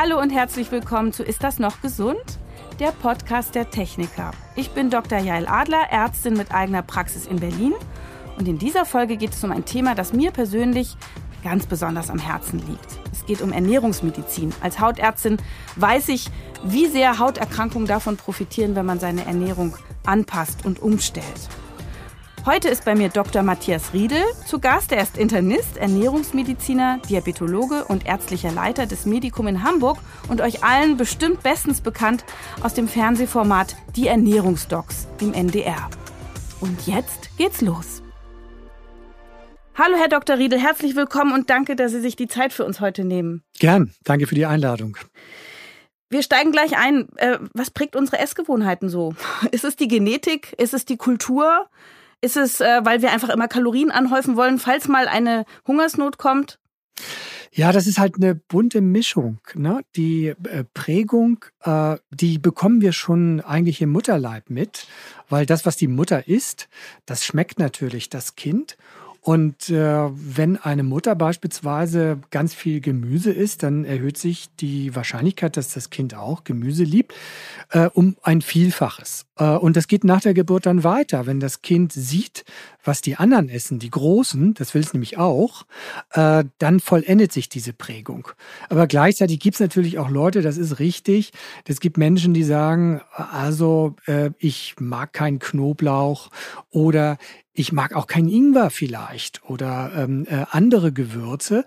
Hallo 0.00 0.20
und 0.20 0.30
herzlich 0.30 0.70
willkommen 0.70 1.12
zu 1.12 1.24
Ist 1.24 1.42
das 1.42 1.58
noch 1.58 1.80
gesund? 1.82 2.38
Der 2.78 2.92
Podcast 2.92 3.56
der 3.56 3.68
Techniker. 3.68 4.30
Ich 4.54 4.70
bin 4.70 4.90
Dr. 4.90 5.18
Jael 5.18 5.48
Adler, 5.48 5.90
Ärztin 5.90 6.34
mit 6.34 6.52
eigener 6.52 6.82
Praxis 6.82 7.26
in 7.26 7.40
Berlin. 7.40 7.74
Und 8.38 8.46
in 8.46 8.58
dieser 8.58 8.86
Folge 8.86 9.16
geht 9.16 9.32
es 9.32 9.42
um 9.42 9.50
ein 9.50 9.64
Thema, 9.64 9.96
das 9.96 10.12
mir 10.12 10.30
persönlich 10.30 10.96
ganz 11.42 11.66
besonders 11.66 12.10
am 12.10 12.20
Herzen 12.20 12.60
liegt. 12.60 12.96
Es 13.10 13.26
geht 13.26 13.42
um 13.42 13.52
Ernährungsmedizin. 13.52 14.54
Als 14.60 14.78
Hautärztin 14.78 15.38
weiß 15.74 16.10
ich, 16.10 16.28
wie 16.62 16.86
sehr 16.86 17.18
Hauterkrankungen 17.18 17.88
davon 17.88 18.16
profitieren, 18.16 18.76
wenn 18.76 18.86
man 18.86 19.00
seine 19.00 19.26
Ernährung 19.26 19.76
anpasst 20.06 20.64
und 20.64 20.80
umstellt. 20.80 21.48
Heute 22.48 22.68
ist 22.70 22.86
bei 22.86 22.94
mir 22.94 23.10
Dr. 23.10 23.42
Matthias 23.42 23.92
Riedel 23.92 24.22
zu 24.46 24.58
Gast. 24.58 24.90
Er 24.92 25.02
ist 25.02 25.18
Internist, 25.18 25.76
Ernährungsmediziner, 25.76 26.98
Diabetologe 27.06 27.84
und 27.84 28.06
ärztlicher 28.06 28.50
Leiter 28.50 28.86
des 28.86 29.04
Medikum 29.04 29.48
in 29.48 29.64
Hamburg 29.64 29.98
und 30.30 30.40
euch 30.40 30.64
allen 30.64 30.96
bestimmt 30.96 31.42
bestens 31.42 31.82
bekannt 31.82 32.24
aus 32.62 32.72
dem 32.72 32.88
Fernsehformat 32.88 33.76
Die 33.96 34.06
Ernährungsdocs 34.06 35.08
im 35.20 35.34
NDR. 35.34 35.90
Und 36.60 36.86
jetzt 36.86 37.36
geht's 37.36 37.60
los. 37.60 38.02
Hallo, 39.74 39.98
Herr 39.98 40.08
Dr. 40.08 40.38
Riedel, 40.38 40.58
herzlich 40.58 40.96
willkommen 40.96 41.34
und 41.34 41.50
danke, 41.50 41.76
dass 41.76 41.92
Sie 41.92 42.00
sich 42.00 42.16
die 42.16 42.28
Zeit 42.28 42.54
für 42.54 42.64
uns 42.64 42.80
heute 42.80 43.04
nehmen. 43.04 43.42
Gern, 43.58 43.92
danke 44.04 44.26
für 44.26 44.34
die 44.34 44.46
Einladung. 44.46 44.96
Wir 46.08 46.22
steigen 46.22 46.52
gleich 46.52 46.78
ein. 46.78 47.10
Äh, 47.16 47.40
was 47.52 47.70
prägt 47.70 47.94
unsere 47.94 48.20
Essgewohnheiten 48.20 48.88
so? 48.88 49.14
Ist 49.50 49.64
es 49.64 49.76
die 49.76 49.88
Genetik? 49.88 50.54
Ist 50.56 50.72
es 50.72 50.86
die 50.86 50.96
Kultur? 50.96 51.68
Ist 52.20 52.36
es, 52.36 52.60
äh, 52.60 52.80
weil 52.84 53.02
wir 53.02 53.12
einfach 53.12 53.28
immer 53.28 53.48
Kalorien 53.48 53.90
anhäufen 53.90 54.36
wollen, 54.36 54.58
falls 54.58 54.88
mal 54.88 55.06
eine 55.08 55.44
Hungersnot 55.66 56.18
kommt? 56.18 56.58
Ja, 57.52 57.72
das 57.72 57.86
ist 57.86 57.98
halt 57.98 58.16
eine 58.16 58.34
bunte 58.34 58.80
Mischung. 58.80 59.38
Ne? 59.54 59.80
Die 59.96 60.28
äh, 60.28 60.64
Prägung, 60.74 61.44
äh, 61.62 61.96
die 62.10 62.38
bekommen 62.38 62.80
wir 62.80 62.92
schon 62.92 63.40
eigentlich 63.40 63.80
im 63.80 63.90
Mutterleib 63.90 64.50
mit, 64.50 64.86
weil 65.28 65.46
das, 65.46 65.64
was 65.64 65.76
die 65.76 65.88
Mutter 65.88 66.28
isst, 66.28 66.68
das 67.06 67.24
schmeckt 67.24 67.58
natürlich 67.58 68.10
das 68.10 68.36
Kind. 68.36 68.76
Und 69.20 69.68
äh, 69.68 70.08
wenn 70.10 70.56
eine 70.56 70.82
Mutter 70.82 71.14
beispielsweise 71.14 72.20
ganz 72.30 72.54
viel 72.54 72.80
Gemüse 72.80 73.32
isst, 73.32 73.62
dann 73.62 73.84
erhöht 73.84 74.16
sich 74.16 74.48
die 74.60 74.94
Wahrscheinlichkeit, 74.94 75.56
dass 75.56 75.74
das 75.74 75.90
Kind 75.90 76.14
auch 76.14 76.44
Gemüse 76.44 76.84
liebt, 76.84 77.14
äh, 77.70 77.90
um 77.92 78.16
ein 78.22 78.40
Vielfaches. 78.42 79.26
Äh, 79.36 79.44
und 79.44 79.76
das 79.76 79.88
geht 79.88 80.04
nach 80.04 80.20
der 80.20 80.34
Geburt 80.34 80.66
dann 80.66 80.84
weiter. 80.84 81.26
Wenn 81.26 81.40
das 81.40 81.62
Kind 81.62 81.92
sieht, 81.92 82.44
was 82.84 83.02
die 83.02 83.16
anderen 83.16 83.48
essen, 83.48 83.78
die 83.78 83.90
Großen, 83.90 84.54
das 84.54 84.72
will 84.74 84.82
es 84.82 84.94
nämlich 84.94 85.18
auch, 85.18 85.66
äh, 86.12 86.44
dann 86.58 86.80
vollendet 86.80 87.32
sich 87.32 87.48
diese 87.48 87.72
Prägung. 87.72 88.28
Aber 88.70 88.86
gleichzeitig 88.86 89.40
gibt 89.40 89.54
es 89.54 89.60
natürlich 89.60 89.98
auch 89.98 90.08
Leute, 90.08 90.42
das 90.42 90.56
ist 90.56 90.78
richtig, 90.78 91.32
es 91.66 91.80
gibt 91.80 91.98
Menschen, 91.98 92.34
die 92.34 92.44
sagen, 92.44 93.02
also 93.14 93.94
äh, 94.06 94.30
ich 94.38 94.76
mag 94.80 95.12
keinen 95.12 95.38
Knoblauch 95.38 96.30
oder 96.70 97.18
ich 97.58 97.72
mag 97.72 97.94
auch 97.94 98.06
keinen 98.06 98.28
Ingwer 98.28 98.70
vielleicht 98.70 99.42
oder 99.48 99.90
ähm, 99.96 100.26
äh, 100.30 100.44
andere 100.50 100.92
Gewürze. 100.92 101.64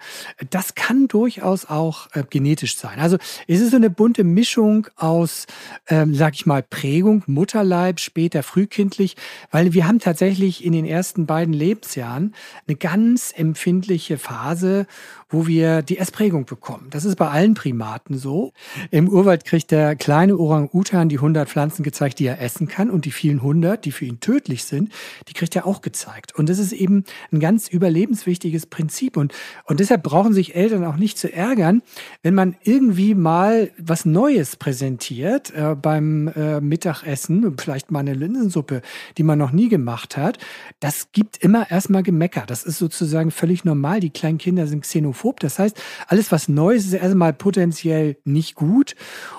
Das 0.50 0.75
kann 0.75 1.08
durchaus 1.08 1.66
auch 1.66 2.08
äh, 2.14 2.23
genetisch 2.30 2.78
sein. 2.78 3.00
Also 3.00 3.17
es 3.48 3.59
ist 3.59 3.72
so 3.72 3.75
eine 3.75 3.89
bunte 3.89 4.23
Mischung 4.23 4.88
aus, 4.95 5.48
ähm, 5.88 6.16
sag 6.16 6.36
ich 6.36 6.45
mal, 6.45 6.64
Prägung, 6.64 7.23
Mutterleib, 7.28 8.00
später 8.00 8.42
frühkindlich, 8.42 9.17
weil 9.52 9.73
wir 9.73 9.86
haben 9.86 10.00
tatsächlich 10.00 10.64
in 10.64 10.72
den 10.72 10.86
ersten 10.86 11.25
beiden 11.25 11.53
Lebensjahren 11.53 12.33
eine 12.67 12.78
ganz 12.78 13.33
empfindliche 13.36 14.17
Phase, 14.17 14.88
wo 15.31 15.47
wir 15.47 15.81
die 15.81 15.97
Essprägung 15.97 16.45
bekommen. 16.45 16.87
Das 16.89 17.05
ist 17.05 17.15
bei 17.15 17.30
allen 17.30 17.53
Primaten 17.53 18.17
so. 18.17 18.52
Im 18.92 19.08
Urwald 19.09 19.45
kriegt 19.45 19.71
der 19.71 19.95
kleine 19.95 20.37
Orang-Utan 20.37 21.09
die 21.09 21.17
100 21.17 21.49
Pflanzen 21.49 21.83
gezeigt, 21.83 22.19
die 22.19 22.25
er 22.25 22.42
essen 22.42 22.67
kann 22.67 22.89
und 22.89 23.05
die 23.05 23.11
vielen 23.11 23.37
100, 23.37 23.83
die 23.83 23.91
für 23.91 24.05
ihn 24.05 24.20
tödlich 24.20 24.65
sind, 24.65 24.91
die 25.30 25.33
kriegt 25.33 25.55
er 25.55 25.65
auch 25.65 25.81
gezeigt. 25.81 26.36
Und 26.36 26.49
das 26.49 26.59
ist 26.59 26.73
eben 26.73 27.05
ein 27.31 27.39
ganz 27.39 27.70
überlebenswichtiges 27.70 28.65
Prinzip. 28.65 29.15
Und, 29.15 29.33
und 29.65 29.80
deshalb 29.80 30.03
brauchen 30.03 30.33
sich 30.33 30.53
Eltern 30.55 30.83
auch 30.83 30.97
nicht 30.97 31.17
zu 31.17 31.31
ärgern, 31.31 31.81
wenn 32.23 32.36
man 32.36 32.55
irgendwie 32.64 33.15
mal 33.15 33.71
was 33.77 34.05
Neues 34.05 34.58
präsentiert 34.58 35.53
äh, 35.55 35.75
beim 35.75 36.27
äh, 36.30 36.59
Mittagessen, 36.59 37.55
vielleicht 37.58 37.89
mal 37.89 37.99
eine 37.99 38.14
Linsensuppe, 38.14 38.81
die 39.17 39.23
man 39.23 39.39
noch 39.39 39.53
nie 39.53 39.70
gemacht 39.70 40.17
hat. 40.17 40.39
Das 40.81 41.14
gibt 41.14 41.37
immer 41.37 41.71
erstmal 41.71 42.03
Gemecker. 42.03 42.43
Das 42.45 42.64
ist 42.64 42.77
sozusagen 42.77 43.31
völlig 43.31 43.64
normal. 43.64 44.02
Die 44.02 44.09
kleinen 44.09 44.37
Kinder 44.37 44.67
sind 44.67 44.81
xenophob 44.81 45.20
xenophob. 45.21 45.39
Das 45.39 45.59
heißt, 45.59 45.77
alles, 46.08 46.32
was 46.32 46.48
neu 46.48 46.76
ist, 46.76 46.86
ist 46.86 46.93
erstmal 46.93 47.33
potenziell 47.33 48.17
nicht 48.26 48.55
gut. 48.55 48.95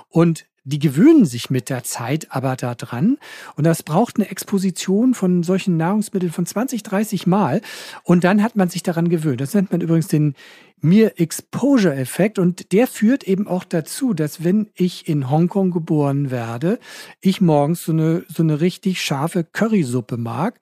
Und 0.09 0.47
die 0.65 0.79
gewöhnen 0.79 1.25
sich 1.25 1.51
mit 1.51 1.71
der 1.71 1.83
Zeit 1.83 2.29
aber 2.31 2.55
daran. 2.55 3.19
Und 3.57 3.65
das 3.65 3.83
braucht 3.83 4.17
eine 4.17 4.31
Exposition 4.31 5.13
von 5.13 5.43
solchen 5.43 5.77
Nahrungsmitteln 5.77 6.31
von 6.31 6.47
20, 6.47 6.85
30 6.85 7.27
Mal. 7.27 7.63
Und 8.05 8.23
dann 8.23 8.45
hat 8.45 8.55
man 8.55 8.69
sich 8.69 8.85
daran 8.85 9.09
gewöhnt. 9.09 9.41
Das 9.41 9.55
nennt 9.55 9.73
man 9.73 9.81
übrigens 9.81 10.07
den 10.07 10.35
Mere 10.81 11.19
Exposure 11.19 11.95
Effekt. 11.97 12.39
Und 12.39 12.71
der 12.73 12.87
führt 12.87 13.25
eben 13.25 13.49
auch 13.49 13.65
dazu, 13.65 14.15
dass 14.15 14.45
wenn 14.45 14.71
ich 14.75 15.09
in 15.09 15.31
Hongkong 15.31 15.73
geboren 15.73 16.31
werde, 16.31 16.79
ich 17.21 17.41
morgens 17.41 17.85
so 17.85 17.91
eine, 17.91 18.25
so 18.29 18.45
eine 18.45 18.61
richtig 18.61 19.03
scharfe 19.03 19.43
Currysuppe 19.43 20.17
mag. 20.17 20.61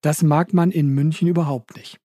Das 0.00 0.22
mag 0.22 0.54
man 0.54 0.70
in 0.70 0.88
München 0.88 1.28
überhaupt 1.28 1.76
nicht. 1.76 2.01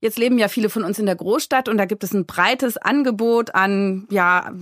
Jetzt 0.00 0.18
leben 0.18 0.38
ja 0.38 0.48
viele 0.48 0.68
von 0.68 0.84
uns 0.84 0.98
in 0.98 1.06
der 1.06 1.16
Großstadt 1.16 1.68
und 1.68 1.78
da 1.78 1.84
gibt 1.84 2.04
es 2.04 2.12
ein 2.12 2.26
breites 2.26 2.76
Angebot 2.76 3.54
an 3.54 4.06
ja, 4.10 4.52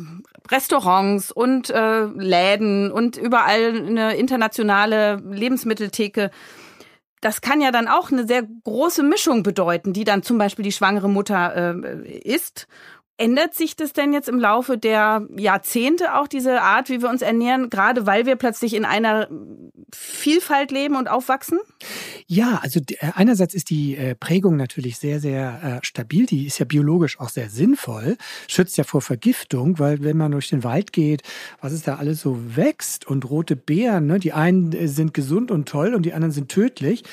Restaurants 0.51 1.33
und 1.33 1.71
äh, 1.71 2.05
Läden 2.05 2.91
und 2.91 3.17
überall 3.17 3.77
eine 3.87 4.17
internationale 4.17 5.17
Lebensmitteltheke. 5.17 6.31
Das 7.21 7.41
kann 7.41 7.61
ja 7.61 7.71
dann 7.71 7.89
auch 7.89 8.13
eine 8.13 8.27
sehr 8.27 8.43
große 8.65 9.03
Mischung 9.03 9.43
bedeuten, 9.43 9.93
die 9.93 10.05
dann 10.05 10.23
zum 10.23 10.39
Beispiel 10.39 10.63
die 10.63 10.73
schwangere 10.73 11.09
Mutter 11.09 11.75
äh, 11.83 12.19
isst 12.19 12.67
Ändert 13.17 13.55
sich 13.55 13.77
das 13.77 13.93
denn 13.93 14.13
jetzt 14.13 14.29
im 14.29 14.41
Laufe 14.41 14.77
der 14.77 15.29
Jahrzehnte 15.37 16.17
auch 16.17 16.27
diese 16.27 16.63
Art, 16.63 16.89
wie 16.89 17.01
wir 17.01 17.09
uns 17.09 17.23
ernähren, 17.23 17.71
gerade 17.71 18.07
weil 18.07 18.27
wir 18.27 18.35
plötzlich 18.35 18.75
in 18.75 18.85
einer 18.85 19.29
Vielfalt 19.95 20.71
leben 20.71 20.97
und 20.97 21.09
aufwachsen? 21.09 21.59
Ja, 22.27 22.61
also 22.63 22.81
äh, 22.81 23.11
einerseits 23.15 23.55
ist 23.55 23.71
die 23.71 23.97
äh, 23.97 24.15
Prägung 24.15 24.57
natürlich 24.57 24.99
sehr, 24.99 25.21
sehr 25.21 25.81
äh, 25.83 25.87
stabil. 25.87 26.27
Die 26.27 26.47
ist 26.47 26.59
ja 26.59 26.65
biologisch 26.65 27.21
auch 27.21 27.29
sehr 27.29 27.51
sinnvoll, 27.51 28.17
schützt 28.49 28.77
ja 28.77 28.85
vor 28.85 29.03
Vergiftung, 29.03 29.79
weil 29.79 30.03
wenn 30.03 30.17
man 30.17 30.33
durch 30.33 30.49
den 30.49 30.65
Wald 30.65 30.93
geht, 30.93 31.23
was 31.61 31.73
ist 31.73 31.87
da 31.87 31.97
alles 31.97 32.21
so 32.21 32.57
wächst 32.57 33.07
und 33.07 33.29
rote 33.29 33.57
Beeren, 33.57 34.07
ne? 34.07 34.19
die 34.19 34.33
einen 34.33 34.89
sind 34.89 35.15
gesund 35.15 35.51
und 35.51 35.69
toll 35.69 35.95
und 35.95 36.03
die 36.03 36.15
anderen 36.15 36.33
sind 36.33 36.49
tödlich. 36.49 37.05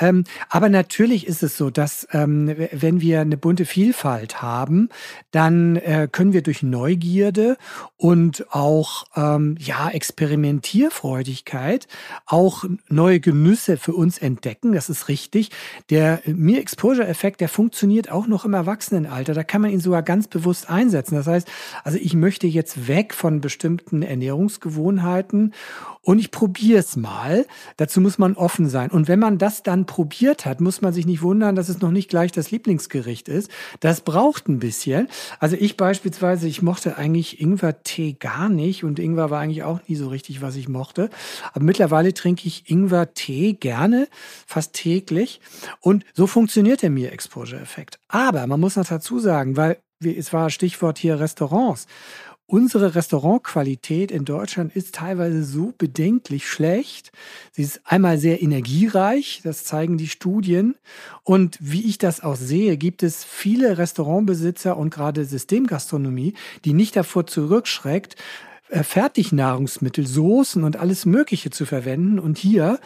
Ähm, 0.00 0.24
aber 0.48 0.68
natürlich 0.68 1.26
ist 1.26 1.42
es 1.42 1.56
so, 1.56 1.70
dass 1.70 2.06
ähm, 2.12 2.54
wenn 2.72 3.00
wir 3.00 3.20
eine 3.20 3.36
bunte 3.36 3.64
Vielfalt 3.64 4.42
haben, 4.42 4.88
dann 5.30 5.80
können 6.12 6.32
wir 6.32 6.42
durch 6.42 6.62
Neugierde 6.62 7.56
und 7.96 8.46
auch 8.50 9.04
ähm, 9.16 9.56
ja 9.58 9.88
Experimentierfreudigkeit 9.88 11.86
auch 12.26 12.64
neue 12.88 13.20
Genüsse 13.20 13.76
für 13.76 13.94
uns 13.94 14.18
entdecken. 14.18 14.72
Das 14.72 14.90
ist 14.90 15.08
richtig. 15.08 15.50
Der 15.90 16.20
Mere 16.26 16.60
Exposure 16.60 17.06
Effekt, 17.06 17.40
der 17.40 17.48
funktioniert 17.48 18.10
auch 18.10 18.26
noch 18.26 18.44
im 18.44 18.54
Erwachsenenalter. 18.54 19.32
Da 19.32 19.44
kann 19.44 19.62
man 19.62 19.70
ihn 19.70 19.80
sogar 19.80 20.02
ganz 20.02 20.26
bewusst 20.26 20.68
einsetzen. 20.68 21.14
Das 21.14 21.28
heißt, 21.28 21.48
also 21.84 21.98
ich 22.00 22.14
möchte 22.14 22.48
jetzt 22.48 22.88
weg 22.88 23.14
von 23.14 23.40
bestimmten 23.40 24.02
Ernährungsgewohnheiten 24.02 25.54
und 26.02 26.18
ich 26.18 26.30
probiere 26.30 26.80
es 26.80 26.96
mal. 26.96 27.46
Dazu 27.76 28.00
muss 28.00 28.18
man 28.18 28.34
offen 28.34 28.68
sein. 28.68 28.90
Und 28.90 29.08
wenn 29.08 29.18
man 29.18 29.38
das 29.38 29.62
dann 29.62 29.86
probiert 29.86 30.46
hat, 30.46 30.60
muss 30.60 30.80
man 30.80 30.92
sich 30.92 31.04
nicht 31.04 31.22
wundern, 31.22 31.56
dass 31.56 31.68
es 31.68 31.80
noch 31.80 31.90
nicht 31.90 32.08
gleich 32.08 32.30
das 32.32 32.50
Lieblingsgericht 32.52 33.28
ist. 33.28 33.50
Das 33.80 34.02
braucht 34.02 34.48
ein 34.48 34.58
bisschen. 34.58 35.08
Also 35.40 35.56
ich 35.58 35.76
beispielsweise, 35.76 36.46
ich 36.46 36.62
mochte 36.62 36.96
eigentlich 36.96 37.40
Ingwer-Tee 37.40 38.16
gar 38.18 38.48
nicht 38.48 38.84
und 38.84 38.98
Ingwer 38.98 39.30
war 39.30 39.40
eigentlich 39.40 39.64
auch 39.64 39.80
nie 39.88 39.96
so 39.96 40.08
richtig, 40.08 40.42
was 40.42 40.56
ich 40.56 40.68
mochte. 40.68 41.10
Aber 41.52 41.64
mittlerweile 41.64 42.14
trinke 42.16 42.46
ich 42.48 42.68
Ingwer-Tee 42.70 43.54
gerne, 43.54 44.08
fast 44.46 44.72
täglich. 44.72 45.40
Und 45.80 46.04
so 46.14 46.26
funktioniert 46.26 46.82
der 46.82 46.90
Mir-Exposure-Effekt. 46.90 47.98
Aber 48.08 48.46
man 48.46 48.60
muss 48.60 48.76
noch 48.76 48.86
dazu 48.86 49.18
sagen, 49.18 49.56
weil 49.56 49.78
es 50.00 50.32
war 50.32 50.50
Stichwort 50.50 50.98
hier 50.98 51.20
Restaurants. 51.20 51.86
Unsere 52.48 52.94
Restaurantqualität 52.94 54.12
in 54.12 54.24
Deutschland 54.24 54.76
ist 54.76 54.94
teilweise 54.94 55.42
so 55.42 55.74
bedenklich 55.76 56.48
schlecht. 56.48 57.10
Sie 57.50 57.62
ist 57.62 57.80
einmal 57.84 58.18
sehr 58.18 58.40
energiereich, 58.40 59.40
das 59.42 59.64
zeigen 59.64 59.98
die 59.98 60.06
Studien. 60.06 60.76
Und 61.24 61.58
wie 61.60 61.88
ich 61.88 61.98
das 61.98 62.22
auch 62.22 62.36
sehe, 62.36 62.76
gibt 62.76 63.02
es 63.02 63.24
viele 63.24 63.78
Restaurantbesitzer 63.78 64.76
und 64.76 64.90
gerade 64.90 65.24
Systemgastronomie, 65.24 66.34
die 66.64 66.72
nicht 66.72 66.94
davor 66.94 67.26
zurückschreckt, 67.26 68.14
Fertignahrungsmittel, 68.70 70.06
Soßen 70.06 70.64
und 70.64 70.76
alles 70.76 71.06
Mögliche 71.06 71.50
zu 71.50 71.66
verwenden. 71.66 72.18
Und 72.18 72.38
hier 72.38 72.78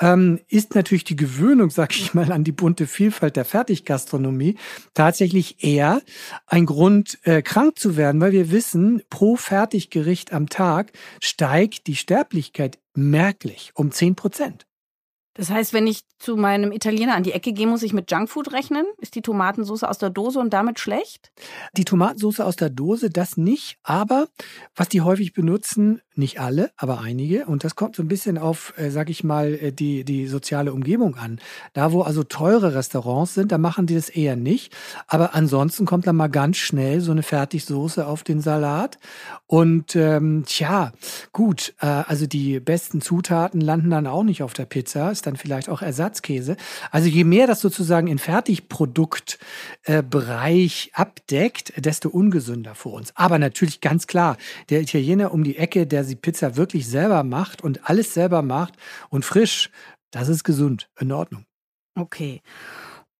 ähm, 0.00 0.40
ist 0.48 0.74
natürlich 0.74 1.04
die 1.04 1.16
Gewöhnung, 1.16 1.70
sag 1.70 1.96
ich 1.96 2.14
mal, 2.14 2.32
an 2.32 2.44
die 2.44 2.52
bunte 2.52 2.86
Vielfalt 2.86 3.36
der 3.36 3.44
Fertiggastronomie 3.44 4.56
tatsächlich 4.94 5.62
eher 5.62 6.02
ein 6.46 6.66
Grund, 6.66 7.18
äh, 7.24 7.42
krank 7.42 7.78
zu 7.78 7.96
werden, 7.96 8.20
weil 8.20 8.32
wir 8.32 8.50
wissen, 8.50 9.02
pro 9.10 9.36
Fertiggericht 9.36 10.32
am 10.32 10.48
Tag 10.48 10.92
steigt 11.20 11.86
die 11.86 11.96
Sterblichkeit 11.96 12.78
merklich 12.94 13.72
um 13.74 13.90
zehn 13.92 14.14
Prozent. 14.14 14.66
Das 15.36 15.50
heißt, 15.50 15.74
wenn 15.74 15.86
ich 15.86 16.00
zu 16.18 16.36
meinem 16.36 16.72
Italiener 16.72 17.14
an 17.14 17.22
die 17.22 17.32
Ecke 17.32 17.52
gehe, 17.52 17.66
muss 17.66 17.82
ich 17.82 17.92
mit 17.92 18.10
Junkfood 18.10 18.52
rechnen? 18.52 18.86
Ist 18.98 19.14
die 19.14 19.22
Tomatensauce 19.22 19.84
aus 19.84 19.98
der 19.98 20.08
Dose 20.08 20.40
und 20.40 20.52
damit 20.54 20.80
schlecht? 20.80 21.30
Die 21.76 21.84
Tomatensauce 21.84 22.40
aus 22.40 22.56
der 22.56 22.70
Dose, 22.70 23.10
das 23.10 23.36
nicht. 23.36 23.76
Aber 23.82 24.28
was 24.74 24.88
die 24.88 25.02
häufig 25.02 25.34
benutzen, 25.34 26.00
nicht 26.18 26.40
alle, 26.40 26.70
aber 26.76 27.00
einige. 27.00 27.46
Und 27.46 27.64
das 27.64 27.76
kommt 27.76 27.96
so 27.96 28.02
ein 28.02 28.08
bisschen 28.08 28.38
auf, 28.38 28.74
äh, 28.76 28.90
sag 28.90 29.10
ich 29.10 29.24
mal, 29.24 29.54
äh, 29.54 29.72
die, 29.72 30.04
die 30.04 30.26
soziale 30.26 30.72
Umgebung 30.72 31.16
an. 31.16 31.38
Da, 31.72 31.92
wo 31.92 32.02
also 32.02 32.24
teure 32.24 32.74
Restaurants 32.74 33.34
sind, 33.34 33.52
da 33.52 33.58
machen 33.58 33.86
die 33.86 33.94
das 33.94 34.08
eher 34.08 34.36
nicht. 34.36 34.74
Aber 35.06 35.34
ansonsten 35.34 35.86
kommt 35.86 36.06
dann 36.06 36.16
mal 36.16 36.28
ganz 36.28 36.56
schnell 36.56 37.00
so 37.00 37.12
eine 37.12 37.22
Fertigsoße 37.22 38.06
auf 38.06 38.24
den 38.24 38.40
Salat. 38.40 38.98
Und 39.46 39.94
ähm, 39.94 40.44
tja, 40.46 40.92
gut, 41.32 41.74
äh, 41.80 41.86
also 41.86 42.26
die 42.26 42.60
besten 42.60 43.00
Zutaten 43.00 43.60
landen 43.60 43.90
dann 43.90 44.06
auch 44.06 44.22
nicht 44.22 44.42
auf 44.42 44.54
der 44.54 44.64
Pizza. 44.64 45.10
Ist 45.10 45.26
dann 45.26 45.36
vielleicht 45.36 45.68
auch 45.68 45.82
Ersatzkäse. 45.82 46.56
Also 46.90 47.08
je 47.08 47.24
mehr 47.24 47.46
das 47.46 47.60
sozusagen 47.60 48.06
in 48.06 48.18
Fertigproduktbereich 48.18 50.90
äh, 50.92 51.00
abdeckt, 51.00 51.72
desto 51.76 52.08
ungesünder 52.08 52.74
für 52.74 52.88
uns. 52.88 53.12
Aber 53.14 53.38
natürlich 53.38 53.80
ganz 53.80 54.06
klar, 54.06 54.36
der 54.70 54.80
Italiener 54.80 55.32
um 55.32 55.44
die 55.44 55.56
Ecke, 55.56 55.86
der 55.86 56.04
die 56.08 56.16
Pizza 56.16 56.56
wirklich 56.56 56.88
selber 56.88 57.22
macht 57.22 57.62
und 57.62 57.88
alles 57.88 58.14
selber 58.14 58.42
macht 58.42 58.74
und 59.10 59.24
frisch, 59.24 59.70
das 60.10 60.28
ist 60.28 60.44
gesund, 60.44 60.88
in 60.98 61.12
Ordnung. 61.12 61.46
Okay. 61.94 62.42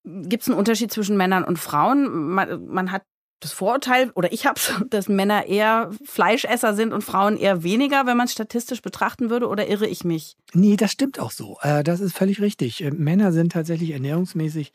Gibt 0.04 0.42
es 0.42 0.48
einen 0.48 0.58
Unterschied 0.58 0.92
zwischen 0.92 1.16
Männern 1.16 1.44
und 1.44 1.58
Frauen? 1.58 2.28
Man, 2.28 2.66
man 2.66 2.92
hat 2.92 3.02
das 3.40 3.52
Vorurteil, 3.52 4.10
oder 4.14 4.32
ich 4.32 4.46
habe 4.46 4.58
es, 4.58 4.72
dass 4.90 5.08
Männer 5.08 5.46
eher 5.46 5.90
Fleischesser 6.04 6.74
sind 6.74 6.92
und 6.92 7.02
Frauen 7.02 7.36
eher 7.36 7.62
weniger, 7.62 8.06
wenn 8.06 8.16
man 8.16 8.26
es 8.26 8.32
statistisch 8.32 8.82
betrachten 8.82 9.30
würde, 9.30 9.48
oder 9.48 9.68
irre 9.68 9.86
ich 9.86 10.04
mich? 10.04 10.36
Nee, 10.52 10.76
das 10.76 10.92
stimmt 10.92 11.18
auch 11.18 11.30
so. 11.30 11.58
Äh, 11.62 11.84
das 11.84 12.00
ist 12.00 12.16
völlig 12.16 12.40
richtig. 12.40 12.82
Äh, 12.82 12.90
Männer 12.92 13.32
sind 13.32 13.52
tatsächlich 13.52 13.90
ernährungsmäßig 13.90 14.72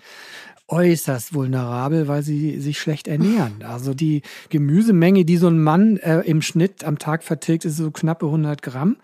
äußerst 0.67 1.33
vulnerabel, 1.33 2.07
weil 2.07 2.23
sie 2.23 2.59
sich 2.59 2.79
schlecht 2.79 3.07
ernähren. 3.07 3.63
Also 3.63 3.93
die 3.93 4.21
Gemüsemenge, 4.49 5.25
die 5.25 5.37
so 5.37 5.47
ein 5.47 5.61
Mann 5.61 5.97
äh, 5.97 6.21
im 6.21 6.41
Schnitt 6.41 6.83
am 6.83 6.97
Tag 6.97 7.23
vertilgt, 7.23 7.65
ist 7.65 7.77
so 7.77 7.91
knappe 7.91 8.25
100 8.25 8.61
Gramm. 8.61 8.97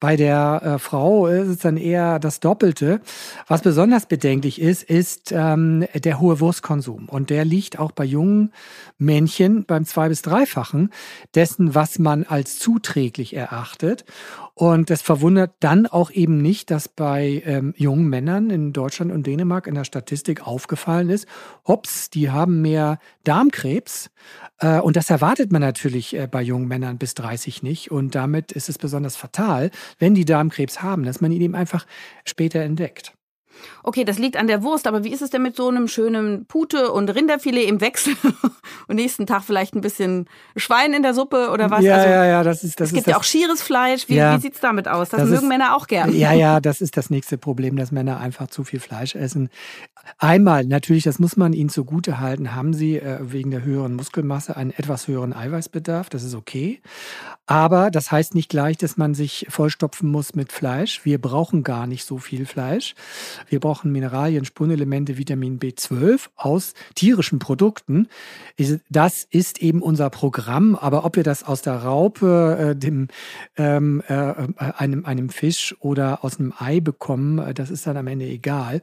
Bei 0.00 0.16
der 0.16 0.62
äh, 0.64 0.78
Frau 0.78 1.26
ist 1.26 1.48
es 1.48 1.58
dann 1.58 1.76
eher 1.76 2.18
das 2.18 2.40
Doppelte. 2.40 3.00
Was 3.46 3.62
besonders 3.62 4.06
bedenklich 4.06 4.60
ist, 4.60 4.82
ist 4.82 5.32
ähm, 5.32 5.86
der 5.94 6.20
hohe 6.20 6.40
Wurstkonsum. 6.40 7.08
Und 7.08 7.30
der 7.30 7.44
liegt 7.44 7.78
auch 7.78 7.92
bei 7.92 8.04
jungen 8.04 8.52
Männchen 8.98 9.64
beim 9.64 9.84
zwei- 9.84 10.08
bis 10.08 10.22
dreifachen 10.22 10.90
dessen, 11.34 11.74
was 11.74 11.98
man 11.98 12.24
als 12.24 12.58
zuträglich 12.58 13.34
erachtet. 13.34 14.04
Und 14.54 14.88
das 14.88 15.02
verwundert 15.02 15.56
dann 15.58 15.86
auch 15.86 16.12
eben 16.12 16.38
nicht, 16.38 16.70
dass 16.70 16.88
bei 16.88 17.42
ähm, 17.44 17.74
jungen 17.76 18.08
Männern 18.08 18.50
in 18.50 18.72
Deutschland 18.72 19.10
und 19.10 19.26
Dänemark 19.26 19.66
in 19.66 19.74
der 19.74 19.84
Statistik 19.84 20.46
aufgefallen 20.46 21.10
ist, 21.10 21.26
hops, 21.66 22.08
die 22.08 22.30
haben 22.30 22.62
mehr 22.62 23.00
Darmkrebs. 23.24 24.10
Äh, 24.60 24.78
und 24.78 24.94
das 24.94 25.10
erwartet 25.10 25.50
man 25.50 25.60
natürlich 25.60 26.14
äh, 26.14 26.28
bei 26.30 26.40
jungen 26.40 26.68
Männern 26.68 26.98
bis 26.98 27.14
30 27.14 27.64
nicht. 27.64 27.90
Und 27.90 28.14
damit 28.14 28.52
ist 28.52 28.68
es 28.68 28.78
besonders 28.78 29.16
fatal, 29.16 29.72
wenn 29.98 30.14
die 30.14 30.24
Darmkrebs 30.24 30.82
haben, 30.82 31.02
dass 31.02 31.20
man 31.20 31.32
ihn 31.32 31.42
eben 31.42 31.56
einfach 31.56 31.84
später 32.24 32.60
entdeckt. 32.60 33.12
Okay, 33.82 34.04
das 34.04 34.18
liegt 34.18 34.36
an 34.36 34.46
der 34.46 34.62
Wurst, 34.62 34.86
aber 34.86 35.04
wie 35.04 35.12
ist 35.12 35.22
es 35.22 35.30
denn 35.30 35.42
mit 35.42 35.56
so 35.56 35.68
einem 35.68 35.88
schönen 35.88 36.46
Pute 36.46 36.90
und 36.90 37.08
Rinderfilet 37.10 37.68
im 37.68 37.80
Wechsel 37.80 38.14
und 38.88 38.96
nächsten 38.96 39.26
Tag 39.26 39.42
vielleicht 39.44 39.74
ein 39.74 39.80
bisschen 39.80 40.28
Schwein 40.56 40.94
in 40.94 41.02
der 41.02 41.14
Suppe 41.14 41.50
oder 41.50 41.70
was? 41.70 41.82
Ja, 41.82 41.96
also, 41.96 42.08
ja, 42.08 42.24
ja, 42.24 42.42
das 42.42 42.64
ist 42.64 42.80
das. 42.80 42.88
Es 42.88 42.94
gibt 42.94 43.06
ist 43.06 43.12
ja 43.12 43.18
auch 43.18 43.24
schieres 43.24 43.62
Fleisch. 43.62 44.08
Wie, 44.08 44.16
ja, 44.16 44.36
wie 44.36 44.40
sieht's 44.40 44.60
damit 44.60 44.88
aus? 44.88 45.10
Das, 45.10 45.20
das 45.20 45.30
mögen 45.30 45.42
ist, 45.42 45.48
Männer 45.48 45.76
auch 45.76 45.86
gern. 45.86 46.14
Ja, 46.14 46.32
ja, 46.32 46.60
das 46.64 46.80
ist 46.80 46.96
das 46.96 47.10
nächste 47.10 47.38
Problem, 47.38 47.76
dass 47.76 47.92
Männer 47.92 48.18
einfach 48.18 48.48
zu 48.48 48.64
viel 48.64 48.80
Fleisch 48.80 49.14
essen. 49.14 49.50
Einmal, 50.18 50.64
natürlich, 50.64 51.04
das 51.04 51.18
muss 51.18 51.36
man 51.36 51.52
ihnen 51.52 51.70
zugute 51.70 52.20
halten, 52.20 52.54
haben 52.54 52.74
sie 52.74 52.98
äh, 52.98 53.18
wegen 53.20 53.50
der 53.50 53.62
höheren 53.62 53.94
Muskelmasse 53.94 54.56
einen 54.56 54.70
etwas 54.70 55.08
höheren 55.08 55.32
Eiweißbedarf. 55.32 56.10
Das 56.10 56.22
ist 56.22 56.34
okay. 56.34 56.80
Aber 57.46 57.90
das 57.90 58.10
heißt 58.10 58.34
nicht 58.34 58.48
gleich, 58.48 58.76
dass 58.76 58.96
man 58.96 59.14
sich 59.14 59.46
vollstopfen 59.48 60.10
muss 60.10 60.34
mit 60.34 60.52
Fleisch. 60.52 61.04
Wir 61.04 61.20
brauchen 61.20 61.62
gar 61.62 61.86
nicht 61.86 62.04
so 62.04 62.18
viel 62.18 62.46
Fleisch. 62.46 62.94
Wir 63.48 63.60
brauchen 63.60 63.92
Mineralien, 63.92 64.44
Spurenelemente, 64.44 65.18
Vitamin 65.18 65.58
B12 65.58 66.28
aus 66.36 66.74
tierischen 66.94 67.38
Produkten. 67.38 68.08
Das 68.88 69.24
ist 69.24 69.60
eben 69.62 69.82
unser 69.82 70.10
Programm. 70.10 70.76
Aber 70.76 71.04
ob 71.04 71.16
wir 71.16 71.22
das 71.22 71.44
aus 71.44 71.62
der 71.62 71.76
Raupe, 71.76 72.74
äh, 72.74 72.76
dem, 72.76 73.08
ähm, 73.56 74.02
äh, 74.08 74.34
einem, 74.56 75.04
einem 75.04 75.28
Fisch 75.28 75.74
oder 75.80 76.24
aus 76.24 76.38
einem 76.38 76.52
Ei 76.58 76.80
bekommen, 76.80 77.38
äh, 77.38 77.54
das 77.54 77.70
ist 77.70 77.86
dann 77.86 77.96
am 77.96 78.06
Ende 78.06 78.26
egal. 78.26 78.80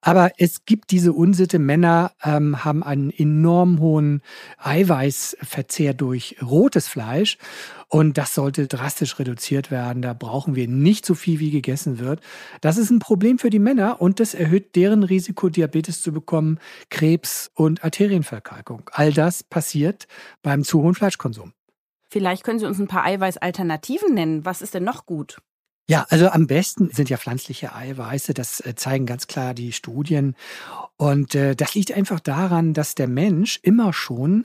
Aber 0.00 0.32
es 0.38 0.64
gibt 0.64 0.90
diese 0.90 1.12
Unsitte. 1.12 1.58
Männer 1.58 2.12
ähm, 2.22 2.64
haben 2.64 2.82
einen 2.82 3.10
enorm 3.10 3.80
hohen 3.80 4.22
Eiweißverzehr 4.58 5.94
durch 5.94 6.36
rotes 6.42 6.88
Fleisch. 6.88 7.38
Und 7.88 8.18
das 8.18 8.34
sollte 8.34 8.66
drastisch 8.66 9.18
reduziert 9.18 9.70
werden. 9.70 10.02
Da 10.02 10.12
brauchen 10.12 10.54
wir 10.54 10.68
nicht 10.68 11.06
so 11.06 11.14
viel, 11.14 11.40
wie 11.40 11.50
gegessen 11.50 11.98
wird. 11.98 12.20
Das 12.60 12.76
ist 12.76 12.90
ein 12.90 12.98
Problem 12.98 13.38
für 13.38 13.48
die 13.48 13.58
Männer 13.58 14.00
und 14.00 14.20
das 14.20 14.34
erhöht 14.34 14.76
deren 14.76 15.02
Risiko, 15.02 15.48
Diabetes 15.48 16.02
zu 16.02 16.12
bekommen, 16.12 16.58
Krebs 16.90 17.50
und 17.54 17.82
Arterienverkalkung. 17.82 18.90
All 18.92 19.12
das 19.12 19.42
passiert 19.42 20.06
beim 20.42 20.64
zu 20.64 20.82
hohen 20.82 20.94
Fleischkonsum. 20.94 21.54
Vielleicht 22.10 22.44
können 22.44 22.58
Sie 22.58 22.66
uns 22.66 22.78
ein 22.78 22.88
paar 22.88 23.04
Eiweißalternativen 23.04 24.14
nennen. 24.14 24.44
Was 24.44 24.62
ist 24.62 24.74
denn 24.74 24.84
noch 24.84 25.06
gut? 25.06 25.38
Ja, 25.90 26.06
also 26.10 26.28
am 26.28 26.46
besten 26.46 26.90
sind 26.90 27.08
ja 27.08 27.16
pflanzliche 27.16 27.74
Eiweiße. 27.74 28.34
Das 28.34 28.60
äh, 28.60 28.74
zeigen 28.74 29.06
ganz 29.06 29.26
klar 29.26 29.54
die 29.54 29.72
Studien. 29.72 30.36
Und 30.98 31.34
äh, 31.34 31.56
das 31.56 31.74
liegt 31.74 31.92
einfach 31.92 32.20
daran, 32.20 32.74
dass 32.74 32.94
der 32.94 33.08
Mensch 33.08 33.58
immer 33.62 33.94
schon 33.94 34.44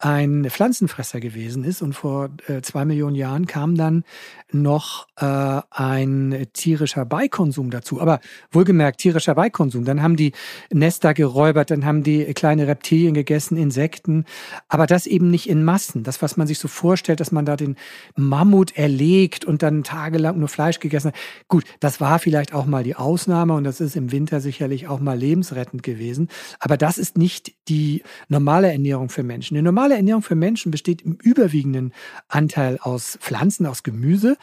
ein 0.00 0.46
Pflanzenfresser 0.48 1.20
gewesen 1.20 1.62
ist 1.62 1.82
und 1.82 1.92
vor 1.92 2.30
äh, 2.48 2.62
zwei 2.62 2.86
Millionen 2.86 3.14
Jahren 3.14 3.46
kam 3.46 3.76
dann 3.76 4.04
noch 4.50 5.06
äh, 5.16 5.60
ein 5.70 6.46
tierischer 6.54 7.04
Beikonsum 7.04 7.70
dazu. 7.70 8.00
Aber 8.00 8.20
wohlgemerkt, 8.50 8.98
tierischer 8.98 9.34
Beikonsum. 9.34 9.84
Dann 9.84 10.02
haben 10.02 10.16
die 10.16 10.32
Nester 10.72 11.12
geräubert, 11.12 11.70
dann 11.70 11.84
haben 11.84 12.02
die 12.02 12.24
kleine 12.32 12.66
Reptilien 12.66 13.12
gegessen, 13.12 13.58
Insekten. 13.58 14.24
Aber 14.68 14.86
das 14.86 15.06
eben 15.06 15.30
nicht 15.30 15.48
in 15.48 15.64
Massen. 15.64 16.02
Das, 16.02 16.22
was 16.22 16.38
man 16.38 16.46
sich 16.46 16.58
so 16.58 16.68
vorstellt, 16.68 17.20
dass 17.20 17.30
man 17.30 17.44
da 17.44 17.56
den 17.56 17.76
Mammut 18.16 18.76
erlegt 18.78 19.44
und 19.44 19.62
dann 19.62 19.84
tagelang 19.84 20.38
nur 20.38 20.48
Fleisch 20.48 20.80
gegessen 20.80 21.08
hat. 21.08 21.16
Gut, 21.48 21.64
das 21.78 22.00
war 22.00 22.18
vielleicht 22.18 22.54
auch 22.54 22.64
mal 22.64 22.84
die 22.84 22.96
Ausnahme 22.96 23.52
und 23.52 23.64
das 23.64 23.80
ist 23.80 23.96
im 23.96 24.12
Winter 24.12 24.40
sicherlich 24.40 24.88
auch 24.88 25.00
mal 25.00 25.18
lebensrettend 25.18 25.82
gewesen. 25.82 26.28
Aber 26.58 26.78
das 26.78 26.96
ist 26.96 27.18
nicht 27.18 27.52
die 27.68 28.02
normale 28.28 28.72
Ernährung 28.72 29.10
für 29.10 29.22
Menschen. 29.22 29.56
Die 29.56 29.62
normale 29.62 29.89
Ernährung 29.96 30.22
für 30.22 30.34
Menschen 30.34 30.70
besteht 30.70 31.02
im 31.02 31.18
überwiegenden 31.22 31.92
Anteil 32.28 32.78
aus 32.80 33.18
Pflanzen, 33.20 33.66
aus 33.66 33.82
Gemüse. 33.82 34.36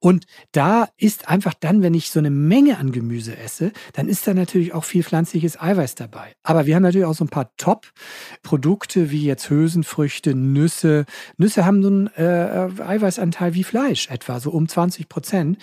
Und 0.00 0.26
da 0.52 0.88
ist 0.96 1.28
einfach 1.28 1.54
dann, 1.54 1.82
wenn 1.82 1.94
ich 1.94 2.10
so 2.10 2.20
eine 2.20 2.30
Menge 2.30 2.78
an 2.78 2.92
Gemüse 2.92 3.36
esse, 3.36 3.72
dann 3.94 4.08
ist 4.08 4.26
da 4.26 4.34
natürlich 4.34 4.72
auch 4.72 4.84
viel 4.84 5.02
pflanzliches 5.02 5.60
Eiweiß 5.60 5.96
dabei. 5.96 6.34
Aber 6.44 6.66
wir 6.66 6.76
haben 6.76 6.84
natürlich 6.84 7.06
auch 7.06 7.14
so 7.14 7.24
ein 7.24 7.28
paar 7.30 7.50
Top-Produkte 7.56 9.10
wie 9.10 9.24
jetzt 9.24 9.50
Hülsenfrüchte, 9.50 10.34
Nüsse. 10.34 11.04
Nüsse 11.36 11.64
haben 11.64 11.82
so 11.82 11.88
einen 11.88 12.06
äh, 12.16 12.68
Eiweißanteil 12.80 13.54
wie 13.54 13.64
Fleisch 13.64 14.08
etwa, 14.08 14.38
so 14.38 14.50
um 14.50 14.68
20 14.68 15.08
Prozent. 15.08 15.58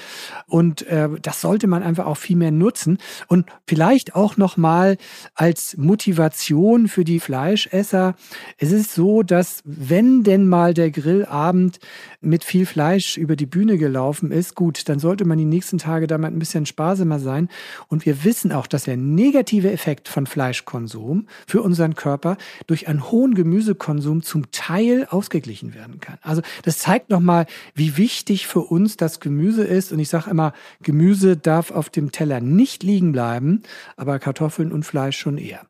Und 0.48 0.86
äh, 0.88 1.10
das 1.22 1.39
sollte 1.39 1.68
man 1.68 1.82
einfach 1.82 2.06
auch 2.06 2.18
viel 2.18 2.36
mehr 2.36 2.51
nutzen. 2.51 2.98
Und 3.27 3.46
vielleicht 3.68 4.15
auch 4.15 4.36
nochmal 4.36 4.98
als 5.34 5.77
Motivation 5.77 6.88
für 6.89 7.06
die 7.06 7.22
Fleischesser. 7.22 8.15
Es 8.58 8.72
ist 8.72 8.94
so, 8.94 9.24
dass 9.24 9.62
wenn 9.63 10.24
denn 10.24 10.48
mal 10.48 10.74
der 10.74 10.92
Grillabend 10.92 11.80
mit 12.22 12.44
viel 12.44 12.65
Fleisch 12.65 13.18
über 13.18 13.36
die 13.36 13.46
Bühne 13.46 13.77
gelaufen 13.77 14.25
ist, 14.32 14.55
gut, 14.55 14.88
dann 14.89 15.00
sollte 15.00 15.25
man 15.25 15.38
die 15.38 15.46
nächsten 15.46 15.77
Tage 15.77 16.08
damit 16.08 16.34
ein 16.34 16.39
bisschen 16.39 16.65
sparsamer 16.65 17.20
sein. 17.20 17.50
Und 17.88 18.05
wir 18.05 18.24
wissen 18.24 18.51
auch, 18.51 18.67
dass 18.67 18.84
der 18.84 18.98
negative 18.98 19.72
Effekt 19.72 20.08
von 20.08 20.27
Fleischkonsum 20.27 21.27
für 21.48 21.62
unseren 21.62 21.96
Körper 21.96 22.38
durch 22.67 22.88
einen 22.88 23.12
hohen 23.12 23.36
Gemüsekonsum 23.36 24.22
zum 24.24 24.51
Teil 24.51 25.08
ausgeglichen 25.10 25.74
werden 25.74 26.00
kann. 26.00 26.17
Also 26.22 26.41
das 26.63 26.79
zeigt 26.79 27.10
nochmal, 27.10 27.46
wie 27.74 27.98
wichtig 27.98 28.48
für 28.48 28.62
uns 28.62 28.98
das 28.98 29.20
Gemüse 29.20 29.63
ist. 29.63 29.91
Und 29.91 30.00
ich 30.00 30.10
sage 30.10 30.29
immer, 30.29 30.53
Gemüse 30.82 31.38
darf 31.38 31.72
auf 31.72 31.89
dem 31.89 32.12
Teller 32.12 32.41
nicht 32.41 32.84
liegen 32.84 33.12
bleiben, 33.12 33.62
aber 33.98 34.20
Kartoffeln 34.20 34.72
und 34.72 34.84
Fleisch 34.84 35.17
schon 35.17 35.38
eher. 35.38 35.65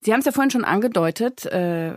Sie 0.00 0.12
haben 0.12 0.20
es 0.20 0.26
ja 0.26 0.32
vorhin 0.32 0.50
schon 0.50 0.64
angedeutet, 0.64 1.46
äh, 1.46 1.94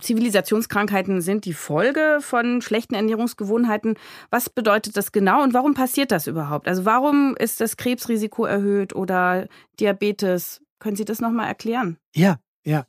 Zivilisationskrankheiten 0.00 1.20
sind 1.20 1.44
die 1.44 1.52
Folge 1.52 2.18
von 2.20 2.62
schlechten 2.62 2.94
Ernährungsgewohnheiten. 2.94 3.96
Was 4.30 4.50
bedeutet 4.50 4.96
das 4.96 5.12
genau 5.12 5.42
und 5.42 5.54
warum 5.54 5.74
passiert 5.74 6.10
das 6.10 6.26
überhaupt? 6.26 6.66
Also 6.68 6.84
warum 6.84 7.36
ist 7.38 7.60
das 7.60 7.76
Krebsrisiko 7.76 8.44
erhöht 8.44 8.94
oder 8.94 9.46
Diabetes? 9.78 10.60
Können 10.78 10.96
Sie 10.96 11.04
das 11.04 11.20
nochmal 11.20 11.46
erklären? 11.46 11.98
Ja, 12.14 12.38
ja. 12.64 12.86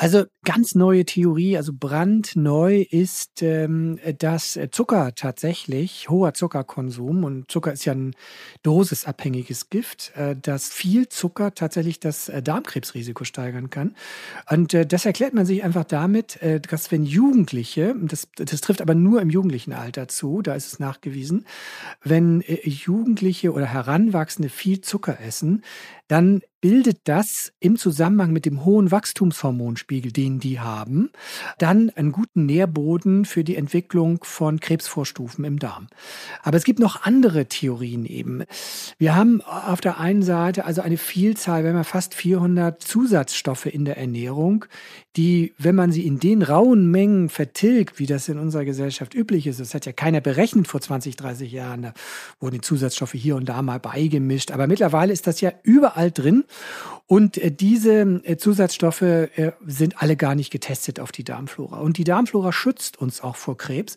Also 0.00 0.26
ganz 0.44 0.76
neue 0.76 1.04
Theorie, 1.04 1.56
also 1.56 1.72
brandneu 1.74 2.86
ist, 2.88 3.42
ähm, 3.42 3.98
dass 4.18 4.56
Zucker 4.70 5.12
tatsächlich, 5.16 6.08
hoher 6.08 6.34
Zuckerkonsum, 6.34 7.24
und 7.24 7.50
Zucker 7.50 7.72
ist 7.72 7.84
ja 7.84 7.94
ein 7.94 8.14
dosisabhängiges 8.62 9.70
Gift, 9.70 10.12
äh, 10.14 10.36
dass 10.36 10.68
viel 10.68 11.08
Zucker 11.08 11.52
tatsächlich 11.52 11.98
das 11.98 12.28
äh, 12.28 12.44
Darmkrebsrisiko 12.44 13.24
steigern 13.24 13.70
kann. 13.70 13.96
Und 14.48 14.72
äh, 14.72 14.86
das 14.86 15.04
erklärt 15.04 15.34
man 15.34 15.46
sich 15.46 15.64
einfach 15.64 15.82
damit, 15.82 16.40
äh, 16.42 16.60
dass 16.60 16.92
wenn 16.92 17.02
Jugendliche, 17.02 17.96
das, 18.00 18.28
das 18.36 18.60
trifft 18.60 18.80
aber 18.80 18.94
nur 18.94 19.20
im 19.20 19.30
jugendlichen 19.30 19.72
Alter 19.72 20.06
zu, 20.06 20.42
da 20.42 20.54
ist 20.54 20.68
es 20.68 20.78
nachgewiesen, 20.78 21.44
wenn 22.04 22.42
äh, 22.42 22.68
Jugendliche 22.68 23.52
oder 23.52 23.66
Heranwachsende 23.66 24.48
viel 24.48 24.80
Zucker 24.80 25.18
essen, 25.20 25.64
dann 26.08 26.42
bildet 26.60 27.00
das 27.04 27.52
im 27.60 27.76
Zusammenhang 27.76 28.32
mit 28.32 28.44
dem 28.44 28.64
hohen 28.64 28.90
Wachstumshormonspiegel, 28.90 30.10
den 30.10 30.40
die 30.40 30.58
haben, 30.58 31.10
dann 31.58 31.90
einen 31.90 32.10
guten 32.10 32.46
Nährboden 32.46 33.24
für 33.24 33.44
die 33.44 33.54
Entwicklung 33.54 34.24
von 34.24 34.58
Krebsvorstufen 34.58 35.44
im 35.44 35.58
Darm. 35.58 35.86
Aber 36.42 36.56
es 36.56 36.64
gibt 36.64 36.80
noch 36.80 37.02
andere 37.02 37.46
Theorien 37.46 38.04
eben. 38.04 38.42
Wir 38.98 39.14
haben 39.14 39.40
auf 39.42 39.80
der 39.80 40.00
einen 40.00 40.22
Seite 40.22 40.64
also 40.64 40.82
eine 40.82 40.96
Vielzahl, 40.96 41.62
wenn 41.62 41.74
man 41.74 41.84
fast 41.84 42.14
400 42.14 42.82
Zusatzstoffe 42.82 43.66
in 43.66 43.84
der 43.84 43.96
Ernährung, 43.96 44.64
die, 45.16 45.54
wenn 45.58 45.74
man 45.74 45.92
sie 45.92 46.06
in 46.06 46.18
den 46.18 46.42
rauen 46.42 46.90
Mengen 46.90 47.28
vertilgt, 47.28 47.98
wie 47.98 48.06
das 48.06 48.28
in 48.28 48.38
unserer 48.38 48.64
Gesellschaft 48.64 49.14
üblich 49.14 49.46
ist, 49.46 49.60
das 49.60 49.74
hat 49.74 49.86
ja 49.86 49.92
keiner 49.92 50.20
berechnet 50.20 50.66
vor 50.68 50.80
20, 50.80 51.16
30 51.16 51.52
Jahren, 51.52 51.82
da 51.82 51.92
wurden 52.40 52.56
die 52.56 52.60
Zusatzstoffe 52.60 53.12
hier 53.12 53.36
und 53.36 53.48
da 53.48 53.62
mal 53.62 53.80
beigemischt. 53.80 54.50
Aber 54.50 54.66
mittlerweile 54.66 55.12
ist 55.12 55.26
das 55.26 55.40
ja 55.40 55.52
überall 55.62 55.97
drin. 56.06 56.44
Und 57.08 57.38
äh, 57.38 57.50
diese 57.50 58.20
äh, 58.24 58.36
Zusatzstoffe 58.36 59.00
äh, 59.00 59.52
sind 59.66 60.02
alle 60.02 60.14
gar 60.14 60.34
nicht 60.34 60.50
getestet 60.50 61.00
auf 61.00 61.10
die 61.10 61.24
Darmflora. 61.24 61.78
Und 61.78 61.96
die 61.96 62.04
Darmflora 62.04 62.52
schützt 62.52 62.98
uns 62.98 63.22
auch 63.22 63.36
vor 63.36 63.56
Krebs. 63.56 63.96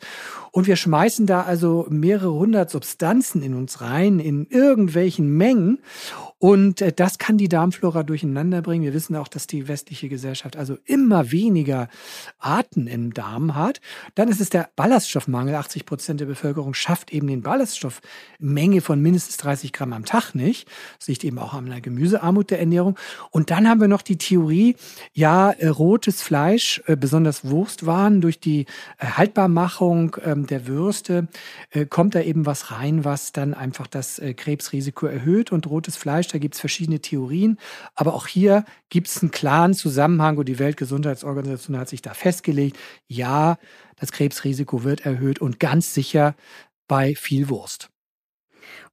Und 0.52 0.66
wir 0.66 0.78
schmeißen 0.78 1.26
da 1.28 1.42
also 1.42 1.86
mehrere 1.90 2.32
hundert 2.32 2.70
Substanzen 2.72 3.44
in 3.44 3.54
uns 3.54 3.82
rein, 3.82 4.20
in 4.20 4.48
irgendwelchen 4.48 5.28
Mengen. 5.36 5.80
Und 6.40 6.84
das 6.96 7.20
kann 7.20 7.38
die 7.38 7.50
Darmflora 7.50 8.02
durcheinander 8.02 8.64
bringen. 8.64 8.84
Wir 8.84 8.96
wissen 8.96 9.16
auch, 9.16 9.28
dass 9.28 9.46
die 9.46 9.68
westliche 9.68 10.10
Gesellschaft 10.10 10.58
also 10.58 10.76
immer 10.86 11.32
weniger 11.32 11.88
Arten 12.40 12.88
im 12.88 13.14
Darm 13.14 13.54
hat. 13.54 13.80
Dann 14.16 14.28
ist 14.28 14.42
es 14.42 14.50
der 14.50 14.70
Ballaststoffmangel. 14.76 15.54
80 15.54 15.86
Prozent 15.86 16.20
der 16.20 16.26
Bevölkerung 16.26 16.74
schafft 16.74 17.14
eben 17.14 17.28
den 17.28 17.44
Ballaststoffmenge 17.44 18.82
von 18.82 19.00
mindestens 19.00 19.38
30 19.38 19.72
Gramm 19.72 19.94
am 19.94 20.04
Tag 20.04 20.34
nicht. 20.34 20.68
Das 20.98 21.10
liegt 21.10 21.24
eben 21.24 21.38
auch 21.38 21.54
an 21.54 21.68
der 21.68 21.80
Gemüsearmut 21.80 22.50
der 22.50 22.60
Ernährung. 22.60 22.98
Und 23.30 23.50
dann 23.50 23.68
haben 23.68 23.82
wir 23.82 23.88
noch 23.88 24.02
die 24.02 24.18
Theorie, 24.18 24.76
ja, 25.14 25.52
äh, 25.52 25.68
rotes 25.68 26.22
Fleisch, 26.22 26.82
äh, 26.88 26.96
besonders 26.96 27.50
Wurstwaren, 27.50 28.22
durch 28.22 28.40
die 28.40 28.66
äh, 28.98 29.06
Haltbarmachung 29.06 30.18
ähm, 30.24 30.48
der 30.48 30.68
Würste 30.68 31.28
kommt 31.90 32.16
da 32.16 32.22
eben 32.22 32.46
was 32.46 32.72
rein, 32.72 33.06
was 33.06 33.32
dann 33.32 33.54
einfach 33.54 33.88
das 33.88 34.22
Krebsrisiko 34.36 35.06
erhöht. 35.06 35.52
Und 35.52 35.68
rotes 35.68 35.96
Fleisch, 35.96 36.28
da 36.28 36.38
gibt 36.38 36.56
es 36.56 36.60
verschiedene 36.60 37.00
Theorien. 37.00 37.58
Aber 37.96 38.14
auch 38.14 38.28
hier 38.28 38.66
gibt 38.90 39.08
es 39.08 39.22
einen 39.22 39.32
klaren 39.32 39.74
Zusammenhang 39.74 40.38
und 40.38 40.48
die 40.48 40.60
Weltgesundheitsorganisation 40.60 41.78
hat 41.78 41.90
sich 41.90 42.02
da 42.02 42.14
festgelegt, 42.14 42.78
ja, 43.08 43.58
das 44.02 44.12
Krebsrisiko 44.12 44.84
wird 44.84 45.06
erhöht 45.06 45.40
und 45.40 45.60
ganz 45.60 45.94
sicher 45.94 46.36
bei 46.88 47.16
viel 47.16 47.50
Wurst. 47.50 47.91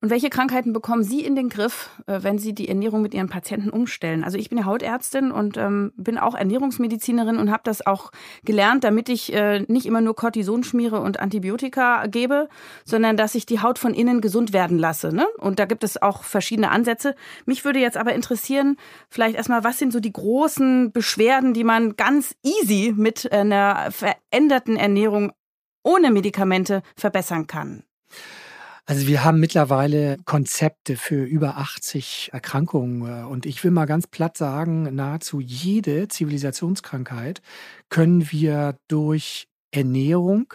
Und 0.01 0.11
welche 0.11 0.31
Krankheiten 0.31 0.73
bekommen 0.73 1.03
Sie 1.03 1.25
in 1.25 1.37
den 1.37 1.49
Griff, 1.49 1.91
äh, 2.07 2.23
wenn 2.23 2.39
Sie 2.39 2.55
die 2.55 2.69
Ernährung 2.69 3.03
mit 3.03 3.15
Ihren 3.15 3.29
Patienten 3.29 3.71
umstellen? 3.71 4.25
Also 4.25 4.39
ich 4.39 4.49
bin 4.49 4.59
ja 4.59 4.65
Hautärztin 4.65 5.31
und 5.31 5.57
ähm, 5.57 5.93
bin 5.97 6.19
auch 6.19 6.35
Ernährungsmedizinerin 6.35 7.37
und 7.39 7.51
habe 7.51 7.63
das 7.65 7.87
auch 7.87 8.11
gelernt, 8.45 8.85
damit 8.85 9.09
ich 9.09 9.33
äh, 9.33 9.61
nicht 9.69 9.87
immer 9.87 10.01
nur 10.01 10.17
Cortison 10.17 10.65
schmiere 10.65 11.01
und 11.01 11.21
Antibiotika 11.21 12.07
gebe, 12.07 12.49
sondern 12.85 13.17
dass 13.17 13.35
ich 13.35 13.47
die 13.47 13.61
Haut 13.61 13.79
von 13.79 13.95
innen 13.95 14.21
gesund 14.21 14.53
werden 14.53 14.79
lasse. 14.79 15.15
Ne? 15.15 15.27
Und 15.39 15.59
da 15.59 15.65
gibt 15.65 15.85
es 15.85 16.01
auch 16.01 16.23
verschiedene 16.23 16.71
Ansätze. 16.71 17.15
Mich 17.47 17.65
würde 17.65 17.81
jetzt 17.81 17.97
aber 17.97 18.15
interessieren, 18.15 18.77
vielleicht 19.09 19.37
erstmal, 19.37 19.65
was 19.65 19.79
sind 19.79 19.93
so 19.93 20.01
die 20.01 20.13
großen 20.13 20.93
Beschwerden, 20.93 21.55
die 21.55 21.65
man 21.65 21.97
ganz 21.97 22.35
easy 22.43 22.95
mit 22.97 23.31
einer 23.33 23.91
veränderten 23.91 24.77
Ernährung 24.77 25.33
ohne 25.83 26.11
Medikamente 26.11 26.83
verbessern 26.97 27.47
kann? 27.47 27.85
Also 28.90 29.07
wir 29.07 29.23
haben 29.23 29.38
mittlerweile 29.38 30.16
Konzepte 30.25 30.97
für 30.97 31.23
über 31.23 31.59
80 31.59 32.30
Erkrankungen 32.33 33.02
äh, 33.02 33.26
und 33.26 33.45
ich 33.45 33.62
will 33.62 33.71
mal 33.71 33.85
ganz 33.85 34.07
platt 34.07 34.38
sagen, 34.38 34.95
nahezu 34.95 35.40
jede 35.40 36.09
Zivilisationskrankheit 36.09 37.42
können 37.90 38.33
wir 38.33 38.78
durch 38.88 39.47
Ernährung 39.73 40.54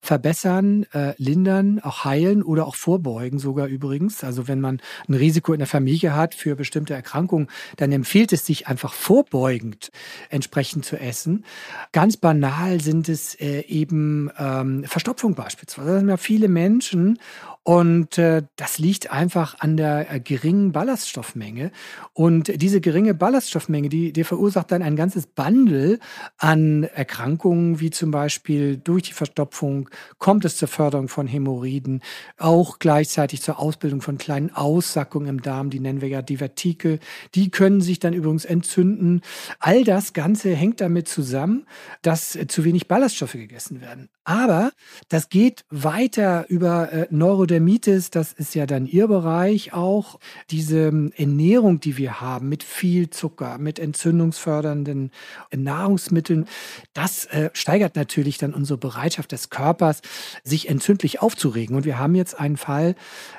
verbessern, 0.00 0.84
äh, 0.92 1.14
lindern, 1.18 1.78
auch 1.80 2.04
heilen 2.04 2.42
oder 2.42 2.66
auch 2.66 2.74
vorbeugen 2.74 3.38
sogar 3.38 3.66
übrigens. 3.66 4.24
Also 4.24 4.48
wenn 4.48 4.60
man 4.60 4.80
ein 5.08 5.14
Risiko 5.14 5.52
in 5.52 5.58
der 5.58 5.66
Familie 5.66 6.14
hat 6.14 6.34
für 6.34 6.56
bestimmte 6.56 6.94
Erkrankungen, 6.94 7.48
dann 7.76 7.92
empfiehlt 7.92 8.32
es 8.32 8.46
sich 8.46 8.66
einfach 8.66 8.92
vorbeugend 8.92 9.90
entsprechend 10.28 10.84
zu 10.84 10.98
essen. 10.98 11.44
Ganz 11.92 12.16
banal 12.18 12.80
sind 12.80 13.08
es 13.08 13.34
äh, 13.40 13.60
eben 13.60 14.30
ähm, 14.38 14.84
Verstopfung 14.84 15.34
beispielsweise. 15.34 15.88
Da 15.88 15.98
sind 16.00 16.08
ja 16.08 16.16
viele 16.18 16.48
Menschen 16.48 17.18
und 17.66 18.18
äh, 18.18 18.42
das 18.56 18.78
liegt 18.78 19.10
einfach 19.10 19.58
an 19.58 19.78
der 19.78 20.12
äh, 20.12 20.20
geringen 20.20 20.72
Ballaststoffmenge. 20.72 21.72
Und 22.12 22.60
diese 22.60 22.82
geringe 22.82 23.14
Ballaststoffmenge, 23.14 23.88
die, 23.88 24.12
die 24.12 24.24
verursacht 24.24 24.70
dann 24.70 24.82
ein 24.82 24.96
ganzes 24.96 25.26
Bundle 25.26 25.98
an 26.36 26.84
Erkrankungen, 26.84 27.80
wie 27.80 27.88
zum 27.88 28.10
Beispiel 28.10 28.76
durch 28.76 29.04
die 29.04 29.12
Verstopfung 29.14 29.88
kommt 30.18 30.44
es 30.44 30.58
zur 30.58 30.68
Förderung 30.68 31.08
von 31.08 31.26
Hämorrhoiden, 31.26 32.02
auch 32.36 32.78
gleichzeitig 32.78 33.40
zur 33.40 33.58
Ausbildung 33.58 34.02
von 34.02 34.18
kleinen 34.18 34.54
Aussackungen 34.54 35.28
im 35.28 35.40
Darm, 35.40 35.70
die 35.70 35.80
nennen 35.80 36.02
wir 36.02 36.08
ja 36.08 36.20
Divertikel. 36.20 37.00
Die 37.34 37.50
können 37.50 37.80
sich 37.80 37.98
dann 37.98 38.12
übrigens 38.12 38.44
entzünden. 38.44 39.22
All 39.58 39.84
das 39.84 40.12
Ganze 40.12 40.54
hängt 40.54 40.82
damit 40.82 41.08
zusammen, 41.08 41.64
dass 42.02 42.36
äh, 42.36 42.46
zu 42.46 42.62
wenig 42.64 42.88
Ballaststoffe 42.88 43.32
gegessen 43.32 43.80
werden. 43.80 44.10
Aber 44.24 44.72
das 45.10 45.28
geht 45.28 45.66
weiter 45.68 46.46
über 46.48 46.90
äh, 46.90 47.06
Neurodermitis, 47.10 48.08
das 48.08 48.32
ist 48.32 48.54
ja 48.54 48.64
dann 48.64 48.86
Ihr 48.86 49.06
Bereich 49.06 49.74
auch. 49.74 50.18
Diese 50.50 50.88
ähm, 50.88 51.12
Ernährung, 51.14 51.80
die 51.80 51.98
wir 51.98 52.22
haben 52.22 52.48
mit 52.48 52.62
viel 52.62 53.10
Zucker, 53.10 53.58
mit 53.58 53.78
entzündungsfördernden 53.78 55.10
Nahrungsmitteln, 55.54 56.46
das 56.94 57.26
äh, 57.26 57.50
steigert 57.52 57.96
natürlich 57.96 58.38
dann 58.38 58.54
unsere 58.54 58.78
Bereitschaft 58.78 59.32
des 59.32 59.50
Körpers, 59.50 60.00
sich 60.42 60.70
entzündlich 60.70 61.20
aufzuregen. 61.20 61.76
Und 61.76 61.84
wir 61.84 61.98
haben 61.98 62.14
jetzt 62.14 62.38
einen 62.40 62.56
Fall, 62.56 62.94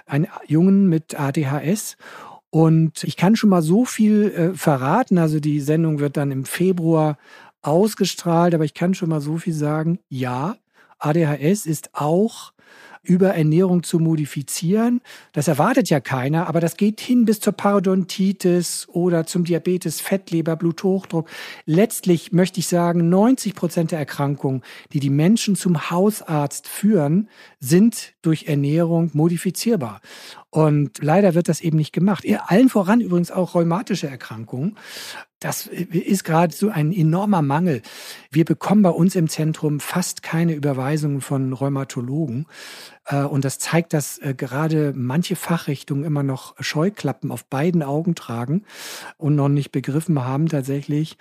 einen 0.06 0.28
Jungen 0.46 0.88
mit 0.88 1.20
ADHS. 1.20 1.98
Und 2.52 3.04
ich 3.04 3.18
kann 3.18 3.36
schon 3.36 3.50
mal 3.50 3.64
so 3.64 3.86
viel 3.86 4.32
äh, 4.32 4.54
verraten. 4.54 5.18
Also 5.18 5.40
die 5.40 5.60
Sendung 5.60 6.00
wird 6.00 6.16
dann 6.16 6.32
im 6.32 6.46
Februar 6.46 7.18
ausgestrahlt, 7.64 8.54
aber 8.54 8.66
ich 8.66 8.76
kann 8.76 8.94
schon 8.94 9.10
mal 9.10 9.22
so 9.22 9.38
viel 9.38 9.54
sagen. 9.54 10.00
Ja, 10.08 10.56
ADHS 11.00 11.66
ist 11.66 11.90
auch 11.94 12.54
über 13.06 13.36
Ernährung 13.36 13.84
zu 13.84 14.00
modifizieren. 14.00 15.02
Das 15.32 15.48
erwartet 15.48 15.90
ja 15.90 16.00
keiner, 16.00 16.48
aber 16.48 16.60
das 16.60 16.78
geht 16.78 17.00
hin 17.00 17.26
bis 17.26 17.40
zur 17.40 17.54
Parodontitis 17.54 18.88
oder 18.90 19.26
zum 19.26 19.46
Diabetes, 19.46 20.02
Fettleber, 20.02 20.56
Bluthochdruck. 20.56 21.30
Letztlich 21.66 22.32
möchte 22.32 22.60
ich 22.60 22.68
sagen, 22.68 23.10
90 23.10 23.56
Prozent 23.56 23.92
der 23.92 24.00
Erkrankungen, 24.00 24.64
die 24.92 25.00
die 25.00 25.10
Menschen 25.10 25.56
zum 25.56 25.90
Hausarzt 25.90 26.68
führen, 26.68 27.30
sind 27.60 28.14
durch 28.22 28.48
Ernährung 28.48 29.12
modifizierbar. 29.14 30.02
Und 30.50 31.04
leider 31.04 31.36
wird 31.36 31.50
das 31.50 31.62
eben 31.62 31.78
nicht 31.78 31.94
gemacht. 31.94 32.26
Allen 32.48 32.70
voran 32.70 33.02
übrigens 33.02 33.32
auch 33.32 33.56
rheumatische 33.56 34.08
Erkrankungen. 34.08 34.78
Das 35.46 35.68
ist 35.68 36.24
gerade 36.24 36.56
so 36.56 36.70
ein 36.70 36.92
enormer 36.92 37.44
Mangel. 37.44 37.84
Wir 38.32 38.46
bekommen 38.46 38.82
bei 38.82 38.90
uns 38.90 39.16
im 39.16 39.30
Zentrum 39.30 39.80
fast 39.80 40.24
keine 40.24 40.56
Überweisungen 40.56 41.22
von 41.22 41.54
Rheumatologen. 41.54 42.48
Äh, 43.06 43.18
und 43.26 43.46
das 43.46 43.60
zeigt, 43.60 43.94
dass 43.94 44.18
äh, 44.18 44.34
gerade 44.36 44.92
manche 44.96 45.36
Fachrichtungen 45.36 46.04
immer 46.04 46.24
noch 46.24 46.56
Scheuklappen 46.60 47.30
auf 47.30 47.46
beiden 47.46 47.84
Augen 47.84 48.16
tragen 48.16 48.64
und 49.20 49.36
noch 49.36 49.50
nicht 49.50 49.72
begriffen 49.72 50.26
haben 50.26 50.50
tatsächlich, 50.50 51.16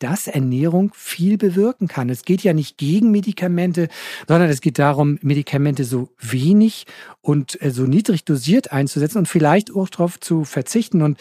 dass 0.00 0.26
Ernährung 0.26 0.90
viel 0.96 1.38
bewirken 1.38 1.86
kann. 1.86 2.10
Es 2.10 2.24
geht 2.24 2.42
ja 2.42 2.54
nicht 2.54 2.78
gegen 2.78 3.12
Medikamente, 3.12 3.86
sondern 4.26 4.50
es 4.50 4.60
geht 4.60 4.80
darum, 4.80 5.20
Medikamente 5.22 5.84
so 5.84 6.08
wenig 6.18 6.86
und 7.20 7.62
äh, 7.62 7.70
so 7.70 7.84
niedrig 7.84 8.24
dosiert 8.24 8.72
einzusetzen 8.72 9.18
und 9.18 9.28
vielleicht 9.28 9.72
auch 9.72 9.88
darauf 9.88 10.18
zu 10.18 10.42
verzichten. 10.42 11.00
Und 11.00 11.16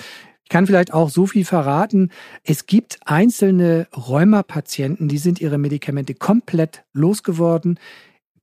Ich 0.47 0.49
kann 0.49 0.65
vielleicht 0.65 0.93
auch 0.93 1.09
so 1.09 1.27
viel 1.27 1.43
verraten. 1.43 2.09
Es 2.45 2.67
gibt 2.67 2.99
einzelne 3.03 3.85
Rheumapatienten, 3.93 5.09
die 5.09 5.17
sind 5.17 5.41
ihre 5.41 5.57
Medikamente 5.57 6.13
komplett 6.13 6.85
losgeworden 6.93 7.77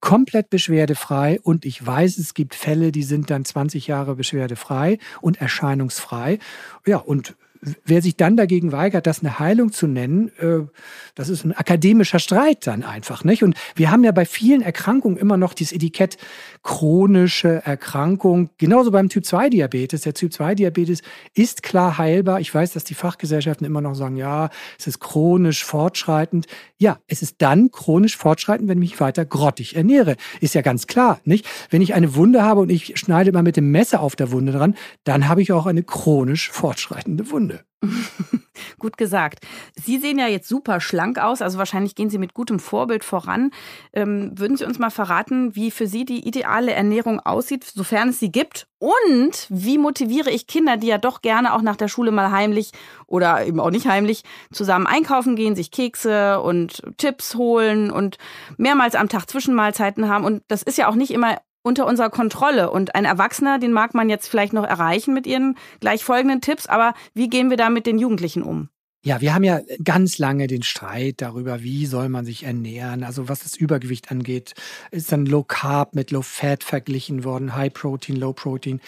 komplett 0.02 0.50
beschwerdefrei 0.50 1.40
und 1.40 1.64
ich 1.64 1.84
weiß, 1.84 2.18
es 2.18 2.34
gibt 2.34 2.54
Fälle, 2.54 2.92
die 2.92 3.04
sind 3.04 3.30
dann 3.30 3.46
20 3.46 3.86
Jahre 3.86 4.16
beschwerdefrei 4.16 4.98
und 5.22 5.40
erscheinungsfrei. 5.40 6.40
Ja, 6.84 6.98
und 6.98 7.36
wer 7.84 8.02
sich 8.02 8.16
dann 8.16 8.36
dagegen 8.36 8.72
weigert, 8.72 9.06
das 9.06 9.20
eine 9.20 9.38
Heilung 9.38 9.72
zu 9.72 9.86
nennen, 9.86 10.30
äh, 10.38 10.66
das 11.14 11.28
ist 11.28 11.44
ein 11.44 11.52
akademischer 11.52 12.18
Streit 12.18 12.66
dann 12.66 12.82
einfach, 12.82 13.24
nicht? 13.24 13.42
Und 13.42 13.56
wir 13.74 13.90
haben 13.90 14.04
ja 14.04 14.12
bei 14.12 14.24
vielen 14.24 14.62
Erkrankungen 14.62 15.16
immer 15.16 15.36
noch 15.36 15.54
dieses 15.54 15.72
Etikett 15.72 16.16
chronische 16.62 17.62
Erkrankung, 17.64 18.50
genauso 18.58 18.90
beim 18.90 19.08
Typ 19.08 19.24
2 19.24 19.50
Diabetes. 19.50 20.02
Der 20.02 20.14
Typ 20.14 20.32
2 20.32 20.54
Diabetes 20.54 21.02
ist 21.34 21.62
klar 21.62 21.98
heilbar. 21.98 22.40
Ich 22.40 22.54
weiß, 22.54 22.72
dass 22.72 22.84
die 22.84 22.94
Fachgesellschaften 22.94 23.66
immer 23.66 23.80
noch 23.80 23.94
sagen, 23.94 24.16
ja, 24.16 24.50
es 24.78 24.86
ist 24.86 25.00
chronisch 25.00 25.64
fortschreitend. 25.64 26.46
Ja, 26.78 26.98
es 27.06 27.22
ist 27.22 27.36
dann 27.42 27.70
chronisch 27.70 28.16
fortschreitend, 28.16 28.68
wenn 28.68 28.82
ich 28.82 28.90
mich 28.90 29.00
weiter 29.00 29.24
grottig 29.24 29.76
ernähre. 29.76 30.16
Ist 30.40 30.54
ja 30.54 30.62
ganz 30.62 30.86
klar, 30.86 31.20
nicht? 31.24 31.46
Wenn 31.70 31.82
ich 31.82 31.94
eine 31.94 32.14
Wunde 32.14 32.42
habe 32.42 32.60
und 32.60 32.70
ich 32.70 32.98
schneide 32.98 33.32
mal 33.32 33.42
mit 33.42 33.56
dem 33.56 33.70
Messer 33.70 34.00
auf 34.00 34.16
der 34.16 34.32
Wunde 34.32 34.52
dran, 34.52 34.74
dann 35.04 35.28
habe 35.28 35.42
ich 35.42 35.52
auch 35.52 35.66
eine 35.66 35.82
chronisch 35.82 36.50
fortschreitende 36.50 37.30
Wunde. 37.30 37.53
Gut 38.78 38.96
gesagt. 38.96 39.44
Sie 39.74 39.98
sehen 39.98 40.18
ja 40.18 40.26
jetzt 40.26 40.48
super 40.48 40.80
schlank 40.80 41.18
aus, 41.18 41.42
also 41.42 41.58
wahrscheinlich 41.58 41.94
gehen 41.94 42.10
Sie 42.10 42.18
mit 42.18 42.34
gutem 42.34 42.58
Vorbild 42.58 43.04
voran. 43.04 43.50
Ähm, 43.92 44.32
würden 44.38 44.56
Sie 44.56 44.64
uns 44.64 44.78
mal 44.78 44.90
verraten, 44.90 45.54
wie 45.54 45.70
für 45.70 45.86
Sie 45.86 46.04
die 46.04 46.26
ideale 46.26 46.72
Ernährung 46.72 47.20
aussieht, 47.20 47.64
sofern 47.64 48.10
es 48.10 48.20
sie 48.20 48.32
gibt? 48.32 48.66
Und 48.78 49.46
wie 49.48 49.78
motiviere 49.78 50.30
ich 50.30 50.46
Kinder, 50.46 50.76
die 50.76 50.88
ja 50.88 50.98
doch 50.98 51.22
gerne 51.22 51.54
auch 51.54 51.62
nach 51.62 51.76
der 51.76 51.88
Schule 51.88 52.10
mal 52.10 52.30
heimlich 52.30 52.72
oder 53.06 53.46
eben 53.46 53.60
auch 53.60 53.70
nicht 53.70 53.86
heimlich 53.86 54.24
zusammen 54.52 54.86
einkaufen 54.86 55.36
gehen, 55.36 55.56
sich 55.56 55.70
Kekse 55.70 56.40
und 56.40 56.82
Chips 56.98 57.34
holen 57.34 57.90
und 57.90 58.18
mehrmals 58.58 58.94
am 58.94 59.08
Tag 59.08 59.28
Zwischenmahlzeiten 59.28 60.08
haben? 60.08 60.24
Und 60.24 60.42
das 60.48 60.62
ist 60.62 60.78
ja 60.78 60.88
auch 60.88 60.96
nicht 60.96 61.12
immer 61.12 61.38
unter 61.64 61.86
unserer 61.86 62.10
Kontrolle. 62.10 62.70
Und 62.70 62.94
ein 62.94 63.04
Erwachsener, 63.04 63.58
den 63.58 63.72
mag 63.72 63.94
man 63.94 64.08
jetzt 64.08 64.28
vielleicht 64.28 64.52
noch 64.52 64.64
erreichen 64.64 65.12
mit 65.12 65.26
ihren 65.26 65.56
gleich 65.80 66.04
folgenden 66.04 66.40
Tipps, 66.40 66.66
aber 66.66 66.94
wie 67.14 67.28
gehen 67.28 67.50
wir 67.50 67.56
da 67.56 67.70
mit 67.70 67.86
den 67.86 67.98
Jugendlichen 67.98 68.44
um? 68.44 68.68
Ja, 69.04 69.20
wir 69.20 69.34
haben 69.34 69.44
ja 69.44 69.60
ganz 69.84 70.16
lange 70.16 70.46
den 70.46 70.62
Streit 70.62 71.16
darüber, 71.20 71.62
wie 71.62 71.84
soll 71.84 72.08
man 72.08 72.24
sich 72.24 72.44
ernähren. 72.44 73.04
Also 73.04 73.28
was 73.28 73.40
das 73.40 73.54
Übergewicht 73.54 74.10
angeht, 74.10 74.54
ist 74.90 75.12
dann 75.12 75.26
Low 75.26 75.44
Carb 75.44 75.94
mit 75.94 76.10
Low 76.10 76.22
Fat 76.22 76.64
verglichen 76.64 77.22
worden, 77.22 77.54
High 77.54 77.70
Protein, 77.70 78.16
Low 78.16 78.32
Protein. 78.32 78.80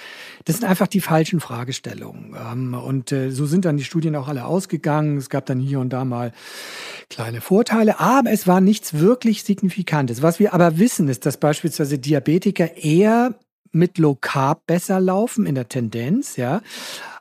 Das 0.47 0.57
sind 0.57 0.67
einfach 0.67 0.87
die 0.87 1.03
falschen 1.03 1.39
Fragestellungen. 1.39 2.35
Ähm, 2.35 2.73
und 2.73 3.13
äh, 3.13 3.31
so 3.31 3.45
sind 3.45 3.67
dann 3.67 3.77
die 3.77 3.85
Studien 3.85 4.17
auch 4.17 4.27
alle 4.27 4.47
ausgegangen. 4.47 5.19
Es 5.19 5.29
gab 5.29 5.45
dann 5.45 5.61
hier 5.61 5.81
und 5.81 5.91
da 5.91 6.07
mal 6.07 6.33
kleine 7.11 7.43
Vorteile, 7.43 8.01
aber 8.01 8.31
es 8.31 8.47
war 8.47 8.63
nichts 8.63 8.95
wirklich 8.95 9.43
Signifikantes. 9.43 10.23
Was 10.23 10.39
wir 10.39 10.55
aber 10.55 10.79
wissen, 10.79 11.09
ist, 11.09 11.27
dass 11.27 11.37
beispielsweise 11.37 11.99
Diabetiker 11.99 12.79
eher 12.79 13.35
mit 13.71 13.99
Low 13.99 14.15
Carb 14.15 14.67
besser 14.67 14.99
laufen 14.99 15.45
in 15.45 15.55
der 15.55 15.69
Tendenz, 15.69 16.37
ja. 16.37 16.63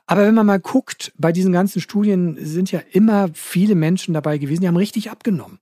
Aber 0.06 0.22
wenn 0.22 0.34
man 0.34 0.46
mal 0.46 0.60
guckt, 0.60 1.12
bei 1.18 1.32
diesen 1.32 1.52
ganzen 1.52 1.80
Studien 1.80 2.38
sind 2.40 2.70
ja 2.70 2.80
immer 2.92 3.28
viele 3.34 3.74
Menschen 3.74 4.14
dabei 4.14 4.38
gewesen, 4.38 4.60
die 4.62 4.68
haben 4.68 4.76
richtig 4.76 5.10
abgenommen. 5.10 5.58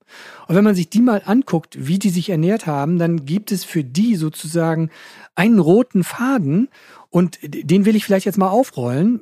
Und 0.47 0.55
wenn 0.55 0.63
man 0.63 0.75
sich 0.75 0.89
die 0.89 1.01
mal 1.01 1.23
anguckt, 1.25 1.87
wie 1.87 1.97
die 1.97 2.11
sich 2.11 2.29
ernährt 2.29 2.67
haben, 2.67 2.99
dann 2.99 3.25
gibt 3.25 3.51
es 3.51 3.63
für 3.63 3.83
die 3.83 4.15
sozusagen 4.15 4.91
einen 5.33 5.57
roten 5.57 6.03
Faden 6.03 6.69
und 7.09 7.39
den 7.41 7.85
will 7.85 7.95
ich 7.95 8.05
vielleicht 8.05 8.27
jetzt 8.27 8.37
mal 8.37 8.49
aufrollen. 8.49 9.21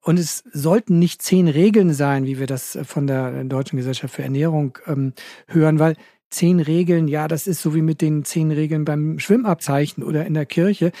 Und 0.00 0.18
es 0.18 0.44
sollten 0.52 0.98
nicht 0.98 1.22
zehn 1.22 1.48
Regeln 1.48 1.94
sein, 1.94 2.26
wie 2.26 2.38
wir 2.38 2.46
das 2.46 2.76
von 2.84 3.06
der 3.06 3.44
Deutschen 3.44 3.78
Gesellschaft 3.78 4.14
für 4.14 4.22
Ernährung 4.22 4.76
ähm, 4.86 5.14
hören, 5.46 5.78
weil 5.78 5.96
zehn 6.30 6.60
Regeln, 6.60 7.08
ja, 7.08 7.28
das 7.28 7.46
ist 7.46 7.62
so 7.62 7.74
wie 7.74 7.80
mit 7.80 8.00
den 8.02 8.24
zehn 8.24 8.50
Regeln 8.50 8.84
beim 8.84 9.18
Schwimmabzeichen 9.18 10.02
oder 10.02 10.26
in 10.26 10.34
der 10.34 10.46
Kirche. 10.46 10.92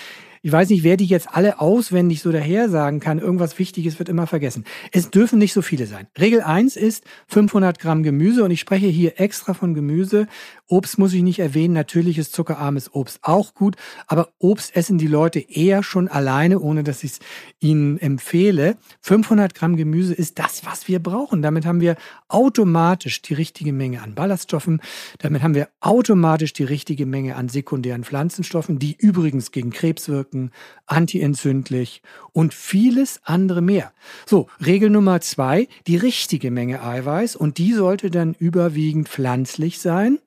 Ich 0.44 0.52
weiß 0.52 0.68
nicht, 0.68 0.84
wer 0.84 0.98
die 0.98 1.06
jetzt 1.06 1.28
alle 1.32 1.58
auswendig 1.58 2.20
so 2.20 2.30
daher 2.30 2.68
sagen 2.68 3.00
kann. 3.00 3.18
Irgendwas 3.18 3.58
Wichtiges 3.58 3.98
wird 3.98 4.10
immer 4.10 4.26
vergessen. 4.26 4.64
Es 4.92 5.08
dürfen 5.08 5.38
nicht 5.38 5.54
so 5.54 5.62
viele 5.62 5.86
sein. 5.86 6.06
Regel 6.20 6.42
eins 6.42 6.76
ist 6.76 7.02
500 7.28 7.78
Gramm 7.78 8.02
Gemüse 8.02 8.44
und 8.44 8.50
ich 8.50 8.60
spreche 8.60 8.86
hier 8.86 9.18
extra 9.18 9.54
von 9.54 9.72
Gemüse. 9.72 10.26
Obst 10.66 10.98
muss 10.98 11.12
ich 11.12 11.22
nicht 11.22 11.40
erwähnen. 11.40 11.74
Natürliches 11.74 12.30
zuckerarmes 12.30 12.94
Obst 12.94 13.18
auch 13.22 13.54
gut. 13.54 13.76
Aber 14.06 14.30
Obst 14.38 14.74
essen 14.74 14.96
die 14.96 15.06
Leute 15.06 15.40
eher 15.40 15.82
schon 15.82 16.08
alleine, 16.08 16.58
ohne 16.58 16.82
dass 16.82 17.04
ich 17.04 17.12
es 17.12 17.18
ihnen 17.60 17.98
empfehle. 17.98 18.76
500 19.02 19.54
Gramm 19.54 19.76
Gemüse 19.76 20.14
ist 20.14 20.38
das, 20.38 20.64
was 20.64 20.88
wir 20.88 21.00
brauchen. 21.00 21.42
Damit 21.42 21.66
haben 21.66 21.80
wir 21.80 21.96
automatisch 22.28 23.20
die 23.20 23.34
richtige 23.34 23.72
Menge 23.72 24.02
an 24.02 24.14
Ballaststoffen. 24.14 24.80
Damit 25.18 25.42
haben 25.42 25.54
wir 25.54 25.68
automatisch 25.80 26.54
die 26.54 26.64
richtige 26.64 27.04
Menge 27.04 27.36
an 27.36 27.48
sekundären 27.48 28.04
Pflanzenstoffen, 28.04 28.78
die 28.78 28.96
übrigens 28.96 29.52
gegen 29.52 29.70
Krebs 29.70 30.08
wirken, 30.08 30.50
antientzündlich 30.86 32.02
und 32.32 32.54
vieles 32.54 33.20
andere 33.24 33.60
mehr. 33.60 33.92
So, 34.26 34.48
Regel 34.64 34.90
Nummer 34.90 35.20
zwei, 35.20 35.68
die 35.86 35.96
richtige 35.96 36.50
Menge 36.50 36.82
Eiweiß 36.82 37.36
und 37.36 37.58
die 37.58 37.72
sollte 37.72 38.10
dann 38.10 38.34
überwiegend 38.34 39.08
pflanzlich 39.08 39.78
sein 39.78 40.18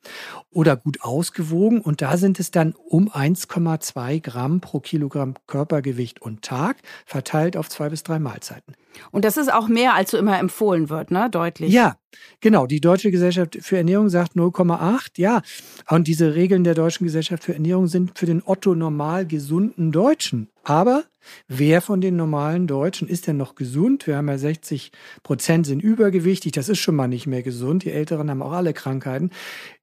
oder 0.52 0.76
gut 0.76 1.02
ausgewogen 1.02 1.82
und 1.82 2.02
da 2.02 2.18
sind 2.18 2.40
es 2.40 2.52
dann 2.52 2.74
um 2.74 3.10
1,2 3.10 4.22
Gramm 4.22 4.62
pro 4.62 4.80
Kilogramm 4.80 5.36
Körpergewicht 5.48 6.22
und 6.22 6.42
Tag 6.42 6.78
verteilt 7.06 7.58
auf 7.58 7.70
zwei 7.70 7.90
bis 7.90 8.04
drei 8.04 8.20
Mahlzeiten. 8.20 8.76
Und 9.12 9.26
das 9.26 9.38
ist 9.38 9.52
auch 9.52 9.68
mehr, 9.68 9.94
als 9.94 10.12
so 10.12 10.18
immer 10.18 10.40
empfohlen 10.40 10.90
wird, 10.90 11.12
ne? 11.12 11.30
Deutlich. 11.30 11.72
Ja, 11.72 11.98
genau. 12.42 12.68
Die 12.68 12.82
Deutsche 12.82 13.12
Gesellschaft 13.12 13.58
für 13.62 13.78
Ernährung 13.78 14.10
sagt 14.10 14.36
0,8. 14.36 15.12
Ja. 15.18 15.42
Und 15.90 16.08
diese 16.08 16.36
Regeln 16.36 16.64
der 16.64 16.76
Deutschen 16.76 17.06
Gesellschaft 17.06 17.44
für 17.44 17.54
Ernährung 17.54 17.88
sind 17.88 18.18
für 18.18 18.26
den 18.26 18.42
Otto 18.46 18.76
normal 18.76 19.26
gesunden 19.26 19.92
Deutschen. 19.92 20.50
Aber 20.68 21.06
wer 21.48 21.82
von 21.82 22.02
den 22.02 22.18
normalen 22.18 22.68
Deutschen 22.68 23.08
ist 23.08 23.28
denn 23.28 23.38
noch 23.38 23.56
gesund? 23.56 24.06
Wir 24.06 24.18
haben 24.18 24.28
ja 24.28 24.38
60 24.38 24.92
Prozent 25.24 25.66
sind 25.66 25.82
übergewichtig. 25.82 26.52
Das 26.52 26.68
ist 26.68 26.80
schon 26.80 26.96
mal 26.96 27.08
nicht 27.08 27.26
mehr 27.26 27.42
gesund. 27.42 27.86
Die 27.86 27.92
Älteren 27.92 28.30
haben 28.30 28.42
auch 28.42 28.52
alle 28.52 28.74
Krankheiten. 28.74 29.32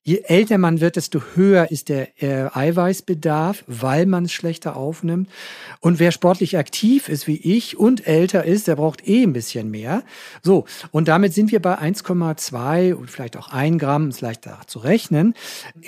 Je 0.02 0.20
älter 0.24 0.58
man 0.58 0.82
wird, 0.82 0.96
desto 0.96 1.22
höher 1.34 1.70
ist 1.70 1.88
der 1.88 2.22
äh, 2.22 2.50
Eiweißbedarf, 2.52 3.64
weil 3.66 4.04
man 4.04 4.26
es 4.26 4.32
schlechter 4.32 4.76
aufnimmt. 4.76 5.30
Und 5.80 5.98
wer 5.98 6.12
sportlich 6.12 6.58
aktiv 6.58 7.08
ist 7.08 7.26
wie 7.26 7.36
ich 7.38 7.78
und 7.78 8.06
älter 8.06 8.44
ist, 8.44 8.68
der 8.68 8.76
braucht 8.76 9.03
eh 9.06 9.22
ein 9.22 9.32
bisschen 9.32 9.70
mehr. 9.70 10.02
So, 10.42 10.64
und 10.90 11.08
damit 11.08 11.34
sind 11.34 11.52
wir 11.52 11.60
bei 11.60 11.78
1,2 11.78 12.94
und 12.94 13.10
vielleicht 13.10 13.36
auch 13.36 13.48
1 13.48 13.78
Gramm, 13.78 14.08
ist 14.08 14.20
leichter 14.20 14.58
zu 14.66 14.78
rechnen, 14.78 15.34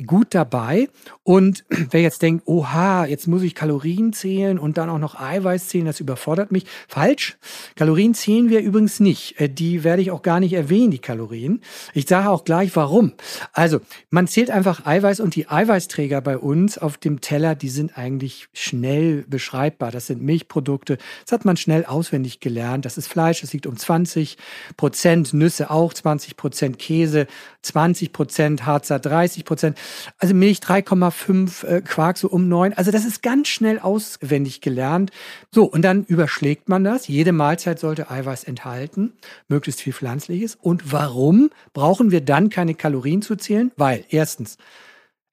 gut 0.07 0.29
dabei. 0.35 0.89
Und 1.23 1.65
wer 1.91 2.03
jetzt 2.03 2.23
denkt, 2.23 2.47
oha, 2.47 3.07
jetzt 3.07 3.27
muss 3.27 3.43
ich 3.43 3.55
Kalorien 3.55 4.13
zählen 4.13 4.59
und 4.59 4.79
dann 4.79 4.91
auch 4.91 4.99
noch 4.99 5.21
Eiweiß 5.21 5.69
zählen, 5.69 5.87
das 5.87 6.01
überfordert 6.01 6.53
mich. 6.53 6.67
Falsch. 6.89 7.37
Kalorien 7.75 8.15
zählen 8.15 8.49
wir 8.49 8.61
übrigens 8.61 9.01
nicht. 9.01 9.41
Äh, 9.41 9.49
die 9.49 9.85
werde 9.85 10.03
ich 10.03 10.11
auch 10.11 10.23
gar 10.23 10.41
nicht 10.41 10.53
erwähnen, 10.53 10.91
die 10.91 10.99
Kalorien. 10.99 11.63
Ich 11.95 12.07
sage 12.07 12.31
auch 12.31 12.45
gleich, 12.45 12.75
warum. 12.77 13.13
Also, 13.53 13.81
man 14.11 14.27
zählt 14.27 14.51
einfach 14.51 14.87
Eiweiß 14.87 15.21
und 15.21 15.35
die 15.35 15.49
Eiweißträger 15.49 16.21
bei 16.21 16.39
uns 16.39 16.79
auf 16.79 16.99
dem 16.99 17.21
Teller, 17.21 17.55
die 17.55 17.69
sind 17.69 17.97
eigentlich 17.97 18.49
schnell 18.53 19.25
beschreibbar. 19.29 19.91
Das 19.91 20.07
sind 20.07 20.23
Milchprodukte. 20.23 20.99
Das 21.25 21.33
hat 21.33 21.45
man 21.45 21.57
schnell 21.57 21.85
auswendig 21.85 22.41
gelernt. 22.41 22.85
Das 22.85 22.99
ist 22.99 23.06
Fleisch, 23.07 23.41
das 23.41 23.53
liegt 23.53 23.67
um 23.67 23.77
20 23.77 24.37
Prozent, 24.77 25.33
Nüsse 25.33 25.71
auch 25.71 25.95
20 25.95 26.37
Prozent, 26.37 26.79
Käse 26.79 27.27
20 27.63 28.13
Prozent, 28.13 28.67
Harzer 28.67 28.99
30 28.99 29.45
Prozent. 29.45 29.79
Also 30.19 30.35
Milch 30.35 30.59
3,5, 30.59 31.67
äh, 31.67 31.81
Quark 31.83 32.19
so 32.19 32.29
um 32.29 32.49
9. 32.49 32.73
Also 32.75 32.91
das 32.91 33.05
ist 33.05 33.23
ganz 33.23 33.49
schnell 33.49 33.79
auswendig 33.79 34.61
gelernt. 34.61 35.11
So, 35.51 35.65
und 35.65 35.83
dann 35.83 36.05
überschlägt 36.05 36.69
man 36.69 36.85
das. 36.85 37.09
Jede 37.09 37.33
Mahlzeit 37.33 37.79
sollte 37.79 38.11
Eiweiß 38.11 38.45
enthalten, 38.45 39.13
möglichst 39.49 39.81
viel 39.81 39.93
Pflanzliches. 39.93 40.57
Und 40.61 40.93
warum 40.93 41.51
brauchen 41.73 42.11
wir 42.11 42.21
dann 42.21 42.51
keine 42.51 42.75
Kalorien 42.75 43.23
zu 43.23 43.37
zählen? 43.37 43.73
Weil 43.77 44.05
erstens, 44.09 44.59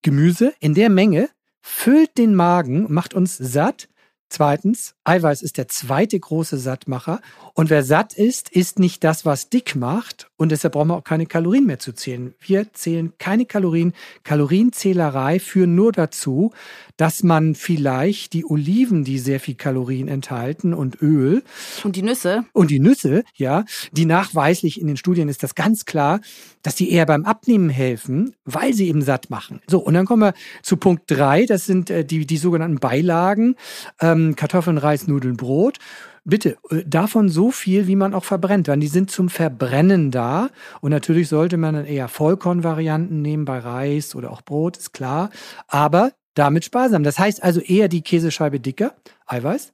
Gemüse 0.02 0.54
in 0.60 0.74
der 0.74 0.90
Menge 0.90 1.30
füllt 1.62 2.18
den 2.18 2.36
Magen, 2.36 2.92
macht 2.94 3.14
uns 3.14 3.38
satt. 3.38 3.88
Zweitens, 4.36 4.96
Eiweiß 5.04 5.44
ist 5.44 5.60
der 5.60 5.68
zweite 5.68 6.20
große 6.20 6.58
Sattmacher. 6.58 7.22
Und 7.54 7.70
wer 7.70 7.84
satt 7.84 8.14
ist, 8.14 8.50
ist 8.50 8.80
nicht 8.80 9.04
das, 9.04 9.28
was 9.28 9.50
dick 9.50 9.76
macht. 9.76 10.32
Und 10.38 10.52
deshalb 10.52 10.74
brauchen 10.74 10.88
wir 10.88 10.96
auch 10.96 11.04
keine 11.04 11.28
Kalorien 11.28 11.68
mehr 11.68 11.78
zu 11.78 11.94
zählen. 11.94 12.34
Wir 12.40 12.74
zählen 12.74 13.14
keine 13.20 13.46
Kalorien. 13.46 13.94
Kalorienzählerei 14.24 15.38
führen 15.40 15.76
nur 15.76 15.92
dazu, 15.92 16.52
dass 16.98 17.24
man 17.24 17.56
vielleicht 17.56 18.34
die 18.34 18.46
Oliven, 18.46 19.04
die 19.04 19.20
sehr 19.20 19.40
viel 19.40 19.56
Kalorien 19.56 20.08
enthalten 20.08 20.74
und 20.74 21.02
Öl. 21.02 21.44
Und 21.84 21.96
die 21.96 22.04
Nüsse. 22.04 22.46
Und 22.54 22.70
die 22.72 22.80
Nüsse, 22.80 23.24
ja, 23.36 23.66
die 23.92 24.06
nachweislich 24.06 24.80
in 24.80 24.88
den 24.88 24.98
Studien 24.98 25.30
ist 25.30 25.44
das 25.44 25.56
ganz 25.56 25.86
klar, 25.86 26.22
dass 26.62 26.76
die 26.76 26.92
eher 26.92 27.06
beim 27.06 27.26
Abnehmen 27.26 27.70
helfen, 27.70 28.36
weil 28.46 28.74
sie 28.74 28.88
eben 28.88 29.02
satt 29.02 29.30
machen. 29.30 29.62
So, 29.68 29.80
und 29.80 29.94
dann 29.94 30.06
kommen 30.06 30.22
wir 30.22 30.34
zu 30.62 30.78
Punkt 30.78 31.04
drei. 31.08 31.46
Das 31.46 31.66
sind 31.66 31.90
äh, 31.90 32.06
die, 32.06 32.26
die 32.26 32.38
sogenannten 32.38 32.80
Beilagen. 32.80 33.56
Ähm, 34.00 34.36
Kartoffeln, 34.36 34.78
Reis, 34.78 35.08
Nudeln, 35.08 35.38
Brot. 35.38 35.80
Bitte, 36.26 36.58
äh, 36.70 36.84
davon 36.86 37.28
so 37.28 37.52
viel, 37.52 37.88
wie 37.88 37.98
man 37.98 38.14
auch 38.14 38.24
verbrennt, 38.24 38.68
weil 38.68 38.80
die 38.80 38.88
sind 38.88 39.12
zum 39.12 39.30
Verbrennen 39.30 40.12
da. 40.12 40.50
Und 40.80 40.92
natürlich 40.92 41.28
sollte 41.28 41.58
man 41.58 41.74
dann 41.74 41.86
eher 41.86 42.08
Vollkornvarianten 42.08 43.22
nehmen 43.22 43.46
bei 43.46 43.60
Reis 43.60 44.16
oder 44.16 44.32
auch 44.32 44.42
Brot, 44.42 44.78
ist 44.78 44.94
klar. 44.94 45.32
Aber 45.68 46.12
damit 46.34 46.66
sparsam. 46.66 47.04
Das 47.04 47.20
heißt 47.20 47.44
also 47.44 47.60
eher 47.60 47.88
die 47.88 48.02
Käsescheibe 48.02 48.60
dicker, 48.60 48.96
Eiweiß, 49.26 49.74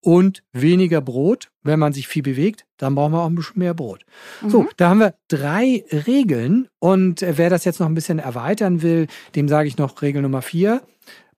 und 0.00 0.42
weniger 0.52 1.00
Brot. 1.00 1.50
Wenn 1.62 1.78
man 1.78 1.92
sich 1.92 2.08
viel 2.08 2.22
bewegt, 2.22 2.64
dann 2.76 2.94
brauchen 2.94 3.12
wir 3.12 3.20
auch 3.20 3.26
ein 3.26 3.34
bisschen 3.34 3.58
mehr 3.58 3.74
Brot. 3.74 4.04
Mhm. 4.42 4.50
So, 4.50 4.66
da 4.76 4.88
haben 4.88 5.00
wir 5.00 5.14
drei 5.28 5.84
Regeln. 6.06 6.68
Und 6.78 7.22
äh, 7.22 7.36
wer 7.36 7.50
das 7.50 7.64
jetzt 7.64 7.80
noch 7.80 7.86
ein 7.86 7.94
bisschen 7.94 8.18
erweitern 8.18 8.82
will, 8.82 9.06
dem 9.34 9.48
sage 9.48 9.68
ich 9.68 9.76
noch 9.76 10.00
Regel 10.00 10.22
Nummer 10.22 10.42
vier. 10.42 10.82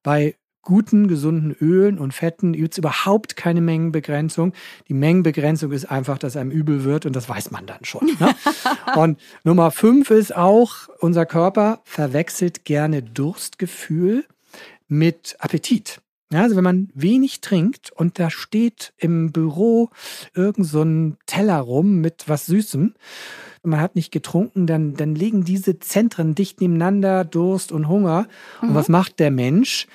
Bei 0.03 0.37
guten, 0.63 1.09
gesunden 1.09 1.53
Ölen 1.61 1.99
und 1.99 2.13
Fetten 2.13 2.53
gibt 2.53 2.75
es 2.75 2.79
überhaupt 2.79 3.35
keine 3.35 3.61
Mengenbegrenzung. 3.61 4.53
Die 4.89 4.95
Mengenbegrenzung 4.95 5.73
ist 5.73 5.87
einfach, 5.91 6.19
dass 6.19 6.37
einem 6.37 6.51
übel 6.51 6.85
wird 6.85 7.07
und 7.07 7.17
das 7.17 7.29
weiß 7.29 7.51
man 7.51 7.67
dann 7.67 7.85
schon. 7.85 8.07
Ne? 8.21 8.35
und 8.95 9.19
Nummer 9.43 9.71
fünf 9.71 10.11
ist 10.11 10.37
auch, 10.37 10.89
unser 11.01 11.27
Körper 11.27 11.81
verwechselt 11.85 12.65
gerne 12.65 13.03
Durstgefühl 13.03 14.27
mit 14.91 15.37
Appetit. 15.39 16.01
Ja, 16.33 16.43
also 16.43 16.55
wenn 16.55 16.65
man 16.65 16.89
wenig 16.95 17.41
trinkt 17.41 17.91
und 17.91 18.19
da 18.21 18.31
steht 18.31 18.93
im 18.99 19.33
Büro 19.33 19.91
irgend 20.33 20.67
so 20.67 20.83
ein 20.83 21.17
Teller 21.27 21.59
rum 21.59 22.01
mit 22.01 22.25
was 22.29 22.47
Süßem, 22.47 22.95
man 23.63 23.81
hat 23.81 23.97
nicht 23.97 24.13
getrunken, 24.13 24.67
dann, 24.67 24.95
dann 24.95 25.15
liegen 25.15 25.45
diese 25.45 25.81
Zentren 25.81 26.35
dicht 26.35 26.61
nebeneinander, 26.61 27.25
Durst 27.25 27.73
und 27.73 27.89
Hunger. 27.89 28.29
Mhm. 28.63 28.69
Und 28.69 28.75
was 28.75 28.89
macht 28.89 29.19
der 29.19 29.31
Mensch? 29.31 29.87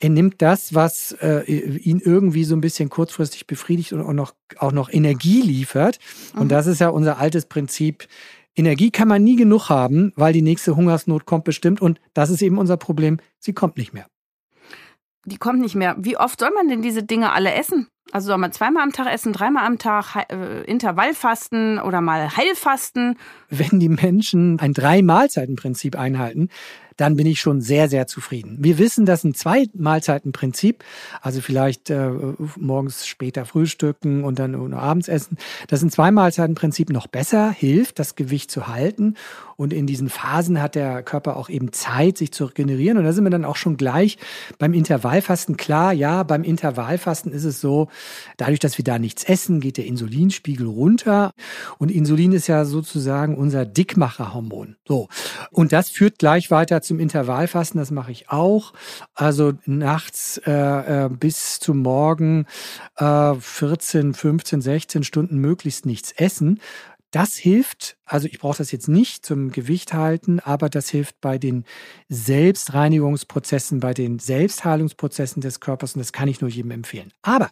er 0.00 0.10
nimmt 0.10 0.42
das, 0.42 0.74
was 0.74 1.12
äh, 1.22 1.44
ihn 1.50 1.98
irgendwie 1.98 2.44
so 2.44 2.54
ein 2.54 2.60
bisschen 2.60 2.90
kurzfristig 2.90 3.46
befriedigt 3.46 3.94
und 3.94 4.02
auch 4.02 4.12
noch, 4.12 4.34
auch 4.58 4.72
noch 4.72 4.92
Energie 4.92 5.40
liefert. 5.40 5.98
Und 6.34 6.44
mhm. 6.44 6.48
das 6.48 6.66
ist 6.66 6.80
ja 6.80 6.88
unser 6.88 7.18
altes 7.18 7.46
Prinzip. 7.46 8.06
Energie 8.54 8.90
kann 8.90 9.08
man 9.08 9.24
nie 9.24 9.36
genug 9.36 9.70
haben, 9.70 10.12
weil 10.14 10.34
die 10.34 10.42
nächste 10.42 10.76
Hungersnot 10.76 11.24
kommt 11.24 11.44
bestimmt. 11.44 11.80
Und 11.80 12.00
das 12.12 12.28
ist 12.28 12.42
eben 12.42 12.58
unser 12.58 12.76
Problem. 12.76 13.18
Sie 13.38 13.54
kommt 13.54 13.78
nicht 13.78 13.94
mehr. 13.94 14.06
Die 15.26 15.38
kommt 15.38 15.60
nicht 15.60 15.74
mehr. 15.74 15.96
Wie 15.98 16.16
oft 16.16 16.38
soll 16.40 16.50
man 16.54 16.68
denn 16.68 16.82
diese 16.82 17.02
Dinge 17.02 17.32
alle 17.32 17.54
essen? 17.54 17.88
Also 18.12 18.28
soll 18.28 18.38
man 18.38 18.52
zweimal 18.52 18.82
am 18.82 18.92
Tag 18.92 19.12
essen, 19.12 19.32
dreimal 19.32 19.66
am 19.66 19.78
Tag, 19.78 20.14
äh, 20.30 20.62
Intervallfasten 20.64 21.80
oder 21.80 22.00
mal 22.00 22.36
Heilfasten? 22.36 23.18
Wenn 23.48 23.80
die 23.80 23.88
Menschen 23.88 24.60
ein 24.60 24.72
Drei-Mahlzeiten-Prinzip 24.72 25.98
einhalten, 25.98 26.48
dann 26.96 27.16
bin 27.16 27.26
ich 27.26 27.40
schon 27.40 27.60
sehr, 27.60 27.88
sehr 27.88 28.06
zufrieden. 28.06 28.58
Wir 28.60 28.78
wissen, 28.78 29.04
dass 29.04 29.24
ein 29.24 29.34
Zwei-Mahlzeiten-Prinzip, 29.34 30.84
also 31.20 31.40
vielleicht 31.40 31.90
äh, 31.90 32.10
morgens 32.56 33.06
später 33.06 33.44
frühstücken 33.46 34.22
und 34.22 34.38
dann 34.38 34.74
abends 34.74 35.08
essen, 35.08 35.36
dass 35.66 35.82
ein 35.82 35.90
Zwei-Mahlzeiten-Prinzip 35.90 36.90
noch 36.90 37.06
besser 37.06 37.50
hilft, 37.50 37.98
das 37.98 38.14
Gewicht 38.14 38.50
zu 38.50 38.68
halten. 38.68 39.16
Und 39.56 39.72
in 39.72 39.86
diesen 39.86 40.08
Phasen 40.08 40.60
hat 40.60 40.74
der 40.74 41.02
Körper 41.02 41.36
auch 41.36 41.48
eben 41.48 41.72
Zeit, 41.72 42.18
sich 42.18 42.32
zu 42.32 42.46
regenerieren. 42.46 42.98
Und 42.98 43.04
da 43.04 43.12
sind 43.12 43.24
wir 43.24 43.30
dann 43.30 43.44
auch 43.44 43.56
schon 43.56 43.76
gleich 43.76 44.18
beim 44.58 44.74
Intervallfasten. 44.74 45.56
Klar, 45.56 45.92
ja, 45.92 46.22
beim 46.22 46.44
Intervallfasten 46.44 47.32
ist 47.32 47.44
es 47.44 47.60
so, 47.60 47.88
dadurch, 48.36 48.60
dass 48.60 48.78
wir 48.78 48.84
da 48.84 48.98
nichts 48.98 49.24
essen, 49.24 49.60
geht 49.60 49.76
der 49.76 49.86
Insulinspiegel 49.86 50.66
runter. 50.66 51.32
Und 51.78 51.90
Insulin 51.90 52.32
ist 52.32 52.46
ja 52.46 52.64
sozusagen 52.64 53.36
unser 53.36 53.64
Dickmacherhormon. 53.64 54.76
So. 54.86 55.08
Und 55.50 55.72
das 55.72 55.88
führt 55.88 56.18
gleich 56.18 56.50
weiter 56.50 56.82
zum 56.82 57.00
Intervallfasten, 57.00 57.78
das 57.78 57.90
mache 57.90 58.12
ich 58.12 58.30
auch. 58.30 58.72
Also 59.14 59.52
nachts 59.66 60.40
äh, 60.46 61.04
äh, 61.04 61.08
bis 61.08 61.60
zum 61.60 61.78
Morgen 61.78 62.46
äh, 62.96 63.34
14, 63.34 64.14
15, 64.14 64.60
16 64.60 65.04
Stunden 65.04 65.38
möglichst 65.38 65.86
nichts 65.86 66.12
essen. 66.12 66.60
Das 67.14 67.36
hilft, 67.36 67.96
also 68.06 68.26
ich 68.26 68.40
brauche 68.40 68.58
das 68.58 68.72
jetzt 68.72 68.88
nicht 68.88 69.24
zum 69.24 69.52
Gewicht 69.52 69.94
halten, 69.94 70.40
aber 70.40 70.68
das 70.68 70.88
hilft 70.88 71.20
bei 71.20 71.38
den 71.38 71.64
Selbstreinigungsprozessen, 72.08 73.78
bei 73.78 73.94
den 73.94 74.18
Selbstheilungsprozessen 74.18 75.40
des 75.40 75.60
Körpers 75.60 75.94
und 75.94 76.00
das 76.00 76.12
kann 76.12 76.26
ich 76.26 76.40
nur 76.40 76.50
jedem 76.50 76.72
empfehlen. 76.72 77.12
Aber 77.22 77.50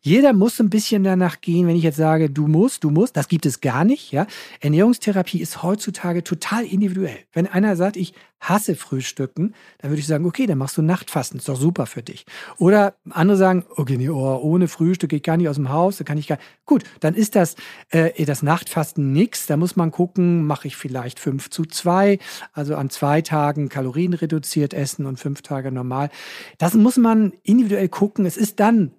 jeder 0.00 0.32
muss 0.32 0.58
ein 0.60 0.70
bisschen 0.70 1.04
danach 1.04 1.42
gehen, 1.42 1.66
wenn 1.66 1.76
ich 1.76 1.82
jetzt 1.82 1.98
sage, 1.98 2.30
du 2.30 2.46
musst, 2.46 2.84
du 2.84 2.90
musst, 2.90 3.14
das 3.18 3.28
gibt 3.28 3.44
es 3.44 3.60
gar 3.60 3.84
nicht, 3.84 4.12
ja. 4.12 4.26
Ernährungstherapie 4.60 5.42
ist 5.42 5.62
heutzutage 5.62 6.24
total 6.24 6.64
individuell. 6.64 7.18
Wenn 7.34 7.46
einer 7.46 7.76
sagt, 7.76 7.98
ich 7.98 8.14
hasse 8.42 8.76
Frühstücken, 8.76 9.54
dann 9.78 9.90
würde 9.90 10.00
ich 10.00 10.06
sagen, 10.06 10.26
okay, 10.26 10.46
dann 10.46 10.58
machst 10.58 10.76
du 10.76 10.82
Nachtfasten, 10.82 11.38
ist 11.38 11.48
doch 11.48 11.56
super 11.56 11.86
für 11.86 12.02
dich. 12.02 12.26
Oder 12.58 12.96
andere 13.10 13.36
sagen, 13.36 13.64
okay, 13.76 13.96
nee, 13.96 14.08
oh, 14.08 14.40
ohne 14.42 14.68
Frühstück 14.68 15.10
gehe 15.10 15.18
ich 15.18 15.22
gar 15.22 15.36
nicht 15.36 15.48
aus 15.48 15.56
dem 15.56 15.70
Haus, 15.70 15.96
da 15.96 16.04
kann 16.04 16.18
ich 16.18 16.26
gar 16.26 16.38
Gut, 16.64 16.84
dann 17.00 17.14
ist 17.14 17.34
das, 17.34 17.56
äh, 17.90 18.24
das 18.24 18.42
Nachtfasten 18.42 19.12
nix. 19.12 19.46
Da 19.46 19.56
muss 19.56 19.76
man 19.76 19.90
gucken, 19.90 20.46
mache 20.46 20.68
ich 20.68 20.76
vielleicht 20.76 21.18
fünf 21.18 21.50
zu 21.50 21.64
zwei, 21.64 22.18
also 22.52 22.76
an 22.76 22.90
zwei 22.90 23.22
Tagen 23.22 23.68
Kalorien 23.68 24.14
reduziert 24.14 24.74
essen 24.74 25.06
und 25.06 25.18
fünf 25.18 25.42
Tage 25.42 25.72
normal. 25.72 26.10
Das 26.58 26.74
muss 26.74 26.96
man 26.96 27.32
individuell 27.42 27.88
gucken. 27.88 28.26
Es 28.26 28.36
ist 28.36 28.60
dann 28.60 28.92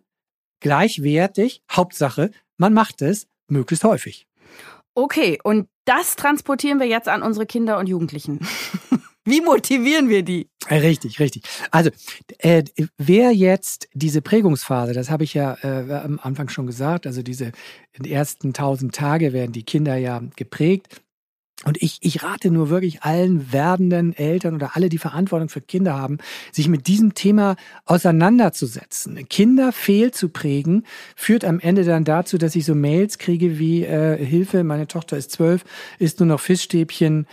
gleichwertig. 0.60 1.64
Hauptsache, 1.72 2.32
man 2.58 2.74
macht 2.74 3.02
es 3.02 3.28
möglichst 3.48 3.84
häufig. 3.84 4.28
Okay, 4.96 5.40
und 5.44 5.68
das 5.86 6.16
transportieren 6.16 6.80
wir 6.80 6.88
jetzt 6.88 7.10
an 7.10 7.24
unsere 7.24 7.46
Kinder 7.46 7.80
und 7.80 7.90
Jugendlichen. 7.90 8.40
Wie 9.26 9.42
motivieren 9.42 10.10
wir 10.10 10.24
die? 10.24 10.50
Äh, 10.68 10.78
richtig, 10.78 11.20
richtig. 11.20 11.44
Also 11.72 11.92
äh, 12.40 12.64
wer 12.98 13.32
jetzt 13.32 13.88
diese 13.94 14.22
Prägungsphase, 14.22 14.94
das 14.94 15.10
habe 15.10 15.24
ich 15.24 15.34
ja 15.34 15.58
äh, 15.62 15.94
am 15.94 16.20
Anfang 16.22 16.50
schon 16.50 16.68
gesagt, 16.68 17.08
also 17.08 17.22
diese 17.22 17.52
ersten 18.04 18.54
tausend 18.54 18.94
Tage 18.94 19.32
werden 19.32 19.54
die 19.54 19.64
Kinder 19.64 19.96
ja 19.96 20.22
geprägt. 20.36 21.02
Und 21.66 21.82
ich, 21.82 22.00
ich 22.02 22.24
rate 22.24 22.52
nur 22.52 22.70
wirklich 22.70 23.04
allen 23.04 23.54
werdenden 23.54 24.14
Eltern 24.14 24.56
oder 24.56 24.76
alle, 24.76 24.90
die 24.90 24.98
Verantwortung 24.98 25.48
für 25.48 25.62
Kinder 25.62 25.94
haben, 25.94 26.18
sich 26.52 26.68
mit 26.68 26.88
diesem 26.88 27.14
Thema 27.14 27.56
auseinanderzusetzen. 27.86 29.30
Kinder 29.30 29.72
fehl 29.72 30.12
zu 30.12 30.28
prägen, 30.28 30.86
führt 31.16 31.46
am 31.46 31.62
Ende 31.62 31.86
dann 31.86 32.04
dazu, 32.04 32.38
dass 32.38 32.56
ich 32.56 32.66
so 32.66 32.76
Mails 32.76 33.18
kriege 33.18 33.60
wie 33.60 33.86
äh, 33.86 34.18
Hilfe, 34.18 34.66
meine 34.66 34.88
Tochter 34.88 35.16
ist 35.16 35.32
zwölf, 35.32 35.64
isst 36.00 36.20
nur 36.20 36.28
noch 36.28 36.42
Fischstäbchen 36.42 37.28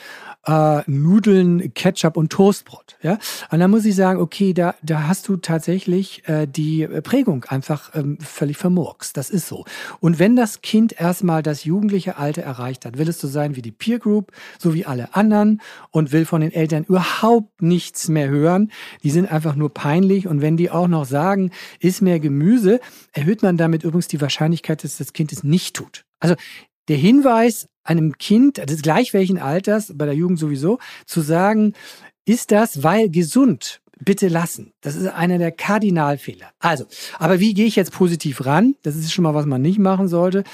äh, 0.47 0.83
Nudeln, 0.87 1.75
Ketchup 1.75 2.17
und 2.17 2.31
Toastbrot. 2.31 2.97
Ja? 3.03 3.19
Und 3.51 3.61
dann 3.61 3.71
muss 3.71 3.85
ich 3.85 3.95
sagen, 3.95 4.21
okay, 4.21 4.55
da, 4.55 4.75
da 4.83 5.07
hast 5.07 5.29
du 5.29 5.37
tatsächlich 5.37 6.27
äh, 6.29 6.47
die 6.47 6.87
Prägung 7.03 7.45
einfach 7.45 7.95
ähm, 7.95 8.19
völlig 8.21 8.57
vermurkst. 8.57 9.17
Das 9.17 9.31
ist 9.31 9.47
so. 9.47 9.65
Und 10.01 10.19
wenn 10.19 10.37
das 10.37 10.63
Kind 10.63 10.99
erstmal 10.99 11.43
das 11.43 11.65
jugendliche 11.65 12.17
Alter 12.17 12.43
erreicht 12.43 12.85
hat, 12.85 12.99
will 12.99 13.09
es 13.09 13.21
so 13.21 13.29
sein 13.29 13.57
wie 13.57 13.63
die 13.63 13.73
Peer 13.73 13.99
Group, 13.99 14.33
so 14.59 14.75
wie 14.75 14.87
alle 14.87 15.15
anderen 15.15 15.61
und 15.91 16.13
will 16.13 16.25
von 16.25 16.41
den 16.41 16.53
Eltern 16.53 16.85
überhaupt 16.85 17.63
nichts 17.63 18.09
mehr 18.09 18.29
hören. 18.29 18.71
Die 19.03 19.11
sind 19.11 19.31
einfach 19.31 19.55
nur 19.55 19.73
peinlich. 19.73 20.27
Und 20.27 20.41
wenn 20.41 20.57
die 20.57 20.71
auch 20.71 20.89
noch 20.89 21.05
sagen, 21.05 21.51
ist 21.81 22.01
mehr 22.01 22.21
Gemüse, 22.21 22.81
erhöht 23.13 23.43
man 23.43 23.57
damit 23.57 23.85
übrigens 23.85 24.09
die 24.09 24.21
Wahrscheinlichkeit, 24.21 24.85
dass 24.85 24.97
das 24.97 25.13
Kind 25.13 25.33
es 25.33 25.45
nicht 25.45 25.77
tut. 25.77 26.05
Also 26.21 26.35
der 26.91 26.99
Hinweis 26.99 27.69
einem 27.85 28.19
Kind, 28.19 28.59
des 28.59 28.83
gleich 28.83 29.15
welchen 29.15 29.39
Alters, 29.39 29.93
bei 29.97 30.07
der 30.07 30.15
Jugend 30.15 30.41
sowieso, 30.41 30.81
zu 31.07 31.21
sagen, 31.21 31.73
ist 32.25 32.51
das, 32.51 32.83
weil 32.83 33.09
gesund, 33.09 33.81
bitte 34.01 34.29
lassen. 34.29 34.73
Das 34.81 34.97
ist 34.97 35.07
einer 35.07 35.39
der 35.39 35.53
Kardinalfehler. 35.53 36.51
Also, 36.59 36.87
aber 37.19 37.41
wie 37.41 37.55
gehe 37.55 37.67
ich 37.67 37.77
jetzt 37.77 37.93
positiv 37.93 38.45
ran? 38.47 38.75
Das 38.83 38.97
ist 38.97 39.13
schon 39.13 39.23
mal, 39.23 39.35
was 39.35 39.47
man 39.47 39.63
nicht 39.63 39.79
machen 39.79 40.09
sollte. 40.09 40.45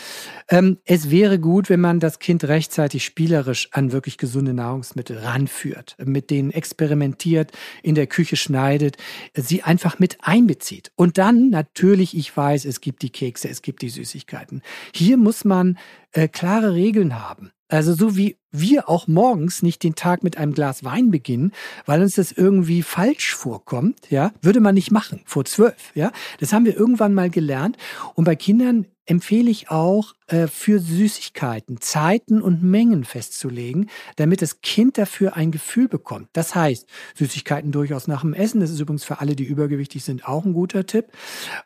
Ähm, 0.49 0.79
es 0.85 1.11
wäre 1.11 1.39
gut, 1.39 1.71
wenn 1.71 1.81
man 1.81 2.01
das 2.01 2.19
Kind 2.19 2.45
rechtzeitig 2.45 3.05
spielerisch 3.05 3.69
an 3.73 3.93
wirklich 3.93 4.19
gesunde 4.19 4.53
Nahrungsmittel 4.53 5.19
ranführt, 5.19 5.97
mit 6.05 6.31
denen 6.31 6.51
experimentiert, 6.51 7.53
in 7.83 7.95
der 7.95 8.07
Küche 8.07 8.37
schneidet, 8.37 8.97
sie 9.35 9.63
einfach 9.63 9.99
mit 9.99 10.19
einbezieht. 10.23 10.93
Und 10.97 11.19
dann 11.19 11.51
natürlich, 11.51 12.17
ich 12.17 12.37
weiß, 12.37 12.65
es 12.65 12.81
gibt 12.81 13.03
die 13.03 13.11
Kekse, 13.11 13.49
es 13.49 13.63
gibt 13.63 13.83
die 13.83 13.91
Süßigkeiten. 13.91 14.63
Hier 14.95 15.17
muss 15.17 15.45
man 15.45 15.79
äh, 16.13 16.29
klare 16.29 16.75
Regeln 16.75 17.19
haben. 17.21 17.53
Also 17.69 17.95
so 17.95 18.17
wie 18.17 18.37
wir 18.53 18.89
auch 18.89 19.09
morgens 19.09 19.63
nicht 19.63 19.83
den 19.83 19.97
Tag 19.97 20.23
mit 20.23 20.39
einem 20.39 20.55
Glas 20.55 20.85
Wein 20.85 21.11
beginnen, 21.11 21.53
weil 21.85 22.01
uns 22.01 22.15
das 22.15 22.33
irgendwie 22.33 22.83
falsch 22.83 23.35
vorkommt, 23.35 24.11
ja, 24.11 24.33
würde 24.41 24.61
man 24.61 24.75
nicht 24.75 24.93
machen 24.93 25.21
vor 25.25 25.45
zwölf, 25.45 25.93
ja. 25.95 26.13
Das 26.39 26.53
haben 26.53 26.65
wir 26.65 26.77
irgendwann 26.77 27.13
mal 27.13 27.29
gelernt. 27.29 27.77
Und 28.15 28.25
bei 28.25 28.37
Kindern 28.37 28.87
empfehle 29.07 29.51
ich 29.51 29.71
auch, 29.71 30.15
äh, 30.29 30.49
für 30.49 30.81
Süßigkeiten 30.81 31.81
Zeiten 31.81 32.43
und 32.43 32.63
Mengen 32.63 33.05
festzulegen, 33.05 33.89
damit 34.17 34.43
das 34.43 34.61
Kind 34.61 34.99
dafür 34.99 35.37
ein 35.37 35.53
Gefühl 35.53 35.89
bekommt. 35.89 36.29
Das 36.33 36.55
heißt, 36.55 36.89
Süßigkeiten 37.15 37.71
durchaus 37.71 38.09
nach 38.09 38.23
dem 38.23 38.35
Essen. 38.35 38.61
Das 38.61 38.71
ist 38.71 38.81
übrigens 38.81 39.05
für 39.05 39.21
alle, 39.21 39.37
die 39.37 39.45
übergewichtig 39.45 40.03
sind, 40.03 40.27
auch 40.27 40.45
ein 40.45 40.53
guter 40.53 40.85
Tipp. 40.85 41.07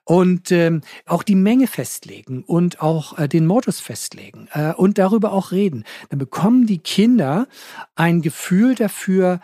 Und 0.05 0.53
ähm, 0.53 0.83
auch 1.07 1.23
die 1.23 1.37
Menge 1.37 1.67
festlegen 1.67 2.45
und 2.45 2.83
auch 2.83 3.19
äh, 3.19 3.29
den 3.29 3.47
Modus 3.47 3.81
festlegen 3.81 4.49
äh, 4.53 4.75
und 4.75 4.99
darüber 4.99 5.33
auch 5.33 5.53
reden. 5.53 5.85
Dann 6.11 6.19
bekommen 6.19 6.67
die 6.67 6.79
Kinder 6.79 7.49
ein 7.95 8.21
Gefühl 8.21 8.75
dafür, 8.75 9.41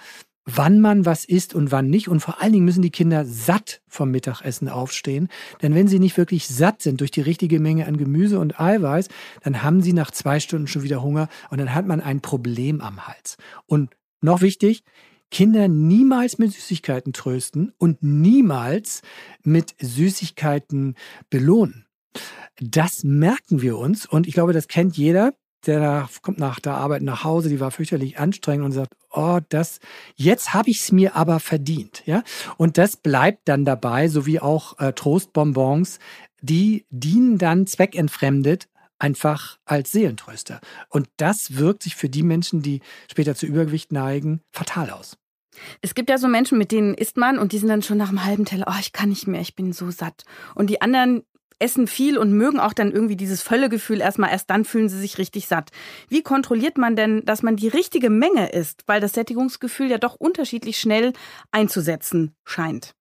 wann 0.46 0.80
man 0.80 1.04
was 1.04 1.24
isst 1.24 1.54
und 1.54 1.72
wann 1.72 1.90
nicht. 1.90 2.08
Und 2.08 2.20
vor 2.20 2.40
allen 2.40 2.52
Dingen 2.52 2.64
müssen 2.64 2.82
die 2.82 2.90
Kinder 2.90 3.24
satt 3.26 3.82
vom 3.88 4.10
Mittagessen 4.10 4.68
aufstehen. 4.68 5.28
Denn 5.60 5.74
wenn 5.74 5.88
sie 5.88 5.98
nicht 5.98 6.16
wirklich 6.16 6.46
satt 6.46 6.82
sind 6.82 7.00
durch 7.00 7.10
die 7.10 7.20
richtige 7.20 7.60
Menge 7.60 7.86
an 7.86 7.98
Gemüse 7.98 8.38
und 8.38 8.58
Eiweiß, 8.58 9.08
dann 9.42 9.62
haben 9.62 9.82
sie 9.82 9.92
nach 9.92 10.12
zwei 10.12 10.40
Stunden 10.40 10.68
schon 10.68 10.84
wieder 10.84 11.02
Hunger 11.02 11.28
und 11.50 11.58
dann 11.58 11.74
hat 11.74 11.86
man 11.86 12.00
ein 12.00 12.20
Problem 12.20 12.80
am 12.80 13.06
Hals. 13.06 13.36
Und 13.66 13.90
noch 14.22 14.40
wichtig, 14.40 14.84
Kinder 15.30 15.66
niemals 15.66 16.38
mit 16.38 16.52
Süßigkeiten 16.52 17.12
trösten 17.12 17.72
und 17.78 18.02
niemals 18.02 19.02
mit 19.42 19.74
Süßigkeiten 19.80 20.94
belohnen. 21.28 21.86
Das 22.60 23.02
merken 23.04 23.60
wir 23.60 23.76
uns 23.76 24.06
und 24.06 24.26
ich 24.26 24.34
glaube, 24.34 24.52
das 24.52 24.68
kennt 24.68 24.96
jeder 24.96 25.34
der 25.64 26.08
kommt 26.22 26.38
nach 26.38 26.60
der 26.60 26.74
Arbeit 26.74 27.02
nach 27.02 27.24
Hause, 27.24 27.48
die 27.48 27.60
war 27.60 27.70
fürchterlich 27.70 28.18
anstrengend 28.18 28.64
und 28.64 28.72
sagt, 28.72 28.94
oh, 29.10 29.40
das, 29.48 29.80
jetzt 30.14 30.54
habe 30.54 30.70
ich 30.70 30.80
es 30.80 30.92
mir 30.92 31.16
aber 31.16 31.40
verdient, 31.40 32.02
ja. 32.06 32.22
Und 32.56 32.78
das 32.78 32.96
bleibt 32.96 33.48
dann 33.48 33.64
dabei, 33.64 34.08
sowie 34.08 34.38
auch 34.40 34.78
äh, 34.78 34.92
Trostbonbons, 34.92 35.98
die 36.40 36.84
dienen 36.90 37.38
dann 37.38 37.66
zweckentfremdet 37.66 38.68
einfach 38.98 39.58
als 39.64 39.92
Seelentröster. 39.92 40.60
Und 40.88 41.08
das 41.16 41.56
wirkt 41.56 41.82
sich 41.82 41.96
für 41.96 42.08
die 42.08 42.22
Menschen, 42.22 42.62
die 42.62 42.80
später 43.10 43.34
zu 43.34 43.46
Übergewicht 43.46 43.92
neigen, 43.92 44.40
fatal 44.52 44.90
aus. 44.90 45.18
Es 45.80 45.94
gibt 45.94 46.10
ja 46.10 46.18
so 46.18 46.28
Menschen, 46.28 46.58
mit 46.58 46.70
denen 46.70 46.94
isst 46.94 47.16
man 47.16 47.38
und 47.38 47.52
die 47.52 47.58
sind 47.58 47.68
dann 47.68 47.82
schon 47.82 47.98
nach 47.98 48.10
einem 48.10 48.24
halben 48.24 48.44
Teller, 48.44 48.66
oh, 48.68 48.78
ich 48.80 48.92
kann 48.92 49.08
nicht 49.08 49.26
mehr, 49.26 49.40
ich 49.40 49.54
bin 49.54 49.72
so 49.72 49.90
satt. 49.90 50.24
Und 50.54 50.68
die 50.68 50.80
anderen, 50.82 51.22
essen 51.58 51.86
viel 51.86 52.18
und 52.18 52.32
mögen 52.32 52.60
auch 52.60 52.72
dann 52.72 52.92
irgendwie 52.92 53.16
dieses 53.16 53.42
Völlegefühl 53.42 54.00
erstmal, 54.00 54.30
erst 54.30 54.50
dann 54.50 54.64
fühlen 54.64 54.88
sie 54.88 54.98
sich 54.98 55.18
richtig 55.18 55.46
satt. 55.46 55.70
Wie 56.08 56.22
kontrolliert 56.22 56.78
man 56.78 56.96
denn, 56.96 57.24
dass 57.24 57.42
man 57.42 57.56
die 57.56 57.68
richtige 57.68 58.10
Menge 58.10 58.50
isst, 58.50 58.82
weil 58.86 59.00
das 59.00 59.12
Sättigungsgefühl 59.12 59.90
ja 59.90 59.98
doch 59.98 60.14
unterschiedlich 60.14 60.78
schnell 60.78 61.12
einzusetzen 61.50 62.34
scheint? 62.44 62.94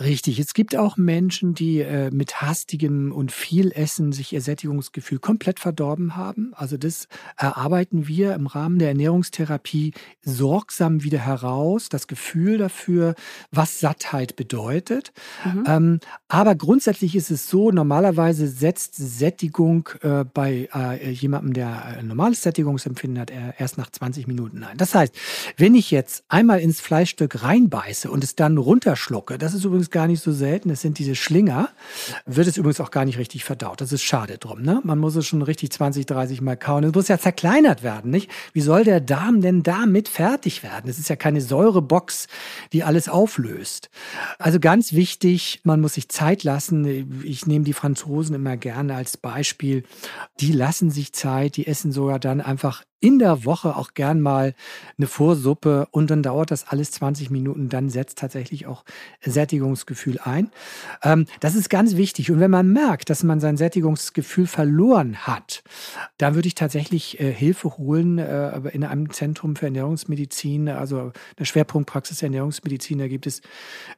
Richtig. 0.00 0.38
Es 0.38 0.54
gibt 0.54 0.76
auch 0.76 0.96
Menschen, 0.96 1.54
die 1.54 1.80
äh, 1.80 2.10
mit 2.10 2.40
hastigem 2.40 3.12
und 3.12 3.32
viel 3.32 3.72
Essen 3.72 4.12
sich 4.12 4.32
ihr 4.32 4.40
Sättigungsgefühl 4.40 5.18
komplett 5.18 5.58
verdorben 5.58 6.16
haben. 6.16 6.52
Also 6.54 6.76
das 6.76 7.08
erarbeiten 7.36 8.06
wir 8.06 8.34
im 8.34 8.46
Rahmen 8.46 8.78
der 8.78 8.88
Ernährungstherapie 8.88 9.92
sorgsam 10.22 11.02
wieder 11.02 11.18
heraus, 11.18 11.88
das 11.88 12.06
Gefühl 12.06 12.58
dafür, 12.58 13.14
was 13.50 13.80
Sattheit 13.80 14.36
bedeutet. 14.36 15.12
Mhm. 15.44 15.64
Ähm, 15.66 16.00
aber 16.28 16.54
grundsätzlich 16.54 17.16
ist 17.16 17.30
es 17.30 17.48
so, 17.48 17.70
normalerweise 17.70 18.46
setzt 18.46 18.94
Sättigung 18.94 19.88
äh, 20.02 20.24
bei 20.24 20.68
äh, 20.74 21.10
jemandem, 21.10 21.54
der 21.54 21.84
ein 21.84 22.06
normales 22.06 22.42
Sättigungsempfinden 22.42 23.20
hat, 23.20 23.32
erst 23.58 23.78
nach 23.78 23.90
20 23.90 24.26
Minuten 24.26 24.62
ein. 24.62 24.76
Das 24.76 24.94
heißt, 24.94 25.14
wenn 25.56 25.74
ich 25.74 25.90
jetzt 25.90 26.24
einmal 26.28 26.60
ins 26.60 26.80
Fleischstück 26.80 27.42
reinbeiße 27.42 28.10
und 28.10 28.22
es 28.22 28.36
dann 28.36 28.58
runterschlucke, 28.58 29.38
das 29.48 29.54
ist 29.54 29.64
übrigens 29.64 29.90
gar 29.90 30.06
nicht 30.06 30.22
so 30.22 30.30
selten, 30.30 30.68
es 30.68 30.82
sind 30.82 30.98
diese 30.98 31.14
Schlinger, 31.14 31.70
wird 32.26 32.46
es 32.46 32.58
übrigens 32.58 32.80
auch 32.80 32.90
gar 32.90 33.06
nicht 33.06 33.16
richtig 33.16 33.44
verdaut. 33.44 33.80
Das 33.80 33.92
ist 33.92 34.02
schade 34.02 34.36
drum. 34.36 34.60
Ne? 34.60 34.82
Man 34.84 34.98
muss 34.98 35.16
es 35.16 35.26
schon 35.26 35.40
richtig 35.40 35.72
20, 35.72 36.04
30 36.04 36.42
Mal 36.42 36.58
kauen. 36.58 36.84
Es 36.84 36.92
muss 36.92 37.08
ja 37.08 37.18
zerkleinert 37.18 37.82
werden, 37.82 38.10
nicht? 38.10 38.30
Wie 38.52 38.60
soll 38.60 38.84
der 38.84 39.00
Darm 39.00 39.40
denn 39.40 39.62
damit 39.62 40.08
fertig 40.08 40.62
werden? 40.62 40.90
Es 40.90 40.98
ist 40.98 41.08
ja 41.08 41.16
keine 41.16 41.40
Säurebox, 41.40 42.26
die 42.74 42.84
alles 42.84 43.08
auflöst. 43.08 43.88
Also 44.38 44.60
ganz 44.60 44.92
wichtig, 44.92 45.60
man 45.64 45.80
muss 45.80 45.94
sich 45.94 46.10
Zeit 46.10 46.44
lassen. 46.44 47.22
Ich 47.24 47.46
nehme 47.46 47.64
die 47.64 47.72
Franzosen 47.72 48.34
immer 48.34 48.58
gerne 48.58 48.96
als 48.96 49.16
Beispiel. 49.16 49.84
Die 50.40 50.52
lassen 50.52 50.90
sich 50.90 51.14
Zeit, 51.14 51.56
die 51.56 51.66
essen 51.66 51.90
sogar 51.90 52.18
dann 52.18 52.42
einfach 52.42 52.84
in 53.00 53.18
der 53.18 53.44
Woche 53.44 53.76
auch 53.76 53.94
gern 53.94 54.20
mal 54.20 54.54
eine 54.96 55.06
Vorsuppe 55.06 55.86
und 55.90 56.10
dann 56.10 56.22
dauert 56.22 56.50
das 56.50 56.68
alles 56.68 56.90
20 56.92 57.30
Minuten, 57.30 57.68
dann 57.68 57.90
setzt 57.90 58.18
tatsächlich 58.18 58.66
auch 58.66 58.84
Sättigungsgefühl 59.20 60.18
ein. 60.18 60.50
Ähm, 61.02 61.26
das 61.40 61.54
ist 61.54 61.70
ganz 61.70 61.96
wichtig. 61.96 62.30
Und 62.30 62.40
wenn 62.40 62.50
man 62.50 62.72
merkt, 62.72 63.10
dass 63.10 63.22
man 63.22 63.40
sein 63.40 63.56
Sättigungsgefühl 63.56 64.46
verloren 64.46 65.26
hat, 65.26 65.62
dann 66.18 66.34
würde 66.34 66.48
ich 66.48 66.54
tatsächlich 66.54 67.20
äh, 67.20 67.32
Hilfe 67.32 67.76
holen 67.78 68.18
äh, 68.18 68.58
in 68.72 68.84
einem 68.84 69.10
Zentrum 69.10 69.56
für 69.56 69.66
Ernährungsmedizin, 69.66 70.68
also 70.68 71.12
eine 71.36 71.46
Schwerpunktpraxis 71.46 72.22
Ernährungsmedizin. 72.22 72.98
Da 72.98 73.08
gibt 73.08 73.26
es 73.26 73.42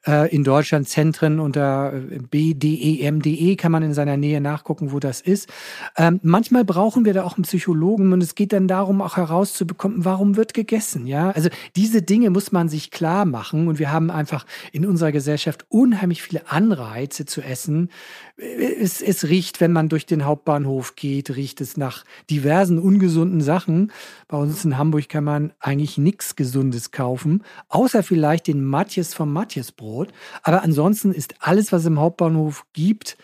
äh, 0.06 0.34
in 0.34 0.44
Deutschland 0.44 0.88
Zentren 0.88 1.40
unter 1.40 1.92
äh, 1.94 2.18
bdem.de 2.18 3.32
e 3.32 3.56
kann 3.56 3.72
man 3.72 3.82
in 3.82 3.94
seiner 3.94 4.16
Nähe 4.16 4.40
nachgucken, 4.40 4.92
wo 4.92 4.98
das 4.98 5.20
ist. 5.20 5.48
Ähm, 5.96 6.20
manchmal 6.22 6.64
brauchen 6.64 7.04
wir 7.04 7.14
da 7.14 7.24
auch 7.24 7.36
einen 7.36 7.44
Psychologen 7.44 8.12
und 8.12 8.22
es 8.22 8.34
geht 8.34 8.52
dann 8.52 8.68
darum, 8.68 8.89
darum 8.90 9.03
auch 9.03 9.16
herauszubekommen, 9.16 10.05
warum 10.05 10.37
wird 10.37 10.53
gegessen, 10.53 11.07
ja? 11.07 11.31
Also 11.31 11.48
diese 11.76 12.03
Dinge 12.03 12.31
muss 12.31 12.50
man 12.50 12.68
sich 12.68 12.90
klar 12.90 13.24
machen 13.24 13.68
und 13.68 13.79
wir 13.79 13.92
haben 13.92 14.11
einfach 14.11 14.44
in 14.72 14.85
unserer 14.85 15.12
Gesellschaft 15.12 15.64
unheimlich 15.68 16.22
viele 16.22 16.50
Anreize 16.50 17.24
zu 17.24 17.40
essen. 17.40 17.90
Es, 18.37 19.00
es 19.00 19.29
riecht, 19.29 19.61
wenn 19.61 19.72
man 19.72 19.88
durch 19.88 20.07
den 20.07 20.24
Hauptbahnhof 20.24 20.96
geht, 20.96 21.37
riecht 21.37 21.61
es 21.61 21.76
nach 21.76 22.05
diversen 22.31 22.81
ungesunden 22.81 23.40
Sachen. 23.40 23.92
Bei 24.26 24.37
uns 24.37 24.64
in 24.64 24.76
Hamburg 24.76 25.09
kann 25.09 25.24
man 25.24 25.53
eigentlich 25.61 25.96
nichts 25.96 26.35
Gesundes 26.35 26.90
kaufen, 26.90 27.44
außer 27.68 28.03
vielleicht 28.03 28.48
den 28.48 28.64
Matjes 28.64 29.14
vom 29.14 29.33
Matjesbrot. 29.33 30.12
Aber 30.42 30.64
ansonsten 30.64 31.12
ist 31.12 31.35
alles, 31.38 31.70
was 31.70 31.83
es 31.83 31.87
im 31.87 32.00
Hauptbahnhof 32.00 32.64
gibt, 32.72 33.16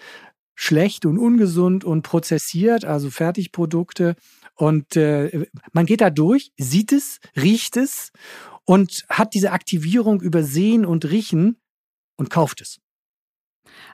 schlecht 0.54 1.06
und 1.06 1.18
ungesund 1.18 1.84
und 1.84 2.02
prozessiert, 2.02 2.84
also 2.84 3.10
Fertigprodukte. 3.10 4.14
Und 4.56 4.96
äh, 4.96 5.46
man 5.72 5.86
geht 5.86 6.00
da 6.00 6.10
durch, 6.10 6.52
sieht 6.56 6.92
es, 6.92 7.20
riecht 7.36 7.76
es 7.76 8.10
und 8.64 9.04
hat 9.08 9.34
diese 9.34 9.52
Aktivierung 9.52 10.20
über 10.20 10.42
Sehen 10.42 10.84
und 10.84 11.04
Riechen 11.10 11.60
und 12.16 12.30
kauft 12.30 12.62
es. 12.62 12.80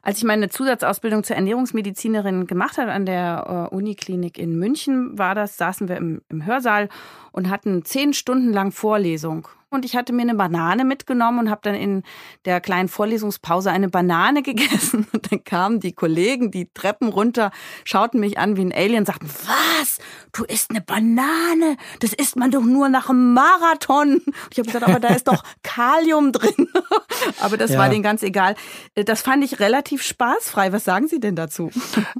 Als 0.03 0.19
ich 0.19 0.25
meine 0.25 0.49
Zusatzausbildung 0.49 1.25
zur 1.25 1.37
Ernährungsmedizinerin 1.37 2.47
gemacht 2.47 2.79
habe 2.79 2.93
an 2.93 3.07
der 3.07 3.69
äh, 3.73 3.75
Uniklinik 3.75 4.39
in 4.39 4.57
München, 4.59 5.19
war 5.19 5.35
das, 5.35 5.57
saßen 5.57 5.89
wir 5.89 5.97
im, 5.97 6.23
im 6.29 6.45
Hörsaal 6.45 6.89
und 7.33 7.51
hatten 7.51 7.85
zehn 7.85 8.13
Stunden 8.13 8.53
lang 8.53 8.71
Vorlesung 8.73 9.49
und 9.73 9.85
ich 9.85 9.97
hatte 9.97 10.13
mir 10.13 10.23
eine 10.23 10.35
Banane 10.35 10.85
mitgenommen 10.85 11.41
und 11.41 11.51
habe 11.51 11.61
dann 11.65 11.75
in 11.75 12.03
der 12.45 12.61
kleinen 12.61 12.89
Vorlesungspause 12.89 13.71
eine 13.71 13.89
Banane 13.89 14.43
gegessen. 14.43 15.07
Und 15.13 15.31
dann 15.31 15.45
kamen 15.45 15.81
die 15.81 15.93
Kollegen 15.93 16.51
die 16.51 16.69
Treppen 16.73 17.09
runter, 17.09 17.51
schauten 17.85 18.21
mich 18.21 18.39
an 18.39 18.57
wie 18.57 18.63
ein 18.63 18.73
Alien, 18.73 19.05
sagten, 19.05 19.29
was? 19.29 19.99
Du 20.33 20.45
isst 20.45 20.71
eine 20.71 20.81
Banane? 20.81 21.77
Das 22.01 22.13
isst 22.13 22.37
man 22.37 22.51
doch 22.51 22.63
nur 22.63 22.89
nach 22.89 23.11
einem 23.11 23.35
Marathon. 23.35 24.15
Und 24.15 24.35
ich 24.51 24.59
habe 24.59 24.67
gesagt, 24.67 24.85
aber 24.85 25.01
da 25.01 25.09
ist 25.09 25.29
doch 25.29 25.43
Kalium 25.63 26.33
drin. 26.33 26.69
aber 27.41 27.57
das 27.57 27.73
ja. 27.73 27.79
war 27.79 27.89
denen 27.89 28.03
ganz 28.03 28.23
egal. 28.23 28.55
Das 28.95 29.23
fand 29.23 29.45
ich 29.45 29.61
relativ 29.61 30.03
spaßfrei. 30.03 30.73
Was 30.73 30.85
sagen 30.85 31.09
Sie 31.09 31.21
denn 31.21 31.37
dazu? 31.37 31.71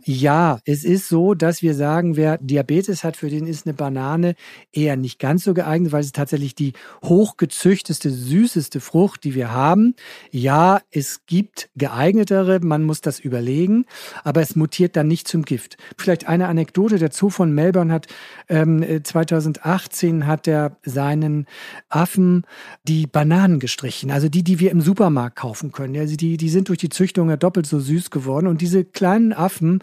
Ja, 0.05 0.59
es 0.65 0.85
ist 0.85 1.09
so, 1.09 1.35
dass 1.35 1.63
wir 1.63 1.75
sagen, 1.75 2.17
wer 2.17 2.39
Diabetes 2.39 3.05
hat, 3.05 3.17
für 3.17 3.29
den 3.29 3.47
ist 3.47 3.67
eine 3.67 3.75
Banane 3.75 4.35
eher 4.73 4.97
nicht 4.97 5.19
ganz 5.19 5.45
so 5.45 5.55
geeignet, 5.55 5.93
weil 5.93 6.01
es 6.01 6.13
tatsächlich 6.13 6.55
die 6.55 6.73
hoch 7.05 7.37
hochgezüchteste, 7.43 8.11
süßeste 8.11 8.81
Frucht, 8.81 9.25
die 9.25 9.35
wir 9.35 9.51
haben. 9.51 9.95
Ja, 10.31 10.81
es 10.93 11.27
gibt 11.27 11.71
geeignetere, 11.77 12.61
man 12.61 12.85
muss 12.85 13.01
das 13.01 13.19
überlegen, 13.19 13.85
aber 14.23 14.43
es 14.43 14.55
mutiert 14.55 14.95
dann 14.95 15.09
nicht 15.09 15.27
zum 15.27 15.43
Gift. 15.43 15.77
Vielleicht 15.99 16.29
eine 16.29 16.47
Anekdote 16.47 16.99
dazu 16.99 17.31
von 17.31 17.53
Melbourne 17.53 17.93
hat 17.93 18.07
ähm, 18.49 18.85
2018 19.03 20.27
hat 20.27 20.47
er 20.47 20.77
seinen 20.85 21.47
Affen 21.89 22.45
die 22.85 23.09
Bananen 23.09 23.59
gestrichen, 23.59 24.13
also 24.13 24.29
die, 24.29 24.45
die 24.45 24.61
wir 24.61 24.71
im 24.71 24.81
Supermarkt 24.81 25.37
kaufen 25.37 25.73
können. 25.73 25.97
Also 25.97 26.15
die, 26.15 26.37
die 26.37 26.49
sind 26.49 26.69
durch 26.69 26.79
die 26.79 26.91
Züchtung 26.91 27.29
ja 27.29 27.37
doppelt 27.37 27.67
so 27.67 27.81
süß 27.81 28.11
geworden 28.11 28.47
und 28.47 28.61
diese 28.61 28.85
kleinen 28.85 29.33
Affen, 29.33 29.83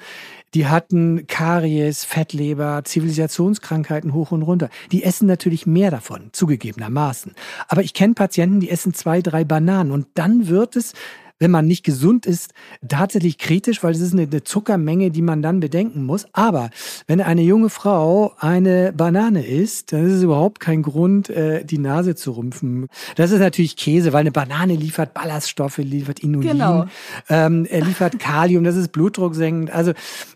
die 0.53 0.67
hatten 0.67 1.27
Karies, 1.27 2.05
Fettleber, 2.05 2.81
Zivilisationskrankheiten 2.83 4.13
hoch 4.13 4.31
und 4.31 4.41
runter. 4.41 4.69
Die 4.91 5.03
essen 5.03 5.27
natürlich 5.27 5.65
mehr 5.65 5.91
davon, 5.91 6.29
zugegebenermaßen. 6.31 7.33
Aber 7.67 7.81
ich 7.81 7.93
kenne 7.93 8.13
Patienten, 8.13 8.59
die 8.59 8.69
essen 8.69 8.93
zwei, 8.93 9.21
drei 9.21 9.43
Bananen 9.43 9.91
und 9.91 10.07
dann 10.15 10.47
wird 10.47 10.75
es 10.75 10.93
wenn 11.39 11.51
man 11.51 11.65
nicht 11.65 11.83
gesund 11.83 12.25
ist, 12.25 12.53
tatsächlich 12.87 13.37
kritisch, 13.37 13.81
weil 13.81 13.93
es 13.93 14.01
ist 14.01 14.13
eine, 14.13 14.23
eine 14.23 14.43
Zuckermenge, 14.43 15.09
die 15.09 15.21
man 15.21 15.41
dann 15.41 15.61
bedenken 15.61 16.03
muss. 16.03 16.25
Aber 16.33 16.69
wenn 17.07 17.21
eine 17.21 17.41
junge 17.41 17.69
Frau 17.69 18.33
eine 18.37 18.93
Banane 18.95 19.45
isst, 19.45 19.93
dann 19.93 20.05
ist 20.05 20.13
es 20.13 20.23
überhaupt 20.23 20.59
kein 20.59 20.81
Grund, 20.83 21.29
äh, 21.29 21.63
die 21.63 21.77
Nase 21.77 22.15
zu 22.15 22.31
rümpfen. 22.31 22.87
Das 23.15 23.31
ist 23.31 23.39
natürlich 23.39 23.77
Käse, 23.77 24.11
weil 24.13 24.21
eine 24.21 24.31
Banane 24.31 24.75
liefert 24.75 25.13
Ballaststoffe, 25.13 25.77
liefert 25.77 26.19
Inulin, 26.19 26.51
genau. 26.51 26.85
ähm, 27.29 27.65
er 27.69 27.81
liefert 27.81 28.19
Kalium, 28.19 28.63
das 28.63 28.75
ist 28.75 28.91
blutdrucksenkend. 28.91 29.71
Also, 29.71 29.93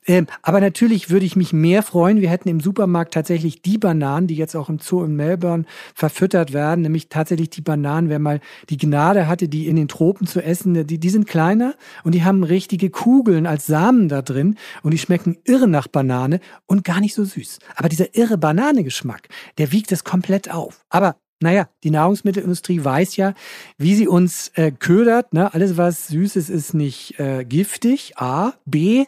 ähm, 0.08 0.28
aber 0.42 0.62
natürlich 0.62 1.10
würde 1.10 1.26
ich 1.26 1.36
mich 1.36 1.52
mehr 1.52 1.84
freuen. 1.84 2.22
Wir 2.22 2.30
hätten 2.30 2.48
im 2.48 2.62
Supermarkt 2.62 3.14
tatsächlich 3.14 3.62
die 3.62 3.78
Bananen, 3.78 4.28
die 4.28 4.36
jetzt 4.36 4.56
auch 4.56 4.70
im 4.70 4.80
Zoo 4.80 5.04
in 5.04 5.16
Melbourne 5.16 5.66
verfüttert 5.94 6.54
werden, 6.54 6.82
nämlich 6.82 7.10
tatsächlich 7.10 7.50
die 7.50 7.62
Bananen, 7.62 8.10
wer 8.10 8.20
mal 8.20 8.40
die 8.70 8.78
Gnade 8.78 9.28
hatte, 9.28 9.50
die 9.50 9.68
in 9.68 9.76
den 9.76 9.88
Tropen 9.90 10.28
zu 10.28 10.42
essen, 10.42 10.74
die, 10.94 11.00
die 11.00 11.10
sind 11.10 11.28
kleiner 11.28 11.74
und 12.04 12.14
die 12.14 12.24
haben 12.24 12.44
richtige 12.44 12.92
Kugeln 12.92 13.48
als 13.48 13.66
Samen 13.66 14.10
da 14.10 14.22
drin 14.22 14.58
und 14.84 14.92
die 14.92 15.00
schmecken 15.00 15.38
irre 15.44 15.68
nach 15.68 15.88
Banane 15.88 16.40
und 16.68 16.84
gar 16.84 17.00
nicht 17.00 17.16
so 17.16 17.24
süß. 17.24 17.58
Aber 17.76 17.90
dieser 17.90 18.16
irre 18.16 18.38
Bananengeschmack, 18.38 19.28
der 19.58 19.72
wiegt 19.72 19.92
es 19.92 20.04
komplett 20.04 20.52
auf. 20.52 20.86
Aber 20.90 21.16
naja, 21.40 21.68
die 21.84 21.90
Nahrungsmittelindustrie 21.90 22.86
weiß 22.86 23.18
ja, 23.18 23.34
wie 23.78 23.96
sie 23.96 24.08
uns 24.08 24.50
äh, 24.54 24.72
ködert. 24.72 25.34
Ne? 25.34 25.54
Alles, 25.54 25.78
was 25.78 26.08
süß 26.08 26.36
ist, 26.36 26.50
ist 26.50 26.74
nicht 26.74 27.20
äh, 27.20 27.44
giftig. 27.44 28.14
A. 28.18 28.54
B. 28.66 29.06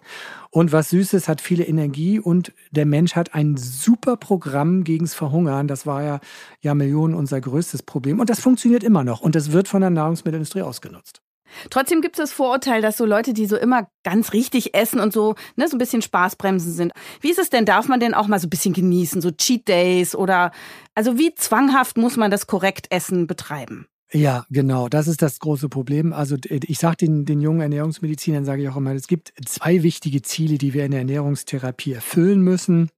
Und 0.49 0.71
was 0.71 0.89
Süßes 0.89 1.27
hat 1.27 1.39
viele 1.39 1.65
Energie 1.65 2.19
und 2.19 2.51
der 2.71 2.85
Mensch 2.85 3.15
hat 3.15 3.35
ein 3.35 3.57
super 3.57 4.17
Programm 4.17 4.83
gegens 4.83 5.13
Verhungern. 5.13 5.67
Das 5.67 5.85
war 5.85 6.03
ja, 6.03 6.19
ja 6.61 6.73
Millionen 6.73 7.13
unser 7.13 7.39
größtes 7.39 7.83
Problem. 7.83 8.19
Und 8.19 8.29
das 8.29 8.39
funktioniert 8.39 8.83
immer 8.83 9.03
noch. 9.03 9.21
Und 9.21 9.35
das 9.35 9.51
wird 9.51 9.67
von 9.67 9.81
der 9.81 9.91
Nahrungsmittelindustrie 9.91 10.63
ausgenutzt. 10.63 11.21
Trotzdem 11.69 12.01
gibt 12.01 12.17
es 12.17 12.23
das 12.23 12.31
Vorurteil, 12.31 12.81
dass 12.81 12.97
so 12.97 13.05
Leute, 13.05 13.33
die 13.33 13.45
so 13.45 13.57
immer 13.57 13.87
ganz 14.03 14.33
richtig 14.33 14.75
essen 14.75 14.99
und 14.99 15.13
so, 15.13 15.35
ne, 15.55 15.67
so 15.67 15.75
ein 15.75 15.79
bisschen 15.79 16.01
Spaßbremsen 16.01 16.73
sind. 16.73 16.93
Wie 17.21 17.31
ist 17.31 17.39
es 17.39 17.49
denn? 17.49 17.65
Darf 17.65 17.87
man 17.87 17.99
denn 17.99 18.13
auch 18.13 18.27
mal 18.27 18.39
so 18.39 18.47
ein 18.47 18.49
bisschen 18.49 18.73
genießen, 18.73 19.21
so 19.21 19.31
Cheat 19.31 19.67
Days 19.67 20.15
oder, 20.15 20.51
also 20.93 21.17
wie 21.17 21.33
zwanghaft 21.35 21.97
muss 21.97 22.17
man 22.17 22.31
das 22.31 22.47
korrekt 22.47 22.87
Essen 22.91 23.27
betreiben? 23.27 23.87
Ja, 24.11 24.45
genau. 24.49 24.87
Das 24.87 25.07
ist 25.07 25.21
das 25.21 25.39
große 25.39 25.67
Problem. 25.67 26.13
Also 26.13 26.37
ich 26.49 26.77
sage 26.77 26.97
den, 26.97 27.25
den 27.25 27.41
jungen 27.41 27.61
Ernährungsmedizinern, 27.61 28.45
sage 28.45 28.61
ich 28.61 28.69
auch 28.69 28.77
immer, 28.77 28.93
es 28.93 29.07
gibt 29.07 29.33
zwei 29.45 29.83
wichtige 29.83 30.21
Ziele, 30.21 30.57
die 30.57 30.73
wir 30.73 30.85
in 30.85 30.91
der 30.91 31.01
Ernährungstherapie 31.01 31.93
erfüllen 31.93 32.41
müssen. 32.41 32.89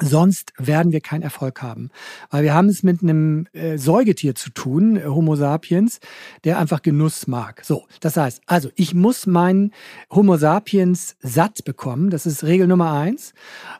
Sonst 0.00 0.52
werden 0.58 0.90
wir 0.90 1.00
keinen 1.00 1.22
Erfolg 1.22 1.62
haben. 1.62 1.90
Weil 2.30 2.42
wir 2.42 2.54
haben 2.54 2.68
es 2.68 2.82
mit 2.82 3.02
einem 3.02 3.46
äh, 3.52 3.78
Säugetier 3.78 4.34
zu 4.34 4.50
tun, 4.50 4.96
äh, 4.96 5.04
Homo 5.04 5.36
sapiens, 5.36 6.00
der 6.42 6.58
einfach 6.58 6.82
Genuss 6.82 7.28
mag. 7.28 7.62
So, 7.64 7.86
das 8.00 8.16
heißt, 8.16 8.42
also 8.46 8.70
ich 8.74 8.94
muss 8.94 9.26
meinen 9.26 9.72
Homo 10.10 10.36
sapiens 10.36 11.16
satt 11.20 11.64
bekommen. 11.64 12.10
Das 12.10 12.26
ist 12.26 12.42
Regel 12.42 12.66
Nummer 12.66 12.92
eins. 12.92 13.34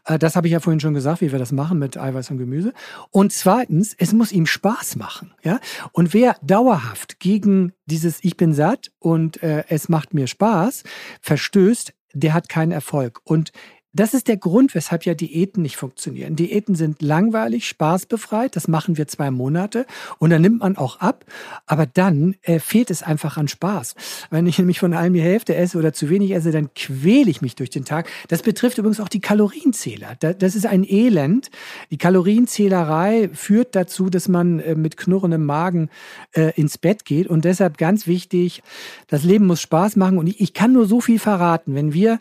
Äh, 0.05 0.19
das 0.19 0.37
habe 0.37 0.47
ich 0.47 0.53
ja 0.53 0.61
vorhin 0.61 0.81
schon 0.81 0.95
gesagt, 0.95 1.21
wie 1.21 1.33
wir 1.33 1.39
das 1.41 1.51
machen 1.51 1.81
mit 1.81 1.97
Eiweiß 1.97 2.31
und 2.31 2.39
Gemüse. 2.39 2.73
Und 3.11 3.33
zweitens, 3.33 3.95
es 3.99 4.13
muss 4.13 4.31
ihm 4.31 4.47
Spaß 4.47 4.97
machen. 4.97 5.33
Ja? 5.43 5.59
Und 5.93 6.15
wer 6.15 6.37
dauerhaft 6.43 7.19
gegen 7.19 7.73
dieses 7.87 8.23
Ich 8.23 8.37
bin 8.37 8.55
satt 8.55 8.93
und 9.01 9.43
äh, 9.43 9.65
es 9.69 9.89
macht 9.89 10.15
mir 10.15 10.29
Spaß 10.29 10.85
verstößt, 11.21 11.93
der 12.15 12.35
hat 12.35 12.49
keinen 12.49 12.71
Erfolg. 12.71 13.21
Und 13.25 13.51
das 13.95 14.13
ist 14.13 14.29
der 14.29 14.37
Grund, 14.37 14.75
weshalb 14.75 15.05
ja 15.05 15.15
Diäten 15.15 15.63
nicht 15.63 15.77
funktionieren. 15.77 16.37
Diäten 16.37 16.75
sind 16.75 17.01
langweilig, 17.01 17.67
spaßbefreit, 17.69 18.57
das 18.57 18.69
machen 18.69 18.97
wir 18.97 19.07
zwei 19.07 19.31
Monate 19.31 19.87
und 20.19 20.31
dann 20.31 20.43
nimmt 20.43 20.61
man 20.61 20.77
auch 20.77 21.01
ab, 21.01 21.25
aber 21.67 21.87
dann 21.87 22.35
äh, 22.43 22.59
fehlt 22.59 22.91
es 22.91 23.03
einfach 23.03 23.37
an 23.37 23.49
Spaß. 23.49 23.95
Wenn 24.31 24.47
ich 24.47 24.59
nämlich 24.59 24.81
von 24.81 24.93
allem 24.95 25.15
die 25.15 25.23
Hälfte 25.23 25.55
esse 25.55 25.79
oder 25.79 25.93
zu 25.93 26.11
wenig 26.11 26.33
esse, 26.33 26.51
dann 26.51 26.75
quäle 26.75 27.31
ich 27.31 27.41
mich 27.41 27.55
durch 27.55 27.71
den 27.71 27.85
Tag. 27.85 28.09
Das 28.29 28.43
betrifft 28.43 28.79
übrigens 28.79 29.01
auch 29.01 29.09
die 29.09 29.21
Kalorienzähler. 29.21 30.17
Das 30.17 30.57
ist 30.57 30.67
ein 30.67 30.85
Elend. 30.85 31.51
Die 31.91 31.99
Kalorienzählerei 31.99 33.31
führt 33.33 33.77
dazu, 33.77 34.11
dass 34.11 34.29
man 34.29 34.59
äh, 34.59 34.75
mit 34.75 34.97
knurrendem 34.97 35.45
Magen 35.45 35.89
äh, 36.33 36.53
ins 36.57 36.79
Bett 36.79 37.05
geht 37.05 37.29
und 37.29 37.45
deshalb 37.45 37.79
ganz 37.79 38.07
wichtig, 38.07 38.63
das 39.07 39.23
Leben 39.23 39.47
muss 39.47 39.61
Spaß 39.61 39.97
machen 39.97 40.19
und 40.19 40.27
ich 40.27 40.53
kann 40.53 40.73
nur 40.73 40.87
so 40.87 41.01
viel 41.01 41.19
verraten. 41.19 41.75
Wenn 41.75 41.93
wir 41.93 42.19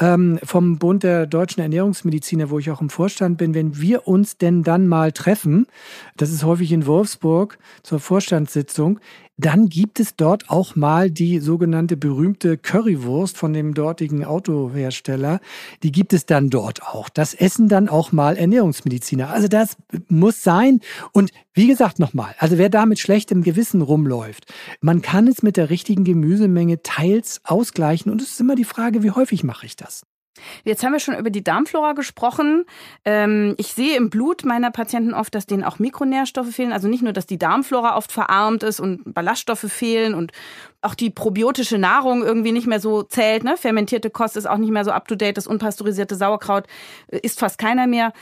ähm, 0.00 0.38
vom 0.42 0.78
Bund 0.78 1.02
der 1.02 1.26
deutschen 1.26 1.60
Ernährungsmediziner, 1.60 2.50
wo 2.50 2.58
ich 2.58 2.70
auch 2.70 2.80
im 2.80 2.90
Vorstand 2.90 3.38
bin, 3.38 3.54
wenn 3.54 3.80
wir 3.80 4.06
uns 4.06 4.36
denn 4.38 4.62
dann 4.62 4.86
mal 4.86 5.12
treffen, 5.12 5.66
das 6.16 6.30
ist 6.30 6.44
häufig 6.44 6.72
in 6.72 6.86
Wolfsburg 6.86 7.58
zur 7.82 8.00
Vorstandssitzung, 8.00 9.00
dann 9.38 9.68
gibt 9.68 10.00
es 10.00 10.16
dort 10.16 10.50
auch 10.50 10.74
mal 10.74 11.10
die 11.12 11.38
sogenannte 11.38 11.96
berühmte 11.96 12.58
Currywurst 12.58 13.38
von 13.38 13.52
dem 13.52 13.72
dortigen 13.72 14.24
Autohersteller. 14.24 15.40
Die 15.84 15.92
gibt 15.92 16.12
es 16.12 16.26
dann 16.26 16.50
dort 16.50 16.82
auch. 16.82 17.08
Das 17.08 17.34
essen 17.34 17.68
dann 17.68 17.88
auch 17.88 18.10
mal 18.10 18.36
Ernährungsmediziner. 18.36 19.30
Also 19.30 19.46
das 19.46 19.76
muss 20.08 20.42
sein. 20.42 20.80
Und 21.12 21.30
wie 21.54 21.68
gesagt 21.68 22.00
nochmal, 22.00 22.34
also 22.38 22.58
wer 22.58 22.68
da 22.68 22.84
mit 22.84 22.98
schlechtem 22.98 23.42
Gewissen 23.42 23.80
rumläuft, 23.80 24.52
man 24.80 25.02
kann 25.02 25.28
es 25.28 25.42
mit 25.44 25.56
der 25.56 25.70
richtigen 25.70 26.02
Gemüsemenge 26.02 26.82
teils 26.82 27.40
ausgleichen. 27.44 28.10
Und 28.10 28.20
es 28.20 28.32
ist 28.32 28.40
immer 28.40 28.56
die 28.56 28.64
Frage, 28.64 29.04
wie 29.04 29.12
häufig 29.12 29.44
mache 29.44 29.66
ich 29.66 29.76
das? 29.76 30.02
Jetzt 30.64 30.84
haben 30.84 30.92
wir 30.92 31.00
schon 31.00 31.16
über 31.16 31.30
die 31.30 31.44
Darmflora 31.44 31.92
gesprochen. 31.92 32.64
Ähm, 33.04 33.54
ich 33.58 33.72
sehe 33.72 33.96
im 33.96 34.10
Blut 34.10 34.44
meiner 34.44 34.70
Patienten 34.70 35.14
oft, 35.14 35.34
dass 35.34 35.46
denen 35.46 35.64
auch 35.64 35.78
Mikronährstoffe 35.78 36.50
fehlen. 36.50 36.72
Also 36.72 36.88
nicht 36.88 37.02
nur, 37.02 37.12
dass 37.12 37.26
die 37.26 37.38
Darmflora 37.38 37.96
oft 37.96 38.12
verarmt 38.12 38.62
ist 38.62 38.80
und 38.80 39.14
Ballaststoffe 39.14 39.66
fehlen 39.68 40.14
und 40.14 40.32
auch 40.80 40.94
die 40.94 41.10
probiotische 41.10 41.78
Nahrung 41.78 42.22
irgendwie 42.22 42.52
nicht 42.52 42.66
mehr 42.66 42.80
so 42.80 43.02
zählt. 43.02 43.44
Ne? 43.44 43.56
Fermentierte 43.56 44.10
Kost 44.10 44.36
ist 44.36 44.46
auch 44.46 44.58
nicht 44.58 44.70
mehr 44.70 44.84
so 44.84 44.92
up-to-date. 44.92 45.36
Das 45.36 45.46
unpasteurisierte 45.46 46.14
Sauerkraut 46.14 46.66
äh, 47.08 47.18
isst 47.18 47.40
fast 47.40 47.58
keiner 47.58 47.86
mehr. 47.86 48.12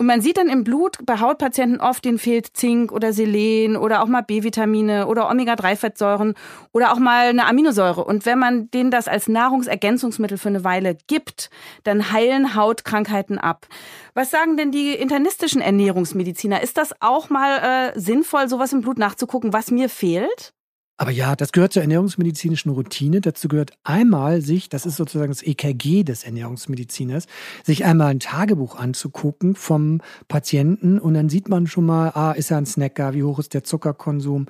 Und 0.00 0.06
man 0.06 0.20
sieht 0.20 0.36
dann 0.36 0.48
im 0.48 0.62
Blut 0.62 0.98
bei 1.04 1.18
Hautpatienten 1.18 1.80
oft, 1.80 2.04
denen 2.04 2.20
fehlt 2.20 2.56
Zink 2.56 2.92
oder 2.92 3.12
Selen 3.12 3.76
oder 3.76 4.00
auch 4.00 4.06
mal 4.06 4.20
B-Vitamine 4.20 5.08
oder 5.08 5.28
Omega-3-Fettsäuren 5.28 6.34
oder 6.70 6.92
auch 6.92 7.00
mal 7.00 7.26
eine 7.26 7.46
Aminosäure. 7.46 8.04
Und 8.04 8.24
wenn 8.24 8.38
man 8.38 8.70
denen 8.70 8.92
das 8.92 9.08
als 9.08 9.26
Nahrungsergänzungsmittel 9.26 10.38
für 10.38 10.50
eine 10.50 10.62
Weile 10.62 10.96
gibt, 11.08 11.50
dann 11.82 12.12
heilen 12.12 12.54
Hautkrankheiten 12.54 13.38
ab. 13.38 13.66
Was 14.14 14.30
sagen 14.30 14.56
denn 14.56 14.70
die 14.70 14.94
internistischen 14.94 15.60
Ernährungsmediziner? 15.60 16.62
Ist 16.62 16.78
das 16.78 16.94
auch 17.00 17.28
mal 17.28 17.92
äh, 17.96 17.98
sinnvoll, 17.98 18.48
sowas 18.48 18.72
im 18.72 18.82
Blut 18.82 18.98
nachzugucken, 18.98 19.52
was 19.52 19.72
mir 19.72 19.88
fehlt? 19.88 20.54
Aber 21.00 21.12
ja, 21.12 21.36
das 21.36 21.52
gehört 21.52 21.72
zur 21.72 21.82
ernährungsmedizinischen 21.82 22.72
Routine. 22.72 23.20
Dazu 23.20 23.46
gehört 23.46 23.70
einmal 23.84 24.40
sich, 24.40 24.68
das 24.68 24.84
ist 24.84 24.96
sozusagen 24.96 25.30
das 25.30 25.42
EKG 25.42 26.02
des 26.02 26.24
Ernährungsmediziners, 26.24 27.26
sich 27.62 27.84
einmal 27.84 28.08
ein 28.08 28.18
Tagebuch 28.18 28.76
anzugucken 28.76 29.54
vom 29.54 30.00
Patienten 30.26 30.98
und 30.98 31.14
dann 31.14 31.28
sieht 31.28 31.48
man 31.48 31.68
schon 31.68 31.86
mal, 31.86 32.10
ah, 32.14 32.32
ist 32.32 32.50
er 32.50 32.58
ein 32.58 32.66
Snacker, 32.66 33.14
wie 33.14 33.22
hoch 33.22 33.38
ist 33.38 33.54
der 33.54 33.62
Zuckerkonsum 33.62 34.46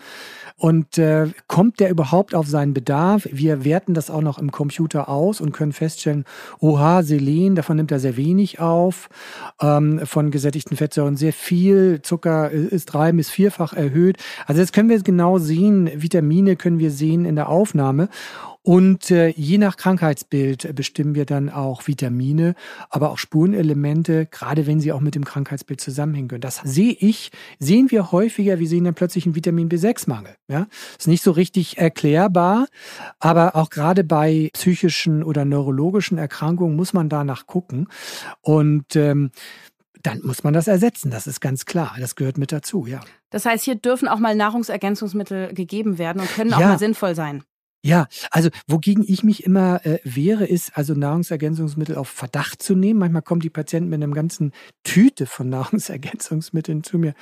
und 0.56 0.96
äh, 0.96 1.26
kommt 1.48 1.80
der 1.80 1.90
überhaupt 1.90 2.34
auf 2.34 2.46
seinen 2.46 2.72
Bedarf? 2.72 3.28
Wir 3.30 3.64
werten 3.64 3.92
das 3.92 4.08
auch 4.08 4.22
noch 4.22 4.38
im 4.38 4.50
Computer 4.50 5.10
aus 5.10 5.42
und 5.42 5.52
können 5.52 5.72
feststellen, 5.72 6.24
oha, 6.60 7.02
Selen, 7.02 7.56
davon 7.56 7.76
nimmt 7.76 7.92
er 7.92 8.00
sehr 8.00 8.16
wenig 8.16 8.58
auf, 8.58 9.10
ähm, 9.60 10.00
von 10.04 10.30
gesättigten 10.30 10.78
Fettsäuren 10.78 11.16
sehr 11.16 11.34
viel, 11.34 12.00
Zucker 12.00 12.50
ist 12.50 12.86
drei 12.86 13.12
bis 13.12 13.28
vierfach 13.28 13.74
erhöht. 13.74 14.16
Also 14.46 14.62
jetzt 14.62 14.72
können 14.72 14.88
wir 14.88 14.98
genau 15.02 15.38
sehen, 15.38 15.90
Vitamin 15.94 16.37
Vitamine 16.38 16.56
können 16.56 16.78
wir 16.78 16.90
sehen 16.90 17.24
in 17.24 17.34
der 17.34 17.48
Aufnahme. 17.48 18.08
Und 18.62 19.10
äh, 19.10 19.28
je 19.28 19.56
nach 19.56 19.76
Krankheitsbild 19.76 20.74
bestimmen 20.74 21.14
wir 21.14 21.24
dann 21.24 21.48
auch 21.48 21.86
Vitamine, 21.86 22.54
aber 22.90 23.10
auch 23.10 23.18
Spurenelemente, 23.18 24.26
gerade 24.26 24.66
wenn 24.66 24.78
sie 24.78 24.92
auch 24.92 25.00
mit 25.00 25.14
dem 25.14 25.24
Krankheitsbild 25.24 25.80
zusammenhängen 25.80 26.28
können. 26.28 26.42
Das 26.42 26.60
sehe 26.64 26.92
ich, 26.92 27.30
sehen 27.58 27.90
wir 27.90 28.12
häufiger, 28.12 28.58
wir 28.58 28.68
sehen 28.68 28.84
dann 28.84 28.94
plötzlich 28.94 29.24
einen 29.24 29.34
Vitamin 29.34 29.70
B6-Mangel. 29.70 30.34
Ja? 30.48 30.66
Ist 30.98 31.08
nicht 31.08 31.22
so 31.22 31.30
richtig 31.30 31.78
erklärbar, 31.78 32.66
aber 33.20 33.56
auch 33.56 33.70
gerade 33.70 34.04
bei 34.04 34.50
psychischen 34.52 35.22
oder 35.22 35.44
neurologischen 35.46 36.18
Erkrankungen 36.18 36.76
muss 36.76 36.92
man 36.92 37.08
danach 37.08 37.46
gucken. 37.46 37.88
Und 38.42 38.96
ähm, 38.96 39.30
dann 40.08 40.20
muss 40.24 40.44
man 40.44 40.54
das 40.54 40.68
ersetzen. 40.68 41.10
Das 41.10 41.26
ist 41.26 41.40
ganz 41.40 41.64
klar. 41.64 41.96
Das 41.98 42.16
gehört 42.16 42.38
mit 42.38 42.52
dazu, 42.52 42.86
ja. 42.86 43.00
Das 43.30 43.44
heißt, 43.44 43.64
hier 43.64 43.74
dürfen 43.74 44.08
auch 44.08 44.18
mal 44.18 44.34
Nahrungsergänzungsmittel 44.34 45.52
gegeben 45.54 45.98
werden 45.98 46.20
und 46.20 46.30
können 46.34 46.52
auch 46.54 46.60
ja. 46.60 46.68
mal 46.68 46.78
sinnvoll 46.78 47.14
sein. 47.14 47.42
Ja, 47.84 48.08
also 48.32 48.50
wogegen 48.66 49.04
ich 49.06 49.22
mich 49.22 49.44
immer 49.44 49.86
äh, 49.86 50.00
wehre, 50.02 50.44
ist 50.44 50.76
also 50.76 50.94
Nahrungsergänzungsmittel 50.94 51.94
auf 51.94 52.08
Verdacht 52.08 52.60
zu 52.60 52.74
nehmen. 52.74 52.98
Manchmal 52.98 53.22
kommen 53.22 53.40
die 53.40 53.50
Patienten 53.50 53.88
mit 53.88 54.02
einem 54.02 54.14
ganzen 54.14 54.52
Tüte 54.82 55.26
von 55.26 55.48
Nahrungsergänzungsmitteln 55.50 56.82
zu 56.82 56.98
mir 56.98 57.14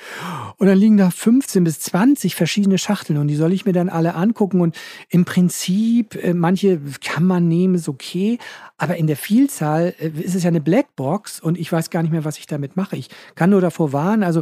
und 0.57 0.65
dann 0.65 0.77
liegen 0.77 0.97
da 0.97 1.11
15 1.11 1.63
bis 1.63 1.79
20 1.81 2.33
verschiedene 2.33 2.79
Schachteln 2.79 3.19
und 3.19 3.27
die 3.27 3.35
soll 3.35 3.53
ich 3.53 3.65
mir 3.65 3.73
dann 3.73 3.89
alle 3.89 4.15
angucken 4.15 4.59
und 4.59 4.75
im 5.09 5.25
Prinzip, 5.25 6.15
äh, 6.15 6.33
manche 6.33 6.81
kann 7.03 7.23
man 7.23 7.47
nehmen, 7.47 7.75
ist 7.75 7.87
okay, 7.87 8.39
aber 8.77 8.97
in 8.97 9.05
der 9.05 9.17
Vielzahl 9.17 9.93
äh, 9.99 10.09
ist 10.09 10.33
es 10.33 10.41
ja 10.41 10.47
eine 10.47 10.61
Blackbox 10.61 11.39
und 11.39 11.59
ich 11.59 11.71
weiß 11.71 11.91
gar 11.91 12.01
nicht 12.01 12.11
mehr, 12.11 12.25
was 12.25 12.39
ich 12.39 12.47
damit 12.47 12.75
mache. 12.75 12.95
Ich 12.95 13.09
kann 13.35 13.51
nur 13.51 13.61
davor 13.61 13.93
warnen, 13.93 14.23
also 14.23 14.41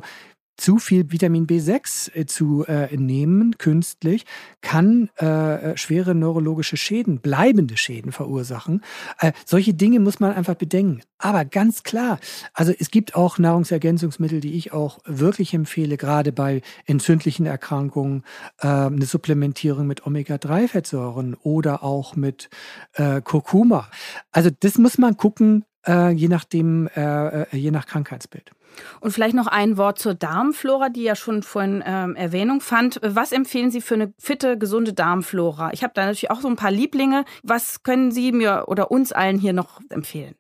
zu 0.58 0.78
viel 0.78 1.12
Vitamin 1.12 1.48
B6 1.48 2.16
äh, 2.16 2.26
zu 2.26 2.66
äh, 2.66 2.96
nehmen, 2.96 3.58
künstlich, 3.58 4.26
kann 4.62 5.10
äh, 5.18 5.78
schwere 5.78 6.16
neurologische 6.16 6.78
Schäden, 6.78 7.20
bleibende 7.20 7.78
Schäden 7.78 8.12
verursachen. 8.12 8.82
Äh, 9.20 9.34
solche 9.46 9.74
Dinge 9.74 10.00
muss 10.00 10.20
man 10.20 10.34
einfach 10.34 10.56
bedenken. 10.56 11.02
Aber 11.18 11.46
ganz 11.46 11.84
klar, 11.84 12.20
also 12.54 12.74
es 12.78 12.92
gibt 12.92 13.16
auch 13.16 13.38
Nahrungsergänzungsmittel, 13.38 14.42
die 14.42 14.54
ich 14.54 14.74
auch 14.74 15.00
wirklich 15.06 15.54
empfehle, 15.54 15.98
gerade 15.98 16.32
bei 16.32 16.62
entzündlichen 16.86 17.46
Erkrankungen, 17.46 18.24
äh, 18.60 18.68
eine 18.68 19.06
Supplementierung 19.06 19.88
mit 19.88 20.06
Omega-3-Fettsäuren 20.06 21.36
oder 21.36 21.84
auch 21.84 22.16
mit 22.16 22.50
äh, 22.94 23.22
Kurkuma. 23.22 23.90
Also 24.32 24.50
das 24.60 24.78
muss 24.78 24.98
man 24.98 25.18
gucken, 25.18 25.66
äh, 25.88 26.12
je 26.12 26.28
nachdem, 26.28 26.88
äh, 26.96 27.44
äh, 27.44 27.58
je 27.58 27.72
nach 27.72 27.86
Krankheitsbild. 27.86 28.52
Und 29.00 29.12
vielleicht 29.12 29.36
noch 29.36 29.48
ein 29.48 29.78
Wort 29.78 30.00
zur 30.00 30.14
Darmflora, 30.14 30.90
die 30.90 31.04
ja 31.04 31.16
schon 31.16 31.44
vorhin 31.44 31.84
ähm, 31.86 32.16
Erwähnung 32.16 32.62
fand. 32.62 33.00
Was 33.04 33.32
empfehlen 33.32 33.72
Sie 33.72 33.82
für 33.82 33.96
eine 33.96 34.14
fitte, 34.20 34.58
gesunde 34.58 34.94
Darmflora? 34.94 35.72
Ich 35.74 35.84
habe 35.84 35.94
da 35.94 36.06
natürlich 36.06 36.32
auch 36.32 36.42
so 36.42 36.48
ein 36.48 36.56
paar 36.56 36.72
Lieblinge. 36.72 37.26
Was 37.44 37.84
können 37.84 38.12
Sie 38.12 38.32
mir 38.32 38.66
oder 38.68 38.92
uns 38.92 39.12
allen 39.12 39.38
hier 39.38 39.54
noch 39.54 39.80
empfehlen? 39.90 40.36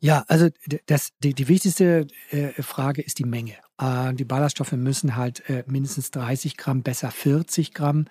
Ja, 0.00 0.24
also 0.28 0.48
das, 0.86 1.10
die, 1.22 1.34
die 1.34 1.48
wichtigste 1.48 2.06
äh, 2.30 2.50
Frage 2.62 3.02
ist 3.02 3.18
die 3.18 3.24
Menge. 3.24 3.54
Äh, 3.80 4.14
die 4.14 4.24
Ballaststoffe 4.24 4.72
müssen 4.72 5.16
halt 5.16 5.48
äh, 5.48 5.64
mindestens 5.66 6.10
30 6.10 6.56
Gramm, 6.56 6.82
besser 6.82 7.10
40 7.10 7.74
Gramm 7.74 8.06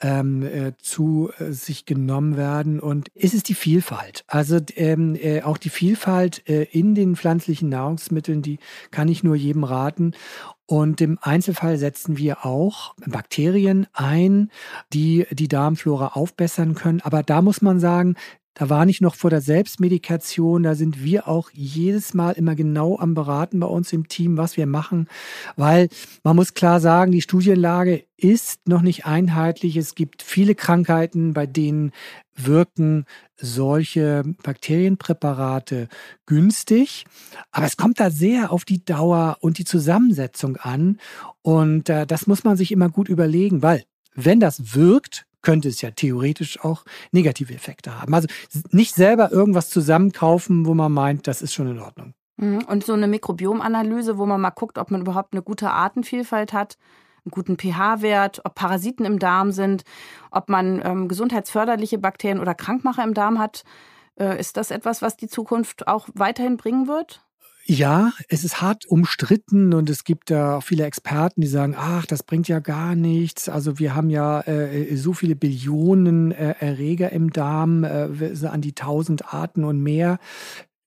ähm, 0.00 0.42
äh, 0.42 0.72
zu 0.78 1.30
sich 1.38 1.86
genommen 1.86 2.36
werden. 2.36 2.80
Und 2.80 3.08
es 3.14 3.34
ist 3.34 3.48
die 3.48 3.54
Vielfalt. 3.54 4.24
Also 4.26 4.58
ähm, 4.74 5.14
äh, 5.14 5.42
auch 5.42 5.58
die 5.58 5.70
Vielfalt 5.70 6.38
in 6.38 6.94
den 6.94 7.16
pflanzlichen 7.16 7.68
Nahrungsmitteln, 7.68 8.42
die 8.42 8.58
kann 8.90 9.08
ich 9.08 9.22
nur 9.22 9.36
jedem 9.36 9.64
raten. 9.64 10.12
Und 10.66 11.00
im 11.00 11.18
Einzelfall 11.20 11.78
setzen 11.78 12.18
wir 12.18 12.44
auch 12.44 12.94
Bakterien 13.06 13.86
ein, 13.92 14.50
die 14.92 15.26
die 15.30 15.46
Darmflora 15.46 16.08
aufbessern 16.08 16.74
können. 16.74 17.00
Aber 17.02 17.22
da 17.22 17.40
muss 17.40 17.62
man 17.62 17.78
sagen, 17.78 18.16
da 18.58 18.70
war 18.70 18.86
nicht 18.86 19.02
noch 19.02 19.14
vor 19.14 19.28
der 19.28 19.42
Selbstmedikation, 19.42 20.62
da 20.62 20.74
sind 20.74 21.04
wir 21.04 21.28
auch 21.28 21.50
jedes 21.52 22.14
Mal 22.14 22.32
immer 22.32 22.54
genau 22.54 22.98
am 22.98 23.12
Beraten 23.12 23.60
bei 23.60 23.66
uns 23.66 23.92
im 23.92 24.08
Team, 24.08 24.38
was 24.38 24.56
wir 24.56 24.66
machen, 24.66 25.08
weil 25.56 25.90
man 26.24 26.36
muss 26.36 26.54
klar 26.54 26.80
sagen, 26.80 27.12
die 27.12 27.20
Studienlage 27.20 28.04
ist 28.16 28.66
noch 28.66 28.80
nicht 28.80 29.04
einheitlich. 29.04 29.76
Es 29.76 29.94
gibt 29.94 30.22
viele 30.22 30.54
Krankheiten, 30.54 31.34
bei 31.34 31.44
denen 31.44 31.92
wirken 32.34 33.04
solche 33.36 34.22
Bakterienpräparate 34.42 35.88
günstig, 36.24 37.04
aber 37.50 37.66
es 37.66 37.76
kommt 37.76 38.00
da 38.00 38.10
sehr 38.10 38.52
auf 38.52 38.64
die 38.64 38.82
Dauer 38.82 39.36
und 39.40 39.58
die 39.58 39.66
Zusammensetzung 39.66 40.56
an. 40.56 40.98
Und 41.42 41.90
äh, 41.90 42.06
das 42.06 42.26
muss 42.26 42.42
man 42.42 42.56
sich 42.56 42.72
immer 42.72 42.88
gut 42.88 43.10
überlegen, 43.10 43.62
weil 43.62 43.84
wenn 44.14 44.40
das 44.40 44.74
wirkt, 44.74 45.26
könnte 45.46 45.68
es 45.68 45.80
ja 45.80 45.92
theoretisch 45.92 46.58
auch 46.64 46.84
negative 47.12 47.54
Effekte 47.54 48.00
haben. 48.00 48.12
Also 48.12 48.26
nicht 48.72 48.96
selber 48.96 49.30
irgendwas 49.30 49.70
zusammenkaufen, 49.70 50.66
wo 50.66 50.74
man 50.74 50.90
meint, 50.90 51.28
das 51.28 51.40
ist 51.40 51.54
schon 51.54 51.68
in 51.68 51.78
Ordnung. 51.78 52.14
Mhm. 52.36 52.64
Und 52.64 52.84
so 52.84 52.94
eine 52.94 53.06
Mikrobiomanalyse, 53.06 54.18
wo 54.18 54.26
man 54.26 54.40
mal 54.40 54.50
guckt, 54.50 54.76
ob 54.76 54.90
man 54.90 55.02
überhaupt 55.02 55.34
eine 55.34 55.42
gute 55.42 55.70
Artenvielfalt 55.70 56.52
hat, 56.52 56.78
einen 57.24 57.30
guten 57.30 57.56
pH-Wert, 57.56 58.40
ob 58.44 58.56
Parasiten 58.56 59.06
im 59.06 59.20
Darm 59.20 59.52
sind, 59.52 59.84
ob 60.32 60.48
man 60.48 60.82
ähm, 60.84 61.06
gesundheitsförderliche 61.06 61.98
Bakterien 61.98 62.40
oder 62.40 62.56
Krankmacher 62.56 63.04
im 63.04 63.14
Darm 63.14 63.38
hat. 63.38 63.62
Äh, 64.18 64.40
ist 64.40 64.56
das 64.56 64.72
etwas, 64.72 65.00
was 65.00 65.16
die 65.16 65.28
Zukunft 65.28 65.86
auch 65.86 66.08
weiterhin 66.14 66.56
bringen 66.56 66.88
wird? 66.88 67.24
Ja, 67.68 68.12
es 68.28 68.44
ist 68.44 68.60
hart 68.62 68.86
umstritten 68.86 69.74
und 69.74 69.90
es 69.90 70.04
gibt 70.04 70.30
da 70.30 70.58
auch 70.58 70.62
viele 70.62 70.84
Experten, 70.84 71.40
die 71.40 71.48
sagen, 71.48 71.74
ach, 71.76 72.06
das 72.06 72.22
bringt 72.22 72.46
ja 72.46 72.60
gar 72.60 72.94
nichts. 72.94 73.48
Also 73.48 73.80
wir 73.80 73.96
haben 73.96 74.08
ja 74.08 74.40
äh, 74.42 74.94
so 74.96 75.12
viele 75.12 75.34
Billionen 75.34 76.30
äh, 76.30 76.54
Erreger 76.60 77.10
im 77.10 77.30
Darm, 77.30 77.82
äh, 77.82 78.08
an 78.46 78.60
die 78.60 78.72
tausend 78.72 79.34
Arten 79.34 79.64
und 79.64 79.82
mehr. 79.82 80.18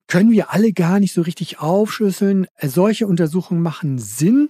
Können 0.08 0.32
wir 0.32 0.54
alle 0.54 0.72
gar 0.72 1.02
nicht 1.02 1.14
so 1.14 1.22
richtig 1.22 1.60
aufschlüsseln. 1.60 2.48
Solche 2.62 3.08
Untersuchungen 3.08 3.62
machen 3.62 4.00
Sinn, 4.00 4.50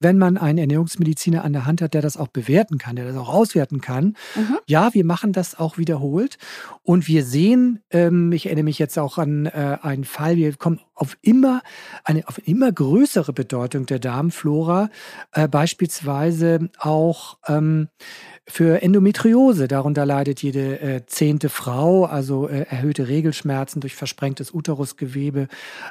wenn 0.00 0.18
man 0.18 0.36
einen 0.36 0.58
Ernährungsmediziner 0.58 1.44
an 1.44 1.52
der 1.52 1.66
Hand 1.66 1.80
hat, 1.80 1.94
der 1.94 2.02
das 2.02 2.16
auch 2.16 2.28
bewerten 2.28 2.78
kann, 2.78 2.96
der 2.96 3.06
das 3.06 3.16
auch 3.16 3.28
auswerten 3.28 3.80
kann. 3.80 4.16
Mhm. 4.36 4.58
Ja, 4.66 4.94
wir 4.94 5.04
machen 5.04 5.32
das 5.32 5.58
auch 5.58 5.78
wiederholt. 5.78 6.38
Und 6.82 7.08
wir 7.08 7.24
sehen, 7.24 7.80
ähm, 7.90 8.32
ich 8.32 8.46
erinnere 8.46 8.64
mich 8.64 8.78
jetzt 8.78 8.98
auch 8.98 9.18
an 9.18 9.46
äh, 9.46 9.78
einen 9.82 10.04
Fall, 10.04 10.36
wir 10.36 10.54
kommen 10.56 10.80
auf 10.98 11.16
immer 11.22 11.62
eine 12.04 12.26
auf 12.26 12.40
immer 12.46 12.72
größere 12.72 13.32
Bedeutung 13.32 13.86
der 13.86 13.98
Darmflora, 13.98 14.90
äh, 15.32 15.48
beispielsweise 15.48 16.70
auch 16.78 17.38
ähm, 17.46 17.88
für 18.46 18.82
Endometriose. 18.82 19.68
Darunter 19.68 20.06
leidet 20.06 20.42
jede 20.42 20.80
äh, 20.80 21.06
zehnte 21.06 21.50
Frau, 21.50 22.06
also 22.06 22.48
äh, 22.48 22.64
erhöhte 22.68 23.06
Regelschmerzen 23.08 23.80
durch 23.80 23.94
versprengtes 23.94 24.52
Uterusgewebe. 24.52 25.48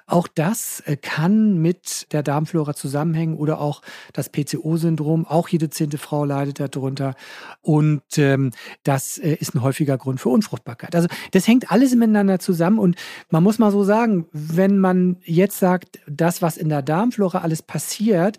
Auch 0.07 0.27
das 0.27 0.81
äh, 0.81 0.97
kann 0.97 1.59
mit 1.61 2.11
der 2.11 2.23
Darmflora 2.23 2.73
zusammenhängen 2.73 3.37
oder 3.37 3.61
auch 3.61 3.81
das 4.11 4.29
PCO-Syndrom. 4.29 5.25
Auch 5.27 5.47
jede 5.49 5.69
zehnte 5.69 5.99
Frau 5.99 6.25
leidet 6.25 6.59
darunter. 6.59 7.13
Und 7.61 8.01
ähm, 8.17 8.51
das 8.83 9.19
äh, 9.19 9.35
ist 9.35 9.53
ein 9.53 9.61
häufiger 9.61 9.97
Grund 9.97 10.19
für 10.19 10.29
Unfruchtbarkeit. 10.29 10.95
Also 10.95 11.07
das 11.31 11.47
hängt 11.47 11.71
alles 11.71 11.95
miteinander 11.95 12.39
zusammen. 12.39 12.79
Und 12.79 12.95
man 13.29 13.43
muss 13.43 13.59
mal 13.59 13.71
so 13.71 13.83
sagen, 13.83 14.25
wenn 14.31 14.79
man 14.79 14.96
jetzt 15.23 15.59
sagt, 15.59 15.99
das, 16.07 16.41
was 16.41 16.57
in 16.57 16.69
der 16.69 16.81
Darmflora 16.81 17.39
alles 17.39 17.61
passiert, 17.61 18.37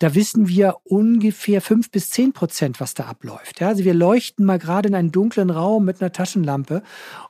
da 0.00 0.14
wissen 0.14 0.48
wir 0.48 0.76
ungefähr 0.84 1.60
fünf 1.60 1.90
bis 1.90 2.08
zehn 2.08 2.32
Prozent, 2.32 2.80
was 2.80 2.94
da 2.94 3.04
abläuft. 3.04 3.60
Ja, 3.60 3.68
also 3.68 3.84
wir 3.84 3.92
leuchten 3.92 4.46
mal 4.46 4.58
gerade 4.58 4.88
in 4.88 4.94
einen 4.94 5.12
dunklen 5.12 5.50
Raum 5.50 5.84
mit 5.84 6.00
einer 6.00 6.10
Taschenlampe 6.10 6.82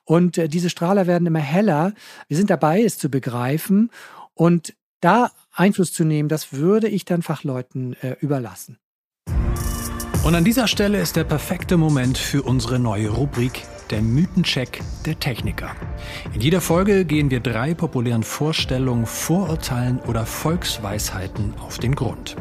und 0.05 0.39
äh, 0.39 0.49
diese 0.49 0.71
Strahler 0.71 1.07
werden 1.07 1.27
immer 1.27 1.41
heller. 1.41 1.93
Wir 2.29 2.37
sind 2.37 2.49
dabei, 2.49 2.83
es 2.83 2.97
zu 2.97 3.11
begreifen 3.11 3.91
und 4.35 4.75
da 5.01 5.33
Einfluss 5.53 5.93
zu 5.93 6.05
nehmen, 6.05 6.29
das 6.29 6.53
würde 6.53 6.89
ich 6.89 7.05
dann 7.05 7.23
Fachleuten 7.23 7.97
äh, 8.03 8.17
überlassen. 8.21 8.79
Und 10.23 10.35
an 10.35 10.45
dieser 10.45 10.69
Stelle 10.69 11.01
ist 11.01 11.17
der 11.17 11.25
perfekte 11.25 11.77
Moment 11.77 12.19
für 12.19 12.43
unsere 12.43 12.79
neue 12.79 13.09
Rubrik, 13.09 13.63
der 13.91 14.03
Mythencheck 14.03 14.81
der 15.05 15.19
Techniker. 15.19 15.75
In 16.33 16.41
jeder 16.41 16.61
Folge 16.61 17.05
gehen 17.05 17.31
wir 17.31 17.41
drei 17.41 17.75
populären 17.75 18.23
Vorstellungen, 18.23 19.07
Vorurteilen 19.07 19.99
oder 20.01 20.27
Volksweisheiten 20.27 21.55
auf 21.61 21.79
den 21.79 21.95
Grund. 21.95 22.37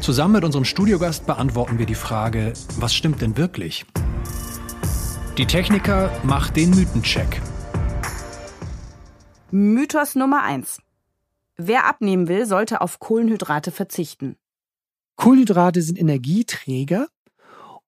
Zusammen 0.00 0.34
mit 0.34 0.44
unserem 0.44 0.64
Studiogast 0.64 1.26
beantworten 1.26 1.78
wir 1.78 1.86
die 1.86 1.94
Frage, 1.94 2.52
was 2.78 2.94
stimmt 2.94 3.20
denn 3.20 3.36
wirklich? 3.36 3.84
Die 5.36 5.46
Techniker 5.46 6.10
macht 6.24 6.56
den 6.56 6.70
Mythencheck. 6.70 7.40
Mythos 9.50 10.14
Nummer 10.14 10.42
1. 10.42 10.80
Wer 11.56 11.86
abnehmen 11.86 12.28
will, 12.28 12.46
sollte 12.46 12.80
auf 12.80 12.98
Kohlenhydrate 12.98 13.70
verzichten. 13.70 14.36
Kohlenhydrate 15.16 15.82
sind 15.82 15.98
Energieträger 15.98 17.08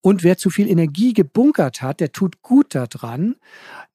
und 0.03 0.25
wer 0.25 0.39
zu 0.39 0.51
viel 0.51 0.69
Energie 0.69 1.13
gebunkert 1.13 1.83
hat, 1.83 2.01
der 2.01 2.13
tut 2.13 2.43
gut 2.43 2.75
daran, 2.75 3.37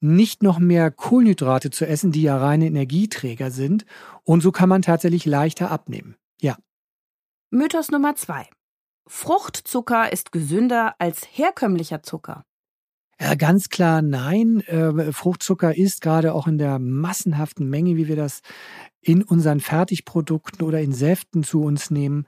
nicht 0.00 0.42
noch 0.42 0.58
mehr 0.58 0.90
Kohlenhydrate 0.90 1.70
zu 1.70 1.86
essen, 1.86 2.12
die 2.12 2.22
ja 2.22 2.36
reine 2.36 2.66
Energieträger 2.66 3.50
sind. 3.50 3.84
Und 4.22 4.40
so 4.40 4.52
kann 4.52 4.68
man 4.68 4.82
tatsächlich 4.82 5.26
leichter 5.26 5.70
abnehmen. 5.70 6.16
Ja. 6.40 6.56
Mythos 7.50 7.90
Nummer 7.90 8.14
zwei. 8.14 8.48
Fruchtzucker 9.08 10.12
ist 10.12 10.32
gesünder 10.32 10.94
als 10.98 11.26
herkömmlicher 11.30 12.02
Zucker. 12.02 12.44
Ja, 13.20 13.34
ganz 13.34 13.68
klar 13.68 14.02
nein. 14.02 14.60
Äh, 14.60 15.12
Fruchtzucker 15.12 15.76
ist 15.76 16.02
gerade 16.02 16.34
auch 16.34 16.46
in 16.46 16.58
der 16.58 16.78
massenhaften 16.78 17.68
Menge, 17.68 17.96
wie 17.96 18.08
wir 18.08 18.16
das 18.16 18.42
in 19.00 19.22
unseren 19.22 19.60
Fertigprodukten 19.60 20.66
oder 20.66 20.80
in 20.80 20.92
Säften 20.92 21.42
zu 21.42 21.62
uns 21.62 21.90
nehmen, 21.90 22.26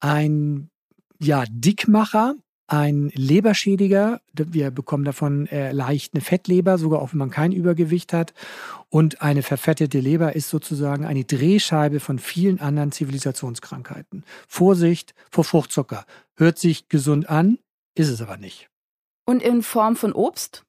ein 0.00 0.70
ja, 1.18 1.44
Dickmacher, 1.50 2.36
ein 2.68 3.10
Leberschädiger. 3.14 4.20
Wir 4.32 4.70
bekommen 4.70 5.04
davon 5.04 5.46
äh, 5.48 5.72
leicht 5.72 6.14
eine 6.14 6.20
Fettleber, 6.20 6.78
sogar 6.78 7.02
auch 7.02 7.12
wenn 7.12 7.18
man 7.18 7.30
kein 7.30 7.50
Übergewicht 7.52 8.12
hat. 8.12 8.34
Und 8.90 9.22
eine 9.22 9.42
verfettete 9.42 9.98
Leber 9.98 10.36
ist 10.36 10.50
sozusagen 10.50 11.04
eine 11.04 11.24
Drehscheibe 11.24 11.98
von 11.98 12.18
vielen 12.18 12.60
anderen 12.60 12.92
Zivilisationskrankheiten. 12.92 14.24
Vorsicht 14.46 15.14
vor 15.30 15.44
Fruchtzucker. 15.44 16.04
Hört 16.36 16.58
sich 16.58 16.88
gesund 16.88 17.28
an, 17.28 17.58
ist 17.94 18.08
es 18.10 18.20
aber 18.22 18.36
nicht. 18.36 18.68
Und 19.24 19.42
in 19.42 19.62
Form 19.62 19.96
von 19.96 20.12
Obst? 20.12 20.64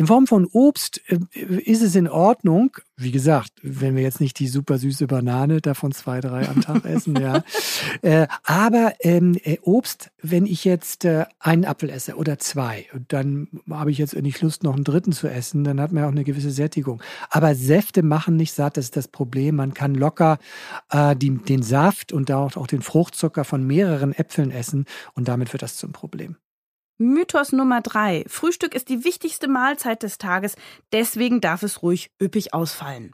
In 0.00 0.06
Form 0.06 0.26
von 0.26 0.46
Obst 0.46 1.02
äh, 1.08 1.18
ist 1.58 1.82
es 1.82 1.94
in 1.94 2.08
Ordnung. 2.08 2.74
Wie 2.96 3.10
gesagt, 3.10 3.52
wenn 3.62 3.96
wir 3.96 4.02
jetzt 4.02 4.18
nicht 4.18 4.38
die 4.38 4.48
super 4.48 4.78
süße 4.78 5.06
Banane 5.06 5.60
davon 5.60 5.92
zwei, 5.92 6.22
drei 6.22 6.48
am 6.48 6.62
Tag 6.62 6.84
essen, 6.86 7.20
ja. 7.20 7.44
Äh, 8.00 8.26
aber 8.44 8.94
ähm, 9.00 9.36
äh, 9.44 9.58
Obst, 9.60 10.10
wenn 10.22 10.46
ich 10.46 10.64
jetzt 10.64 11.04
äh, 11.04 11.26
einen 11.38 11.66
Apfel 11.66 11.90
esse 11.90 12.16
oder 12.16 12.38
zwei, 12.38 12.86
dann 13.08 13.48
habe 13.68 13.90
ich 13.90 13.98
jetzt 13.98 14.16
nicht 14.16 14.40
Lust, 14.40 14.62
noch 14.62 14.74
einen 14.74 14.84
dritten 14.84 15.12
zu 15.12 15.28
essen, 15.28 15.64
dann 15.64 15.78
hat 15.78 15.92
man 15.92 16.04
ja 16.04 16.08
auch 16.08 16.12
eine 16.12 16.24
gewisse 16.24 16.50
Sättigung. 16.50 17.02
Aber 17.28 17.54
Säfte 17.54 18.02
machen 18.02 18.36
nicht 18.36 18.54
satt, 18.54 18.78
das 18.78 18.86
ist 18.86 18.96
das 18.96 19.06
Problem. 19.06 19.56
Man 19.56 19.74
kann 19.74 19.94
locker 19.94 20.38
äh, 20.88 21.14
die, 21.14 21.36
den 21.36 21.62
Saft 21.62 22.10
und 22.10 22.32
auch, 22.32 22.56
auch 22.56 22.68
den 22.68 22.80
Fruchtzucker 22.80 23.44
von 23.44 23.66
mehreren 23.66 24.14
Äpfeln 24.14 24.50
essen 24.50 24.86
und 25.12 25.28
damit 25.28 25.52
wird 25.52 25.62
das 25.62 25.76
zum 25.76 25.92
Problem. 25.92 26.36
Mythos 27.02 27.52
Nummer 27.52 27.80
drei. 27.80 28.24
Frühstück 28.26 28.74
ist 28.74 28.90
die 28.90 29.04
wichtigste 29.04 29.48
Mahlzeit 29.48 30.02
des 30.02 30.18
Tages, 30.18 30.54
deswegen 30.92 31.40
darf 31.40 31.62
es 31.62 31.82
ruhig 31.82 32.10
üppig 32.20 32.52
ausfallen. 32.52 33.12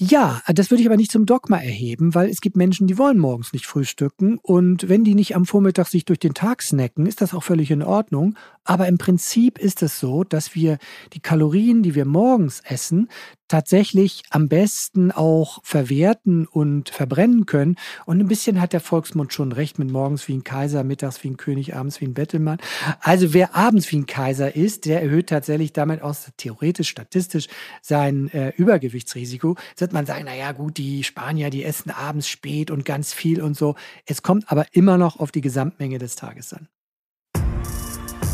Ja, 0.00 0.40
das 0.46 0.70
würde 0.70 0.82
ich 0.82 0.86
aber 0.86 0.96
nicht 0.96 1.10
zum 1.10 1.26
Dogma 1.26 1.56
erheben, 1.56 2.14
weil 2.14 2.28
es 2.28 2.40
gibt 2.40 2.56
Menschen, 2.56 2.86
die 2.86 2.96
wollen 2.96 3.18
morgens 3.18 3.52
nicht 3.52 3.66
frühstücken 3.66 4.38
und 4.40 4.88
wenn 4.88 5.02
die 5.02 5.16
nicht 5.16 5.34
am 5.34 5.44
Vormittag 5.44 5.88
sich 5.88 6.04
durch 6.04 6.20
den 6.20 6.34
Tag 6.34 6.62
snacken, 6.62 7.06
ist 7.06 7.20
das 7.20 7.34
auch 7.34 7.42
völlig 7.42 7.72
in 7.72 7.82
Ordnung. 7.82 8.36
Aber 8.62 8.86
im 8.86 8.98
Prinzip 8.98 9.58
ist 9.58 9.82
es 9.82 9.98
so, 9.98 10.22
dass 10.22 10.54
wir 10.54 10.78
die 11.14 11.20
Kalorien, 11.20 11.82
die 11.82 11.96
wir 11.96 12.04
morgens 12.04 12.60
essen, 12.60 13.08
tatsächlich 13.48 14.22
am 14.30 14.48
besten 14.48 15.10
auch 15.10 15.60
verwerten 15.64 16.46
und 16.46 16.90
verbrennen 16.90 17.46
können. 17.46 17.76
Und 18.06 18.20
ein 18.20 18.28
bisschen 18.28 18.60
hat 18.60 18.72
der 18.72 18.80
Volksmund 18.80 19.32
schon 19.32 19.52
recht 19.52 19.78
mit 19.78 19.90
morgens 19.90 20.28
wie 20.28 20.34
ein 20.34 20.44
Kaiser, 20.44 20.84
mittags 20.84 21.22
wie 21.24 21.30
ein 21.30 21.36
König, 21.36 21.74
abends 21.74 22.00
wie 22.00 22.06
ein 22.06 22.14
Bettelmann. 22.14 22.58
Also 23.00 23.32
wer 23.34 23.56
abends 23.56 23.90
wie 23.90 23.96
ein 23.96 24.06
Kaiser 24.06 24.54
ist, 24.54 24.84
der 24.84 25.02
erhöht 25.02 25.28
tatsächlich 25.28 25.72
damit 25.72 26.02
aus 26.02 26.30
theoretisch, 26.36 26.88
statistisch 26.88 27.48
sein 27.82 28.28
äh, 28.32 28.52
Übergewichtsrisiko. 28.56 29.56
Jetzt 29.70 29.80
wird 29.80 29.92
man 29.92 30.06
sagen, 30.06 30.24
na 30.26 30.34
ja, 30.34 30.52
gut, 30.52 30.76
die 30.76 31.04
Spanier, 31.04 31.50
die 31.50 31.64
essen 31.64 31.90
abends 31.90 32.28
spät 32.28 32.70
und 32.70 32.84
ganz 32.84 33.12
viel 33.12 33.42
und 33.42 33.56
so. 33.56 33.74
Es 34.06 34.22
kommt 34.22 34.50
aber 34.50 34.66
immer 34.72 34.98
noch 34.98 35.18
auf 35.18 35.32
die 35.32 35.40
Gesamtmenge 35.40 35.98
des 35.98 36.16
Tages 36.16 36.52
an. 36.52 36.68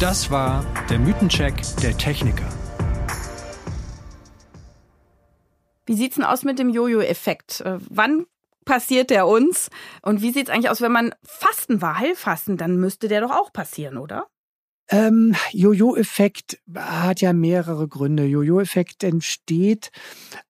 Das 0.01 0.31
war 0.31 0.67
der 0.91 0.99
Mythencheck 0.99 1.55
der 1.81 1.97
Techniker. 1.97 2.64
Wie 5.87 5.95
sieht's 5.95 6.17
denn 6.17 6.25
aus 6.25 6.45
mit 6.45 6.59
dem 6.59 6.71
Jojo-Effekt? 6.71 7.61
Äh, 7.61 7.79
wann 7.89 8.27
passiert 8.65 9.11
der 9.11 9.27
uns? 9.27 9.71
Und 10.03 10.23
wie 10.23 10.31
sieht's 10.33 10.51
eigentlich 10.51 10.71
aus, 10.71 10.81
wenn 10.81 10.93
man 10.93 11.15
Fasten 11.23 11.83
war, 11.83 11.99
Heilfasten? 11.99 12.57
Dann 12.57 12.77
müsste 12.77 13.09
der 13.09 13.21
doch 13.21 13.31
auch 13.31 13.53
passieren, 13.53 13.99
oder? 13.99 14.27
Ähm, 14.89 15.35
Jojo-Effekt 15.53 16.59
hat 16.75 17.21
ja 17.21 17.33
mehrere 17.33 17.89
Gründe. 17.89 18.25
Jojo-Effekt 18.27 19.03
entsteht 19.03 19.91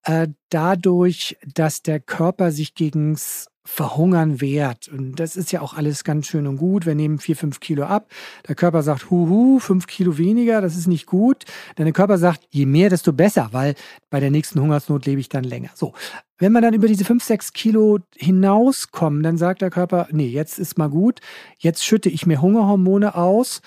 äh, 0.02 0.28
dadurch, 0.48 1.36
dass 1.54 1.82
der 1.82 2.00
Körper 2.00 2.50
sich 2.50 2.74
gegens 2.74 3.48
Verhungern 3.66 4.42
wehrt. 4.42 4.88
Und 4.88 5.14
das 5.18 5.36
ist 5.36 5.50
ja 5.50 5.62
auch 5.62 5.72
alles 5.72 6.04
ganz 6.04 6.26
schön 6.26 6.46
und 6.46 6.58
gut. 6.58 6.84
Wir 6.84 6.94
nehmen 6.94 7.18
vier, 7.18 7.34
fünf 7.34 7.60
Kilo 7.60 7.84
ab. 7.84 8.10
Der 8.46 8.54
Körper 8.54 8.82
sagt, 8.82 9.10
huhu, 9.10 9.58
fünf 9.58 9.86
Kilo 9.86 10.18
weniger, 10.18 10.60
das 10.60 10.76
ist 10.76 10.86
nicht 10.86 11.06
gut. 11.06 11.44
Denn 11.78 11.86
der 11.86 11.94
Körper 11.94 12.18
sagt, 12.18 12.46
je 12.50 12.66
mehr, 12.66 12.90
desto 12.90 13.14
besser, 13.14 13.48
weil 13.52 13.74
bei 14.10 14.20
der 14.20 14.30
nächsten 14.30 14.60
Hungersnot 14.60 15.06
lebe 15.06 15.20
ich 15.20 15.30
dann 15.30 15.44
länger. 15.44 15.70
So. 15.74 15.94
Wenn 16.36 16.52
man 16.52 16.62
dann 16.62 16.74
über 16.74 16.88
diese 16.88 17.06
fünf, 17.06 17.24
sechs 17.24 17.54
Kilo 17.54 18.00
hinauskommen, 18.16 19.22
dann 19.22 19.38
sagt 19.38 19.62
der 19.62 19.70
Körper, 19.70 20.08
nee, 20.10 20.26
jetzt 20.26 20.58
ist 20.58 20.76
mal 20.76 20.90
gut. 20.90 21.20
Jetzt 21.58 21.84
schütte 21.86 22.10
ich 22.10 22.26
mir 22.26 22.42
Hungerhormone 22.42 23.14
aus. 23.14 23.62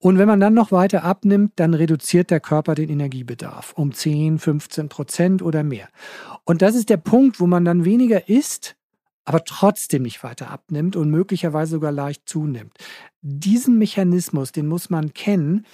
Und 0.00 0.16
wenn 0.16 0.26
man 0.26 0.40
dann 0.40 0.54
noch 0.54 0.72
weiter 0.72 1.04
abnimmt, 1.04 1.52
dann 1.56 1.74
reduziert 1.74 2.30
der 2.30 2.40
Körper 2.40 2.74
den 2.74 2.88
Energiebedarf 2.88 3.74
um 3.74 3.92
10, 3.92 4.38
15 4.38 4.88
Prozent 4.88 5.42
oder 5.42 5.62
mehr. 5.62 5.88
Und 6.44 6.62
das 6.62 6.74
ist 6.74 6.88
der 6.88 6.96
Punkt, 6.96 7.38
wo 7.38 7.46
man 7.46 7.66
dann 7.66 7.84
weniger 7.84 8.28
isst, 8.28 8.76
aber 9.26 9.44
trotzdem 9.44 10.02
nicht 10.02 10.24
weiter 10.24 10.50
abnimmt 10.50 10.96
und 10.96 11.10
möglicherweise 11.10 11.72
sogar 11.72 11.92
leicht 11.92 12.22
zunimmt. 12.26 12.72
Diesen 13.20 13.78
Mechanismus, 13.78 14.52
den 14.52 14.66
muss 14.66 14.88
man 14.88 15.12
kennen 15.12 15.66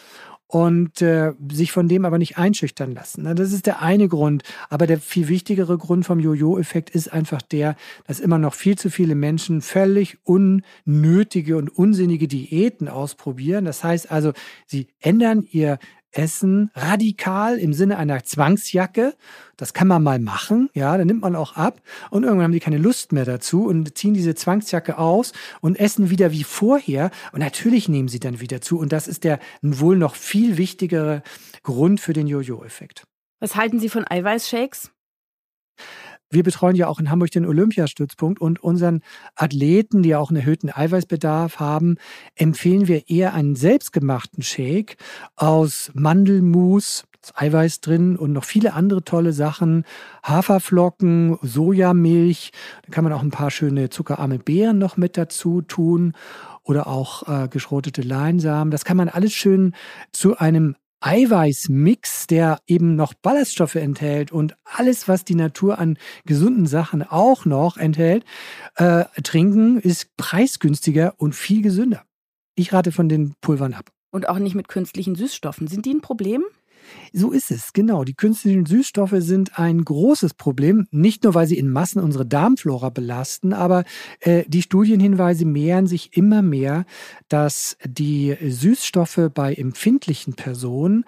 und 0.48 1.02
äh, 1.02 1.32
sich 1.50 1.72
von 1.72 1.88
dem 1.88 2.04
aber 2.04 2.18
nicht 2.18 2.38
einschüchtern 2.38 2.92
lassen. 2.92 3.22
Na, 3.24 3.34
das 3.34 3.52
ist 3.52 3.66
der 3.66 3.82
eine 3.82 4.08
Grund. 4.08 4.44
Aber 4.68 4.86
der 4.86 5.00
viel 5.00 5.28
wichtigere 5.28 5.76
Grund 5.76 6.06
vom 6.06 6.20
Jojo-Effekt 6.20 6.90
ist 6.90 7.12
einfach 7.12 7.42
der, 7.42 7.76
dass 8.06 8.20
immer 8.20 8.38
noch 8.38 8.54
viel 8.54 8.78
zu 8.78 8.90
viele 8.90 9.16
Menschen 9.16 9.60
völlig 9.60 10.18
unnötige 10.22 11.56
und 11.56 11.68
unsinnige 11.68 12.28
Diäten 12.28 12.88
ausprobieren. 12.88 13.64
Das 13.64 13.82
heißt 13.82 14.10
also, 14.12 14.32
sie 14.66 14.86
ändern 15.00 15.46
ihr 15.50 15.78
Essen 16.16 16.70
radikal 16.74 17.58
im 17.58 17.72
Sinne 17.72 17.98
einer 17.98 18.24
Zwangsjacke. 18.24 19.14
Das 19.56 19.72
kann 19.72 19.88
man 19.88 20.02
mal 20.02 20.18
machen, 20.18 20.68
ja, 20.74 20.96
dann 20.98 21.06
nimmt 21.06 21.22
man 21.22 21.34
auch 21.34 21.56
ab 21.56 21.80
und 22.10 22.24
irgendwann 22.24 22.44
haben 22.44 22.52
die 22.52 22.60
keine 22.60 22.78
Lust 22.78 23.12
mehr 23.12 23.24
dazu 23.24 23.64
und 23.66 23.96
ziehen 23.96 24.12
diese 24.12 24.34
Zwangsjacke 24.34 24.98
aus 24.98 25.32
und 25.60 25.78
essen 25.80 26.10
wieder 26.10 26.30
wie 26.30 26.44
vorher 26.44 27.10
und 27.32 27.40
natürlich 27.40 27.88
nehmen 27.88 28.08
sie 28.08 28.20
dann 28.20 28.40
wieder 28.40 28.60
zu 28.60 28.78
und 28.78 28.92
das 28.92 29.08
ist 29.08 29.24
der 29.24 29.38
wohl 29.62 29.96
noch 29.96 30.14
viel 30.14 30.58
wichtigere 30.58 31.22
Grund 31.62 32.00
für 32.00 32.12
den 32.12 32.26
Jojo-Effekt. 32.26 33.04
Was 33.40 33.56
halten 33.56 33.80
Sie 33.80 33.88
von 33.88 34.04
Eiweißshakes? 34.08 34.90
Wir 36.30 36.42
betreuen 36.42 36.76
ja 36.76 36.88
auch 36.88 36.98
in 36.98 37.10
Hamburg 37.10 37.30
den 37.30 37.46
Olympiastützpunkt 37.46 38.40
und 38.40 38.62
unseren 38.62 39.02
Athleten, 39.34 40.02
die 40.02 40.16
auch 40.16 40.30
einen 40.30 40.40
erhöhten 40.40 40.70
Eiweißbedarf 40.70 41.60
haben, 41.60 41.96
empfehlen 42.34 42.88
wir 42.88 43.08
eher 43.08 43.34
einen 43.34 43.54
selbstgemachten 43.54 44.42
Shake 44.42 44.96
aus 45.36 45.90
Mandelmus, 45.94 47.04
Eiweiß 47.34 47.80
drin 47.80 48.16
und 48.16 48.32
noch 48.32 48.44
viele 48.44 48.74
andere 48.74 49.02
tolle 49.02 49.32
Sachen. 49.32 49.84
Haferflocken, 50.22 51.38
Sojamilch, 51.42 52.52
da 52.84 52.92
kann 52.92 53.04
man 53.04 53.12
auch 53.12 53.22
ein 53.22 53.30
paar 53.30 53.50
schöne 53.50 53.90
zuckerarme 53.90 54.38
Beeren 54.38 54.78
noch 54.78 54.96
mit 54.96 55.16
dazu 55.16 55.62
tun 55.62 56.12
oder 56.62 56.86
auch 56.86 57.28
äh, 57.28 57.48
geschrotete 57.48 58.02
Leinsamen. 58.02 58.70
Das 58.70 58.84
kann 58.84 58.96
man 58.96 59.08
alles 59.08 59.32
schön 59.32 59.74
zu 60.12 60.36
einem 60.38 60.76
Eiweißmix, 61.00 62.26
der 62.26 62.60
eben 62.66 62.96
noch 62.96 63.14
Ballaststoffe 63.14 63.74
enthält 63.74 64.32
und 64.32 64.56
alles, 64.64 65.08
was 65.08 65.24
die 65.24 65.34
Natur 65.34 65.78
an 65.78 65.98
gesunden 66.24 66.66
Sachen 66.66 67.02
auch 67.02 67.44
noch 67.44 67.76
enthält, 67.76 68.24
äh, 68.76 69.04
trinken, 69.22 69.78
ist 69.78 70.16
preisgünstiger 70.16 71.14
und 71.18 71.34
viel 71.34 71.62
gesünder. 71.62 72.04
Ich 72.54 72.72
rate 72.72 72.92
von 72.92 73.08
den 73.08 73.34
Pulvern 73.40 73.74
ab. 73.74 73.90
Und 74.10 74.28
auch 74.28 74.38
nicht 74.38 74.54
mit 74.54 74.68
künstlichen 74.68 75.14
Süßstoffen. 75.14 75.66
Sind 75.68 75.84
die 75.84 75.92
ein 75.92 76.00
Problem? 76.00 76.42
So 77.12 77.32
ist 77.32 77.50
es, 77.50 77.72
genau. 77.72 78.04
Die 78.04 78.14
künstlichen 78.14 78.66
Süßstoffe 78.66 79.14
sind 79.18 79.58
ein 79.58 79.84
großes 79.84 80.34
Problem, 80.34 80.86
nicht 80.90 81.24
nur 81.24 81.34
weil 81.34 81.46
sie 81.46 81.58
in 81.58 81.70
Massen 81.70 82.02
unsere 82.02 82.26
Darmflora 82.26 82.90
belasten, 82.90 83.52
aber 83.52 83.84
äh, 84.20 84.44
die 84.46 84.62
Studienhinweise 84.62 85.44
mehren 85.44 85.86
sich 85.86 86.16
immer 86.16 86.42
mehr, 86.42 86.84
dass 87.28 87.76
die 87.84 88.36
Süßstoffe 88.40 89.30
bei 89.34 89.54
empfindlichen 89.54 90.34
Personen 90.34 91.04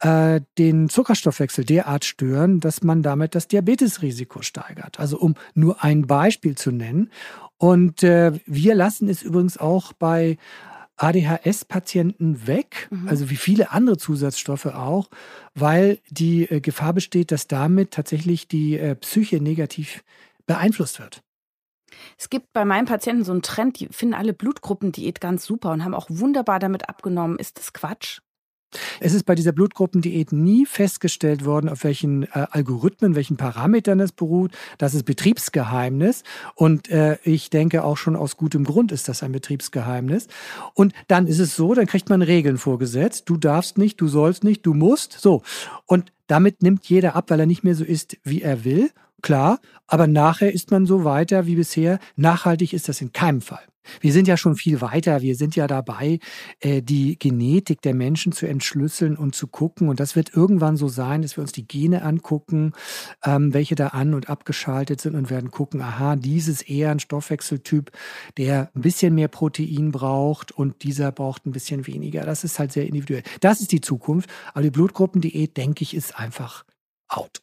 äh, 0.00 0.40
den 0.58 0.88
Zuckerstoffwechsel 0.88 1.64
derart 1.64 2.04
stören, 2.04 2.60
dass 2.60 2.82
man 2.82 3.02
damit 3.02 3.34
das 3.34 3.48
Diabetesrisiko 3.48 4.42
steigert. 4.42 4.98
Also 4.98 5.18
um 5.18 5.34
nur 5.54 5.84
ein 5.84 6.06
Beispiel 6.06 6.56
zu 6.56 6.70
nennen. 6.70 7.10
Und 7.58 8.02
äh, 8.02 8.32
wir 8.46 8.74
lassen 8.74 9.08
es 9.08 9.22
übrigens 9.22 9.58
auch 9.58 9.92
bei 9.92 10.38
ADHS-Patienten 11.00 12.46
weg, 12.46 12.88
mhm. 12.90 13.08
also 13.08 13.30
wie 13.30 13.36
viele 13.36 13.72
andere 13.72 13.96
Zusatzstoffe 13.96 14.66
auch, 14.66 15.08
weil 15.54 15.98
die 16.10 16.44
äh, 16.44 16.60
Gefahr 16.60 16.92
besteht, 16.92 17.32
dass 17.32 17.46
damit 17.46 17.92
tatsächlich 17.92 18.48
die 18.48 18.78
äh, 18.78 18.94
Psyche 18.94 19.40
negativ 19.40 20.04
beeinflusst 20.46 20.98
wird. 20.98 21.22
Es 22.18 22.28
gibt 22.28 22.52
bei 22.52 22.64
meinen 22.64 22.86
Patienten 22.86 23.24
so 23.24 23.32
einen 23.32 23.42
Trend, 23.42 23.80
die 23.80 23.88
finden 23.88 24.14
alle 24.14 24.32
Blutgruppendiät 24.32 25.20
ganz 25.20 25.44
super 25.44 25.72
und 25.72 25.84
haben 25.84 25.94
auch 25.94 26.06
wunderbar 26.08 26.58
damit 26.58 26.88
abgenommen. 26.88 27.38
Ist 27.38 27.58
das 27.58 27.72
Quatsch? 27.72 28.20
Es 29.00 29.14
ist 29.14 29.24
bei 29.24 29.34
dieser 29.34 29.52
Blutgruppendiät 29.52 30.30
nie 30.32 30.66
festgestellt 30.66 31.44
worden, 31.44 31.68
auf 31.68 31.84
welchen 31.84 32.24
äh, 32.24 32.46
Algorithmen, 32.50 33.14
welchen 33.14 33.36
Parametern 33.36 33.98
es 33.98 34.12
beruht. 34.12 34.52
Das 34.78 34.94
ist 34.94 35.04
Betriebsgeheimnis. 35.04 36.22
Und 36.54 36.90
äh, 36.90 37.16
ich 37.24 37.50
denke 37.50 37.82
auch 37.82 37.96
schon 37.96 38.14
aus 38.14 38.36
gutem 38.36 38.64
Grund 38.64 38.92
ist 38.92 39.08
das 39.08 39.22
ein 39.22 39.32
Betriebsgeheimnis. 39.32 40.28
Und 40.74 40.92
dann 41.08 41.26
ist 41.26 41.38
es 41.38 41.56
so, 41.56 41.74
dann 41.74 41.86
kriegt 41.86 42.10
man 42.10 42.22
Regeln 42.22 42.58
vorgesetzt. 42.58 43.24
Du 43.28 43.36
darfst 43.36 43.78
nicht, 43.78 44.00
du 44.00 44.06
sollst 44.06 44.44
nicht, 44.44 44.66
du 44.66 44.74
musst. 44.74 45.12
So. 45.18 45.42
Und 45.86 46.12
damit 46.26 46.62
nimmt 46.62 46.84
jeder 46.84 47.16
ab, 47.16 47.30
weil 47.30 47.40
er 47.40 47.46
nicht 47.46 47.64
mehr 47.64 47.74
so 47.74 47.84
ist, 47.84 48.18
wie 48.22 48.42
er 48.42 48.64
will. 48.64 48.90
Klar. 49.22 49.60
Aber 49.86 50.06
nachher 50.06 50.52
ist 50.52 50.70
man 50.70 50.86
so 50.86 51.04
weiter 51.04 51.46
wie 51.46 51.56
bisher. 51.56 51.98
Nachhaltig 52.16 52.72
ist 52.72 52.88
das 52.88 53.00
in 53.00 53.12
keinem 53.12 53.40
Fall. 53.40 53.60
Wir 54.00 54.12
sind 54.12 54.28
ja 54.28 54.36
schon 54.36 54.56
viel 54.56 54.80
weiter. 54.80 55.22
Wir 55.22 55.34
sind 55.34 55.56
ja 55.56 55.66
dabei, 55.66 56.18
äh, 56.60 56.82
die 56.82 57.18
Genetik 57.18 57.82
der 57.82 57.94
Menschen 57.94 58.32
zu 58.32 58.46
entschlüsseln 58.46 59.16
und 59.16 59.34
zu 59.34 59.46
gucken. 59.46 59.88
Und 59.88 60.00
das 60.00 60.16
wird 60.16 60.34
irgendwann 60.34 60.76
so 60.76 60.88
sein, 60.88 61.22
dass 61.22 61.36
wir 61.36 61.42
uns 61.42 61.52
die 61.52 61.66
Gene 61.66 62.02
angucken, 62.02 62.72
ähm, 63.24 63.54
welche 63.54 63.74
da 63.74 63.88
an- 63.88 64.14
und 64.14 64.28
abgeschaltet 64.28 65.00
sind 65.00 65.14
und 65.14 65.30
werden 65.30 65.50
gucken, 65.50 65.80
aha, 65.80 66.16
dieses 66.16 66.62
eher 66.62 66.90
ein 66.90 67.00
Stoffwechseltyp, 67.00 67.90
der 68.36 68.70
ein 68.74 68.82
bisschen 68.82 69.14
mehr 69.14 69.28
Protein 69.28 69.90
braucht 69.90 70.52
und 70.52 70.82
dieser 70.82 71.10
braucht 71.12 71.46
ein 71.46 71.52
bisschen 71.52 71.86
weniger. 71.86 72.24
Das 72.24 72.44
ist 72.44 72.58
halt 72.58 72.72
sehr 72.72 72.86
individuell. 72.86 73.22
Das 73.40 73.60
ist 73.60 73.72
die 73.72 73.80
Zukunft. 73.80 74.30
Aber 74.52 74.62
die 74.62 74.70
Blutgruppendiät, 74.70 75.56
denke 75.56 75.82
ich, 75.82 75.94
ist 75.94 76.18
einfach 76.18 76.64
out. 77.10 77.40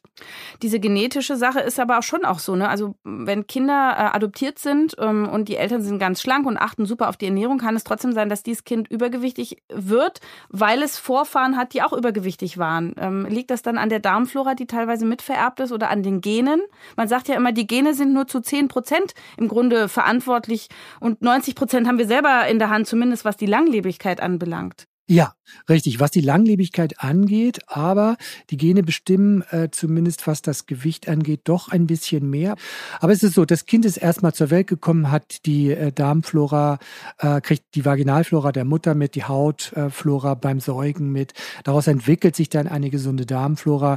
Diese 0.62 0.80
genetische 0.80 1.36
Sache 1.36 1.60
ist 1.60 1.78
aber 1.78 1.98
auch 1.98 2.02
schon 2.02 2.24
auch 2.24 2.40
so, 2.40 2.56
ne? 2.56 2.68
Also 2.68 2.96
wenn 3.04 3.46
Kinder 3.46 3.94
äh, 3.96 4.16
adoptiert 4.16 4.58
sind 4.58 4.96
ähm, 4.98 5.28
und 5.28 5.48
die 5.48 5.56
Eltern 5.56 5.82
sind 5.82 5.98
ganz 5.98 6.20
schlank 6.20 6.46
und 6.46 6.56
achten 6.56 6.86
super 6.86 7.08
auf 7.08 7.16
die 7.16 7.26
Ernährung, 7.26 7.58
kann 7.58 7.76
es 7.76 7.84
trotzdem 7.84 8.12
sein, 8.12 8.28
dass 8.28 8.42
dieses 8.42 8.64
Kind 8.64 8.88
übergewichtig 8.88 9.62
wird, 9.68 10.20
weil 10.48 10.82
es 10.82 10.98
Vorfahren 10.98 11.56
hat, 11.56 11.72
die 11.72 11.82
auch 11.82 11.92
übergewichtig 11.92 12.58
waren. 12.58 12.94
Ähm, 12.98 13.26
liegt 13.26 13.50
das 13.50 13.62
dann 13.62 13.78
an 13.78 13.88
der 13.88 14.00
Darmflora, 14.00 14.54
die 14.54 14.66
teilweise 14.66 15.06
mitvererbt 15.06 15.60
ist 15.60 15.72
oder 15.72 15.90
an 15.90 16.02
den 16.02 16.20
Genen? 16.20 16.62
Man 16.96 17.08
sagt 17.08 17.28
ja 17.28 17.36
immer, 17.36 17.52
die 17.52 17.66
Gene 17.66 17.94
sind 17.94 18.12
nur 18.12 18.26
zu 18.26 18.40
10 18.40 18.68
Prozent 18.68 19.14
im 19.36 19.48
Grunde 19.48 19.88
verantwortlich 19.88 20.68
und 21.00 21.22
90 21.22 21.54
Prozent 21.54 21.86
haben 21.86 21.98
wir 21.98 22.06
selber 22.06 22.46
in 22.48 22.58
der 22.58 22.70
Hand, 22.70 22.86
zumindest 22.86 23.24
was 23.24 23.36
die 23.36 23.46
Langlebigkeit 23.46 24.20
anbelangt. 24.20 24.88
Ja, 25.10 25.32
richtig, 25.70 26.00
was 26.00 26.10
die 26.10 26.20
Langlebigkeit 26.20 27.00
angeht, 27.00 27.60
aber 27.66 28.18
die 28.50 28.58
Gene 28.58 28.82
bestimmen 28.82 29.42
äh, 29.50 29.70
zumindest, 29.70 30.26
was 30.26 30.42
das 30.42 30.66
Gewicht 30.66 31.08
angeht, 31.08 31.40
doch 31.44 31.70
ein 31.70 31.86
bisschen 31.86 32.28
mehr. 32.28 32.56
Aber 33.00 33.12
es 33.12 33.22
ist 33.22 33.32
so, 33.32 33.46
das 33.46 33.64
Kind 33.64 33.86
ist 33.86 33.96
erstmal 33.96 34.34
zur 34.34 34.50
Welt 34.50 34.66
gekommen, 34.66 35.10
hat 35.10 35.46
die 35.46 35.70
äh, 35.70 35.92
Darmflora, 35.92 36.78
äh, 37.20 37.40
kriegt 37.40 37.74
die 37.74 37.86
Vaginalflora 37.86 38.52
der 38.52 38.66
Mutter 38.66 38.94
mit, 38.94 39.14
die 39.14 39.24
Hautflora 39.24 40.34
beim 40.34 40.60
Säugen 40.60 41.10
mit. 41.10 41.32
Daraus 41.64 41.86
entwickelt 41.86 42.36
sich 42.36 42.50
dann 42.50 42.68
eine 42.68 42.90
gesunde 42.90 43.24
Darmflora. 43.24 43.96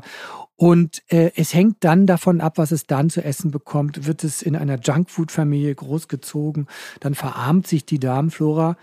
Und 0.56 1.02
äh, 1.10 1.32
es 1.36 1.54
hängt 1.54 1.84
dann 1.84 2.06
davon 2.06 2.40
ab, 2.40 2.58
was 2.58 2.72
es 2.72 2.86
dann 2.86 3.10
zu 3.10 3.22
essen 3.22 3.52
bekommt. 3.52 4.06
Wird 4.06 4.24
es 4.24 4.42
in 4.42 4.56
einer 4.56 4.80
Junkfood-Familie 4.80 5.76
großgezogen, 5.76 6.68
dann 7.02 7.16
verarmt 7.16 7.68
sich 7.68 7.86
die 7.86 8.00
Darmflora. 8.00 8.78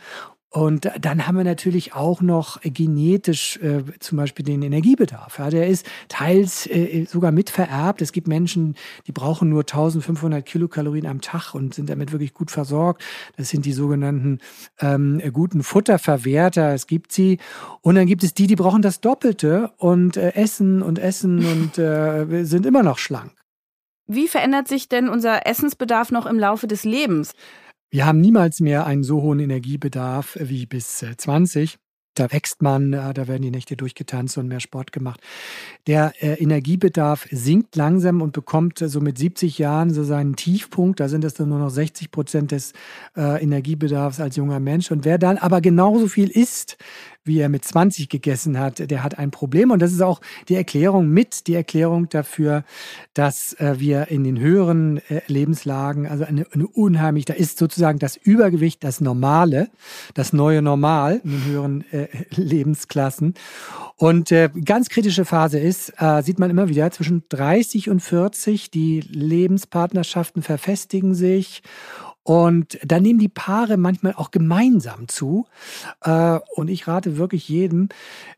Und 0.51 0.91
dann 0.99 1.27
haben 1.27 1.37
wir 1.37 1.45
natürlich 1.45 1.93
auch 1.93 2.23
noch 2.23 2.59
genetisch 2.63 3.59
äh, 3.59 3.83
zum 4.01 4.17
Beispiel 4.17 4.47
den 4.47 4.63
Energiebedarf. 4.63 5.39
Ja, 5.39 5.51
der 5.51 5.69
ist 5.69 5.87
teils 6.09 6.67
äh, 6.67 7.05
sogar 7.05 7.33
mitvererbt. 7.33 8.01
Es 8.01 8.13
gibt 8.13 8.29
Menschen, 8.29 8.75
die 9.07 9.13
brauchen 9.13 9.51
nur 9.51 9.61
1500 9.61 10.45
Kilokalorien 10.45 11.07
am 11.07 11.21
Tag 11.21 11.55
und 11.55 11.75
sind 11.75 11.91
damit 11.91 12.13
wirklich 12.13 12.33
gut 12.33 12.51
versorgt. 12.51 13.05
Das 13.37 13.51
sind 13.51 13.67
die 13.67 13.75
sogenannten 13.75 14.39
ähm, 14.81 15.21
guten 15.35 15.63
Futterverwerter. 15.63 16.73
Es 16.73 16.87
gibt 16.87 17.13
sie. 17.13 17.39
Und 17.83 17.97
dann 17.97 18.07
gibt 18.07 18.25
es 18.25 18.33
die, 18.33 18.47
die 18.47 18.57
brauchen 18.57 18.81
das 18.81 19.03
Doppelte 19.03 19.73
und 19.77 20.17
äh, 20.17 20.33
essen 20.33 20.81
und 20.81 20.99
essen 20.99 21.45
und 21.53 21.79
äh, 21.79 22.45
sind 22.45 22.65
immer 22.65 22.83
noch 22.83 22.97
schlank. 22.97 23.33
Wie 24.07 24.29
verändert 24.29 24.69
sich 24.69 24.89
denn 24.89 25.11
unser 25.11 25.47
Essensbedarf 25.47 26.11
noch 26.11 26.25
im 26.25 26.39
Laufe 26.39 26.67
des 26.67 26.85
Lebens? 26.85 27.35
Wir 27.91 28.05
haben 28.05 28.21
niemals 28.21 28.61
mehr 28.61 28.85
einen 28.85 29.03
so 29.03 29.23
hohen 29.23 29.41
Energiebedarf 29.41 30.37
wie 30.41 30.67
bis 30.67 30.99
20. 30.99 31.75
Äh, 31.75 31.79
da 32.15 32.31
wächst 32.33 32.61
man, 32.61 32.93
äh, 32.93 33.15
da 33.15 33.29
werden 33.29 33.43
die 33.43 33.51
Nächte 33.51 33.77
durchgetanzt 33.77 34.37
und 34.37 34.47
mehr 34.49 34.61
Sport 34.61 34.93
gemacht. 34.93 35.21
Der 35.87 36.13
äh, 36.21 36.35
Energiebedarf 36.35 37.27
sinkt 37.31 37.77
langsam 37.77 38.21
und 38.21 38.33
bekommt 38.33 38.79
so 38.79 39.01
mit 39.01 39.17
70 39.17 39.57
Jahren 39.57 39.91
so 39.91 40.05
seinen 40.05 40.37
Tiefpunkt. 40.37 41.01
Da 41.01 41.09
sind 41.09 41.25
es 41.25 41.33
dann 41.33 41.49
nur 41.49 41.61
noch 41.61 41.71
60 41.71 42.11
Prozent 42.11 42.51
des 42.51 42.73
Energiebedarfs 43.17 44.21
als 44.21 44.37
junger 44.37 44.61
Mensch. 44.61 44.91
Und 44.91 45.07
wer 45.07 45.17
dann 45.17 45.39
aber 45.39 45.61
genauso 45.63 46.09
viel 46.09 46.29
isst 46.29 46.77
wie 47.29 47.39
er 47.39 47.49
mit 47.49 47.65
20 47.65 48.09
gegessen 48.09 48.59
hat, 48.59 48.91
der 48.91 49.05
hat 49.05 49.19
ein 49.19 49.31
Problem. 49.31 49.71
Und 49.71 49.81
das 49.81 49.93
ist 49.93 50.03
auch 50.03 50.21
die 50.49 50.57
Erklärung 50.57 51.09
mit, 51.09 51.47
die 51.47 51.55
Erklärung 51.55 52.09
dafür, 52.09 52.65
dass 53.15 53.53
äh, 53.55 53.77
wir 53.79 54.09
in 54.09 54.25
den 54.25 54.41
höheren 54.41 54.99
äh, 55.09 55.21
Lebenslagen, 55.29 56.09
also 56.09 56.25
eine, 56.25 56.47
eine 56.53 56.67
unheimlich, 56.67 57.27
da 57.27 57.35
ist 57.35 57.59
sozusagen 57.59 58.01
das 58.01 58.17
Übergewicht 58.17 58.83
das 58.83 59.01
Normale, 59.01 59.69
das 60.15 60.33
neue 60.33 60.63
Normal 60.63 61.21
in 61.23 61.31
den 61.31 61.45
höheren 61.45 61.85
äh, 61.93 62.09
Lebensklassen. 62.35 63.35
Und 63.97 64.33
ganz 64.65 64.91
kritische 64.91 65.25
Phase 65.25 65.59
ist, 65.59 65.93
sieht 66.23 66.39
man 66.39 66.51
immer 66.51 66.69
wieder, 66.69 66.89
zwischen 66.93 67.25
30 67.31 67.91
und 67.91 67.99
40, 67.99 68.71
die 68.71 69.01
Lebenspartnerschaften 69.01 70.43
verfestigen 70.43 71.17
sich 71.17 71.63
und 72.29 72.79
da 72.85 73.01
nehmen 73.01 73.19
die 73.19 73.31
Paare 73.31 73.79
manchmal 73.79 74.13
auch 74.13 74.31
gemeinsam 74.31 75.09
zu. 75.09 75.47
Äh, 76.03 76.39
und 76.57 76.69
ich 76.69 76.87
rate 76.87 77.17
wirklich 77.17 77.49
jedem, 77.49 77.89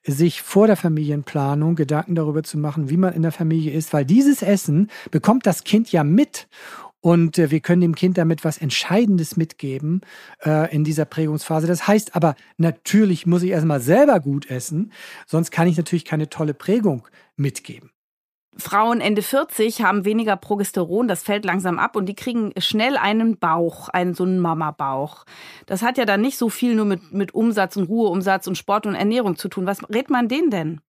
sich 0.05 0.43
vor 0.43 0.69
der 0.69 0.77
Familienplanung 0.77 1.75
Gedanken 1.75 2.15
darüber 2.15 2.45
zu 2.45 2.57
machen, 2.57 2.89
wie 2.89 2.97
man 2.97 3.15
in 3.15 3.23
der 3.23 3.33
Familie 3.33 3.73
ist, 3.73 3.93
weil 3.93 4.05
dieses 4.05 4.43
Essen 4.43 4.93
bekommt 5.11 5.45
das 5.45 5.65
Kind 5.65 5.91
ja 5.91 6.05
mit. 6.05 6.47
Und 7.01 7.37
äh, 7.37 7.51
wir 7.51 7.59
können 7.59 7.81
dem 7.81 7.97
Kind 7.97 8.17
damit 8.17 8.45
was 8.45 8.59
Entscheidendes 8.59 9.37
mitgeben 9.37 10.03
äh, 10.45 10.73
in 10.73 10.85
dieser 10.85 11.05
Prägungsphase. 11.05 11.67
Das 11.67 11.89
heißt 11.89 12.15
aber, 12.15 12.37
natürlich 12.59 13.27
muss 13.27 13.43
ich 13.43 13.51
erstmal 13.51 13.81
selber 13.81 14.21
gut 14.21 14.49
essen, 14.49 14.93
sonst 15.27 15.51
kann 15.51 15.67
ich 15.67 15.77
natürlich 15.77 16.05
keine 16.05 16.31
tolle 16.31 16.55
Prägung 16.55 17.09
mitgeben. 17.35 17.91
Frauen 18.57 19.01
Ende 19.01 19.23
40 19.23 19.83
haben 19.83 20.05
weniger 20.05 20.37
Progesteron, 20.37 21.09
das 21.09 21.23
fällt 21.23 21.45
langsam 21.45 21.79
ab 21.79 21.97
und 21.97 22.07
die 22.07 22.15
kriegen 22.15 22.53
schnell 22.59 22.97
einen 22.97 23.39
Bauch, 23.39 23.89
einen 23.89 24.15
so 24.15 24.25
einen 24.25 24.41
Mama-Bauch. 24.41 25.25
Das 25.67 25.83
hat 25.83 25.99
ja 25.99 26.05
dann 26.05 26.21
nicht 26.21 26.37
so 26.37 26.49
viel 26.49 26.75
nur 26.75 26.85
mit, 26.85 27.13
mit 27.13 27.33
Umsatz 27.33 27.77
und 27.77 27.89
Ruheumsatz 27.89 28.47
und 28.47 28.59
Sport 28.59 28.87
und 28.87 28.95
Ernährung 28.95 29.37
zu 29.37 29.49
tun. 29.49 29.67
Was 29.67 29.89
rät 29.89 30.11
man 30.11 30.29
denen 30.29 30.51
denn? 30.51 30.81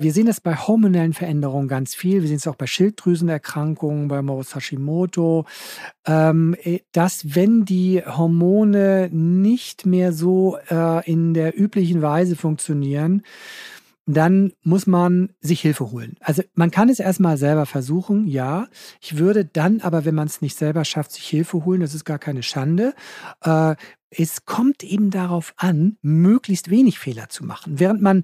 Wir 0.00 0.12
sehen 0.12 0.26
das 0.26 0.40
bei 0.40 0.54
hormonellen 0.54 1.12
Veränderungen 1.12 1.66
ganz 1.66 1.96
viel. 1.96 2.22
Wir 2.22 2.28
sehen 2.28 2.36
es 2.36 2.46
auch 2.46 2.54
bei 2.54 2.68
Schilddrüsenerkrankungen, 2.68 4.06
bei 4.06 4.22
Moritz 4.22 4.54
Hashimoto, 4.54 5.44
ähm, 6.06 6.54
äh, 6.62 6.80
dass 6.92 7.34
wenn 7.34 7.64
die 7.64 8.02
Hormone 8.06 9.08
nicht 9.10 9.86
mehr 9.86 10.12
so 10.12 10.56
äh, 10.70 11.04
in 11.10 11.34
der 11.34 11.58
üblichen 11.58 12.00
Weise 12.00 12.36
funktionieren, 12.36 13.24
dann 14.08 14.52
muss 14.62 14.86
man 14.86 15.34
sich 15.40 15.60
Hilfe 15.60 15.90
holen. 15.90 16.16
Also 16.20 16.42
man 16.54 16.70
kann 16.70 16.88
es 16.88 16.98
erstmal 16.98 17.36
selber 17.36 17.66
versuchen, 17.66 18.26
ja. 18.26 18.68
Ich 19.00 19.18
würde 19.18 19.44
dann 19.44 19.80
aber, 19.82 20.04
wenn 20.04 20.14
man 20.14 20.26
es 20.26 20.40
nicht 20.40 20.56
selber 20.56 20.84
schafft, 20.84 21.12
sich 21.12 21.26
Hilfe 21.26 21.64
holen, 21.64 21.80
das 21.80 21.94
ist 21.94 22.04
gar 22.04 22.18
keine 22.18 22.42
Schande. 22.42 22.94
Äh, 23.42 23.76
es 24.10 24.46
kommt 24.46 24.82
eben 24.82 25.10
darauf 25.10 25.52
an, 25.58 25.98
möglichst 26.00 26.70
wenig 26.70 26.98
Fehler 26.98 27.28
zu 27.28 27.44
machen. 27.44 27.78
Während 27.78 28.00
man 28.00 28.22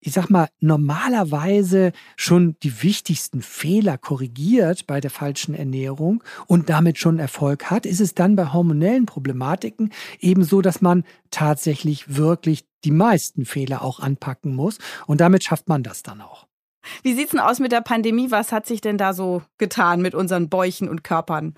ich 0.00 0.12
sag 0.12 0.30
mal, 0.30 0.48
normalerweise 0.60 1.92
schon 2.16 2.56
die 2.62 2.82
wichtigsten 2.82 3.42
Fehler 3.42 3.98
korrigiert 3.98 4.86
bei 4.86 5.00
der 5.00 5.10
falschen 5.10 5.54
Ernährung 5.54 6.24
und 6.46 6.70
damit 6.70 6.98
schon 6.98 7.18
Erfolg 7.18 7.70
hat, 7.70 7.84
ist 7.84 8.00
es 8.00 8.14
dann 8.14 8.34
bei 8.34 8.52
hormonellen 8.52 9.06
Problematiken 9.06 9.92
eben 10.18 10.42
so, 10.42 10.62
dass 10.62 10.80
man 10.80 11.04
tatsächlich 11.30 12.16
wirklich 12.16 12.64
die 12.84 12.90
meisten 12.90 13.44
Fehler 13.44 13.82
auch 13.82 14.00
anpacken 14.00 14.54
muss. 14.54 14.78
Und 15.06 15.20
damit 15.20 15.44
schafft 15.44 15.68
man 15.68 15.82
das 15.82 16.02
dann 16.02 16.22
auch. 16.22 16.46
Wie 17.02 17.14
sieht's 17.14 17.32
denn 17.32 17.40
aus 17.40 17.58
mit 17.58 17.72
der 17.72 17.82
Pandemie? 17.82 18.30
Was 18.30 18.52
hat 18.52 18.66
sich 18.66 18.80
denn 18.80 18.96
da 18.96 19.12
so 19.12 19.42
getan 19.58 20.00
mit 20.00 20.14
unseren 20.14 20.48
Bäuchen 20.48 20.88
und 20.88 21.04
Körpern? 21.04 21.54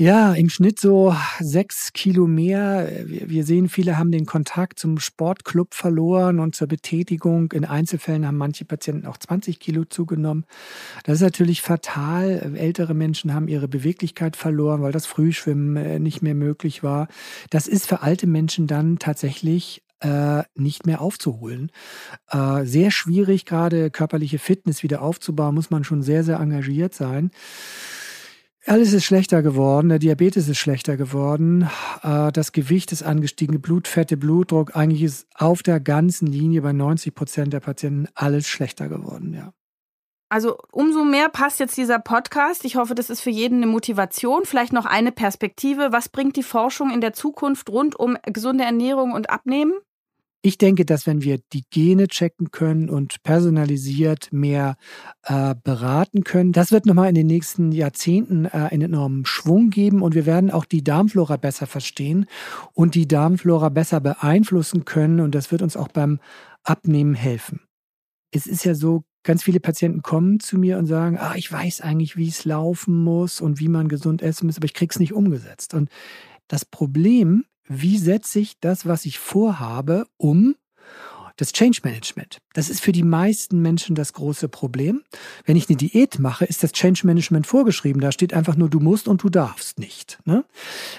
Ja, 0.00 0.32
im 0.32 0.48
Schnitt 0.48 0.80
so 0.80 1.14
sechs 1.40 1.92
Kilo 1.92 2.26
mehr. 2.26 2.90
Wir 3.04 3.44
sehen, 3.44 3.68
viele 3.68 3.98
haben 3.98 4.10
den 4.10 4.24
Kontakt 4.24 4.78
zum 4.78 4.98
Sportclub 4.98 5.74
verloren 5.74 6.40
und 6.40 6.54
zur 6.54 6.68
Betätigung. 6.68 7.52
In 7.52 7.66
Einzelfällen 7.66 8.26
haben 8.26 8.38
manche 8.38 8.64
Patienten 8.64 9.06
auch 9.06 9.18
20 9.18 9.60
Kilo 9.60 9.84
zugenommen. 9.84 10.46
Das 11.04 11.16
ist 11.16 11.20
natürlich 11.20 11.60
fatal. 11.60 12.54
Ältere 12.56 12.94
Menschen 12.94 13.34
haben 13.34 13.46
ihre 13.46 13.68
Beweglichkeit 13.68 14.36
verloren, 14.36 14.80
weil 14.80 14.92
das 14.92 15.04
Frühschwimmen 15.04 15.76
äh, 15.76 15.98
nicht 15.98 16.22
mehr 16.22 16.34
möglich 16.34 16.82
war. 16.82 17.06
Das 17.50 17.66
ist 17.66 17.86
für 17.86 18.00
alte 18.00 18.26
Menschen 18.26 18.66
dann 18.66 18.98
tatsächlich 18.98 19.82
äh, 20.00 20.44
nicht 20.54 20.86
mehr 20.86 21.02
aufzuholen. 21.02 21.70
Äh, 22.30 22.64
sehr 22.64 22.90
schwierig, 22.90 23.44
gerade 23.44 23.90
körperliche 23.90 24.38
Fitness 24.38 24.82
wieder 24.82 25.02
aufzubauen, 25.02 25.54
muss 25.54 25.68
man 25.68 25.84
schon 25.84 26.02
sehr, 26.02 26.24
sehr 26.24 26.38
engagiert 26.38 26.94
sein. 26.94 27.30
Alles 28.66 28.92
ist 28.92 29.04
schlechter 29.04 29.42
geworden, 29.42 29.88
der 29.88 29.98
Diabetes 29.98 30.46
ist 30.46 30.58
schlechter 30.58 30.98
geworden, 30.98 31.70
äh, 32.02 32.30
das 32.30 32.52
Gewicht 32.52 32.92
ist 32.92 33.02
angestiegen, 33.02 33.62
Blutfette, 33.62 34.18
Blutdruck, 34.18 34.76
eigentlich 34.76 35.02
ist 35.02 35.26
auf 35.34 35.62
der 35.62 35.80
ganzen 35.80 36.26
Linie 36.26 36.60
bei 36.60 36.72
90 36.72 37.14
Prozent 37.14 37.52
der 37.54 37.60
Patienten 37.60 38.08
alles 38.14 38.48
schlechter 38.48 38.88
geworden, 38.88 39.32
ja. 39.32 39.54
Also 40.32 40.58
umso 40.70 41.04
mehr 41.04 41.28
passt 41.28 41.58
jetzt 41.58 41.76
dieser 41.76 41.98
Podcast. 41.98 42.64
Ich 42.64 42.76
hoffe, 42.76 42.94
das 42.94 43.10
ist 43.10 43.20
für 43.20 43.30
jeden 43.30 43.56
eine 43.56 43.66
Motivation, 43.66 44.44
vielleicht 44.44 44.72
noch 44.72 44.86
eine 44.86 45.10
Perspektive. 45.10 45.88
Was 45.90 46.08
bringt 46.08 46.36
die 46.36 46.44
Forschung 46.44 46.92
in 46.92 47.00
der 47.00 47.12
Zukunft 47.12 47.68
rund 47.68 47.98
um 47.98 48.16
gesunde 48.26 48.62
Ernährung 48.62 49.10
und 49.12 49.28
Abnehmen? 49.28 49.72
Ich 50.42 50.56
denke, 50.56 50.86
dass 50.86 51.06
wenn 51.06 51.22
wir 51.22 51.38
die 51.52 51.64
Gene 51.70 52.08
checken 52.08 52.50
können 52.50 52.88
und 52.88 53.22
personalisiert 53.22 54.32
mehr 54.32 54.76
äh, 55.24 55.54
beraten 55.62 56.24
können, 56.24 56.52
das 56.52 56.72
wird 56.72 56.86
nochmal 56.86 57.10
in 57.10 57.14
den 57.14 57.26
nächsten 57.26 57.72
Jahrzehnten 57.72 58.46
äh, 58.46 58.68
einen 58.70 58.82
enormen 58.82 59.26
Schwung 59.26 59.68
geben 59.68 60.00
und 60.00 60.14
wir 60.14 60.24
werden 60.24 60.50
auch 60.50 60.64
die 60.64 60.82
Darmflora 60.82 61.36
besser 61.36 61.66
verstehen 61.66 62.24
und 62.72 62.94
die 62.94 63.06
Darmflora 63.06 63.68
besser 63.68 64.00
beeinflussen 64.00 64.86
können 64.86 65.20
und 65.20 65.34
das 65.34 65.52
wird 65.52 65.60
uns 65.60 65.76
auch 65.76 65.88
beim 65.88 66.20
Abnehmen 66.62 67.14
helfen. 67.14 67.60
Es 68.32 68.46
ist 68.46 68.64
ja 68.64 68.74
so, 68.74 69.04
ganz 69.22 69.42
viele 69.42 69.60
Patienten 69.60 70.00
kommen 70.00 70.40
zu 70.40 70.56
mir 70.56 70.78
und 70.78 70.86
sagen, 70.86 71.18
ah, 71.18 71.34
ich 71.36 71.52
weiß 71.52 71.82
eigentlich, 71.82 72.16
wie 72.16 72.28
es 72.28 72.46
laufen 72.46 72.96
muss 73.04 73.42
und 73.42 73.60
wie 73.60 73.68
man 73.68 73.88
gesund 73.88 74.22
essen 74.22 74.46
muss, 74.46 74.56
aber 74.56 74.64
ich 74.64 74.72
krieg's 74.72 74.98
nicht 74.98 75.12
umgesetzt. 75.12 75.74
Und 75.74 75.90
das 76.48 76.64
Problem 76.64 77.44
wie 77.70 77.98
setze 77.98 78.40
ich 78.40 78.58
das, 78.58 78.84
was 78.84 79.06
ich 79.06 79.20
vorhabe, 79.20 80.06
um? 80.16 80.56
Das 81.36 81.52
Change 81.52 81.80
Management. 81.84 82.38
Das 82.52 82.68
ist 82.68 82.80
für 82.80 82.90
die 82.90 83.04
meisten 83.04 83.62
Menschen 83.62 83.94
das 83.94 84.12
große 84.12 84.48
Problem. 84.48 85.02
Wenn 85.44 85.56
ich 85.56 85.68
eine 85.68 85.76
Diät 85.76 86.18
mache, 86.18 86.44
ist 86.44 86.64
das 86.64 86.72
Change 86.72 87.06
Management 87.06 87.46
vorgeschrieben. 87.46 88.02
Da 88.02 88.10
steht 88.10 88.34
einfach 88.34 88.56
nur, 88.56 88.68
du 88.68 88.80
musst 88.80 89.06
und 89.06 89.22
du 89.22 89.30
darfst 89.30 89.78
nicht. 89.78 90.18
Ne? 90.24 90.44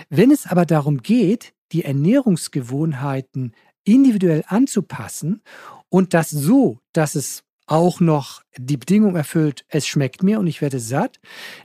Wenn 0.09 0.31
es 0.31 0.47
aber 0.47 0.65
darum 0.65 1.03
geht, 1.03 1.53
die 1.73 1.83
Ernährungsgewohnheiten 1.83 3.53
individuell 3.83 4.43
anzupassen 4.47 5.41
und 5.89 6.13
das 6.13 6.29
so, 6.29 6.79
dass 6.93 7.15
es 7.15 7.43
auch 7.67 7.99
noch 7.99 8.41
die 8.57 8.77
Bedingung 8.77 9.17
erfüllt, 9.17 9.65
es 9.67 9.85
schmeckt 9.85 10.23
mir 10.23 10.39
und 10.39 10.47
ich 10.47 10.61
werde 10.61 10.79
satt, 10.79 11.19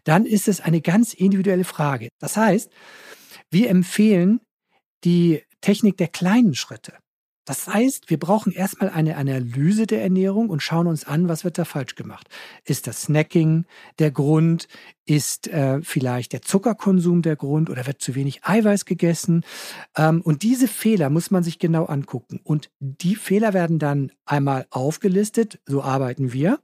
dann 0.04 0.26
ist 0.26 0.48
es 0.48 0.61
eine 0.61 0.80
ganz 0.80 1.14
individuelle 1.14 1.64
Frage. 1.64 2.09
Das 2.18 2.36
heißt, 2.36 2.70
wir 3.50 3.70
empfehlen 3.70 4.40
die 5.05 5.42
Technik 5.61 5.97
der 5.97 6.09
kleinen 6.09 6.55
Schritte. 6.55 6.92
Das 7.47 7.68
heißt, 7.68 8.11
wir 8.11 8.18
brauchen 8.18 8.53
erstmal 8.53 8.90
eine 8.90 9.16
Analyse 9.16 9.86
der 9.86 10.03
Ernährung 10.03 10.51
und 10.51 10.64
schauen 10.64 10.88
uns 10.88 11.05
an, 11.05 11.28
was 11.28 11.44
wird 11.44 11.59
da 11.59 11.64
falsch 11.64 11.94
gemacht. 11.94 12.28
Ist 12.64 12.88
das 12.88 13.03
Snacking 13.03 13.66
der 14.01 14.11
Grund? 14.11 14.66
Ist 15.05 15.47
äh, 15.47 15.80
vielleicht 15.80 16.32
der 16.32 16.42
Zuckerkonsum 16.42 17.22
der 17.22 17.36
Grund 17.36 17.70
oder 17.70 17.86
wird 17.86 18.03
zu 18.03 18.16
wenig 18.16 18.44
Eiweiß 18.44 18.84
gegessen? 18.84 19.44
Ähm, 19.97 20.22
und 20.22 20.42
diese 20.42 20.66
Fehler 20.66 21.09
muss 21.09 21.30
man 21.30 21.44
sich 21.44 21.61
genau 21.61 21.84
angucken. 21.84 22.40
Und 22.42 22.70
die 22.80 23.14
Fehler 23.14 23.55
werden 23.55 23.78
dann 23.78 24.11
einmal 24.24 24.66
aufgelistet, 24.70 25.61
so 25.66 25.84
arbeiten 25.84 26.32
wir. 26.32 26.59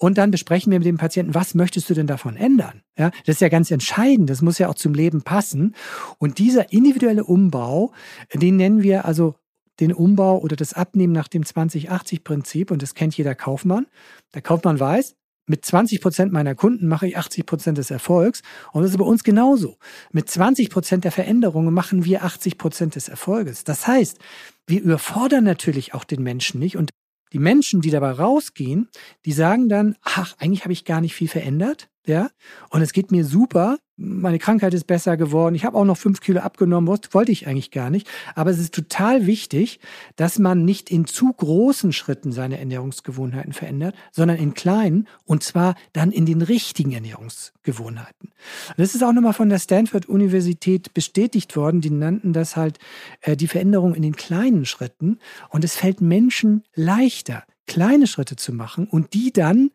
Und 0.00 0.16
dann 0.16 0.30
besprechen 0.30 0.72
wir 0.72 0.78
mit 0.78 0.86
dem 0.86 0.96
Patienten, 0.96 1.34
was 1.34 1.54
möchtest 1.54 1.90
du 1.90 1.94
denn 1.94 2.06
davon 2.06 2.34
ändern? 2.34 2.80
Ja, 2.96 3.10
das 3.26 3.36
ist 3.36 3.40
ja 3.42 3.50
ganz 3.50 3.70
entscheidend. 3.70 4.30
Das 4.30 4.40
muss 4.40 4.56
ja 4.56 4.68
auch 4.68 4.74
zum 4.74 4.94
Leben 4.94 5.20
passen. 5.20 5.74
Und 6.16 6.38
dieser 6.38 6.72
individuelle 6.72 7.22
Umbau, 7.22 7.92
den 8.32 8.56
nennen 8.56 8.82
wir 8.82 9.04
also 9.04 9.34
den 9.78 9.92
Umbau 9.92 10.38
oder 10.38 10.56
das 10.56 10.72
Abnehmen 10.72 11.12
nach 11.12 11.28
dem 11.28 11.42
20-80-Prinzip. 11.42 12.70
Und 12.70 12.80
das 12.80 12.94
kennt 12.94 13.14
jeder 13.14 13.34
Kaufmann. 13.34 13.86
Der 14.32 14.40
Kaufmann 14.40 14.80
weiß, 14.80 15.16
mit 15.46 15.66
20 15.66 16.00
Prozent 16.00 16.32
meiner 16.32 16.54
Kunden 16.54 16.88
mache 16.88 17.06
ich 17.06 17.18
80 17.18 17.44
Prozent 17.44 17.76
des 17.76 17.90
Erfolgs. 17.90 18.40
Und 18.72 18.82
das 18.82 18.92
ist 18.92 18.96
bei 18.96 19.04
uns 19.04 19.22
genauso. 19.22 19.76
Mit 20.12 20.30
20 20.30 20.70
Prozent 20.70 21.04
der 21.04 21.12
Veränderungen 21.12 21.74
machen 21.74 22.06
wir 22.06 22.24
80 22.24 22.56
Prozent 22.56 22.94
des 22.94 23.08
Erfolges. 23.10 23.64
Das 23.64 23.86
heißt, 23.86 24.18
wir 24.66 24.80
überfordern 24.80 25.44
natürlich 25.44 25.92
auch 25.92 26.04
den 26.04 26.22
Menschen 26.22 26.58
nicht. 26.58 26.78
Und 26.78 26.90
die 27.32 27.38
Menschen, 27.38 27.80
die 27.80 27.90
dabei 27.90 28.12
rausgehen, 28.12 28.88
die 29.24 29.32
sagen 29.32 29.68
dann, 29.68 29.96
ach, 30.02 30.34
eigentlich 30.38 30.64
habe 30.64 30.72
ich 30.72 30.84
gar 30.84 31.00
nicht 31.00 31.14
viel 31.14 31.28
verändert, 31.28 31.89
ja, 32.06 32.30
und 32.70 32.82
es 32.82 32.92
geht 32.92 33.12
mir 33.12 33.24
super, 33.24 33.78
meine 33.96 34.38
Krankheit 34.38 34.72
ist 34.72 34.86
besser 34.86 35.18
geworden, 35.18 35.54
ich 35.54 35.66
habe 35.66 35.76
auch 35.76 35.84
noch 35.84 35.98
fünf 35.98 36.20
Kilo 36.20 36.40
abgenommen, 36.40 36.88
wollte 36.88 37.32
ich 37.32 37.46
eigentlich 37.46 37.70
gar 37.70 37.90
nicht, 37.90 38.08
aber 38.34 38.50
es 38.50 38.58
ist 38.58 38.74
total 38.74 39.26
wichtig, 39.26 39.78
dass 40.16 40.38
man 40.38 40.64
nicht 40.64 40.90
in 40.90 41.06
zu 41.06 41.30
großen 41.30 41.92
Schritten 41.92 42.32
seine 42.32 42.58
Ernährungsgewohnheiten 42.58 43.52
verändert, 43.52 43.94
sondern 44.10 44.38
in 44.38 44.54
kleinen 44.54 45.06
und 45.26 45.42
zwar 45.42 45.74
dann 45.92 46.12
in 46.12 46.24
den 46.24 46.40
richtigen 46.40 46.92
Ernährungsgewohnheiten. 46.92 48.32
das 48.78 48.94
ist 48.94 49.04
auch 49.04 49.12
nochmal 49.12 49.34
von 49.34 49.50
der 49.50 49.58
Stanford-Universität 49.58 50.94
bestätigt 50.94 51.54
worden, 51.56 51.82
die 51.82 51.90
nannten 51.90 52.32
das 52.32 52.56
halt 52.56 52.78
äh, 53.20 53.36
die 53.36 53.48
Veränderung 53.48 53.94
in 53.94 54.02
den 54.02 54.16
kleinen 54.16 54.64
Schritten. 54.64 55.18
Und 55.50 55.64
es 55.64 55.76
fällt 55.76 56.00
Menschen 56.00 56.62
leichter, 56.74 57.44
kleine 57.66 58.06
Schritte 58.06 58.36
zu 58.36 58.52
machen 58.52 58.86
und 58.86 59.12
die 59.12 59.32
dann 59.32 59.70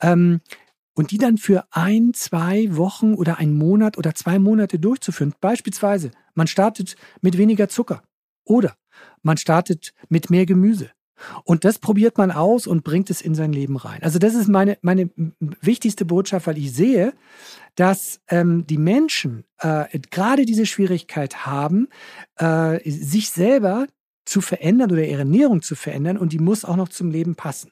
ähm, 0.00 0.40
und 1.00 1.12
die 1.12 1.16
dann 1.16 1.38
für 1.38 1.64
ein, 1.70 2.12
zwei 2.12 2.76
Wochen 2.76 3.14
oder 3.14 3.38
einen 3.38 3.56
Monat 3.56 3.96
oder 3.96 4.14
zwei 4.14 4.38
Monate 4.38 4.78
durchzuführen. 4.78 5.32
Beispielsweise, 5.40 6.10
man 6.34 6.46
startet 6.46 6.94
mit 7.22 7.38
weniger 7.38 7.70
Zucker 7.70 8.02
oder 8.44 8.74
man 9.22 9.38
startet 9.38 9.94
mit 10.10 10.28
mehr 10.28 10.44
Gemüse. 10.44 10.90
Und 11.44 11.64
das 11.64 11.78
probiert 11.78 12.18
man 12.18 12.30
aus 12.30 12.66
und 12.66 12.84
bringt 12.84 13.08
es 13.08 13.22
in 13.22 13.34
sein 13.34 13.54
Leben 13.54 13.78
rein. 13.78 14.02
Also 14.02 14.18
das 14.18 14.34
ist 14.34 14.48
meine, 14.48 14.76
meine 14.82 15.08
wichtigste 15.38 16.04
Botschaft, 16.04 16.46
weil 16.46 16.58
ich 16.58 16.70
sehe, 16.70 17.14
dass 17.76 18.20
ähm, 18.28 18.66
die 18.66 18.76
Menschen 18.76 19.44
äh, 19.60 19.98
gerade 20.10 20.44
diese 20.44 20.66
Schwierigkeit 20.66 21.46
haben, 21.46 21.88
äh, 22.36 22.78
sich 22.90 23.30
selber 23.30 23.86
zu 24.26 24.42
verändern 24.42 24.92
oder 24.92 25.06
ihre 25.06 25.20
Ernährung 25.20 25.62
zu 25.62 25.76
verändern 25.76 26.18
und 26.18 26.34
die 26.34 26.38
muss 26.38 26.66
auch 26.66 26.76
noch 26.76 26.90
zum 26.90 27.10
Leben 27.10 27.36
passen. 27.36 27.70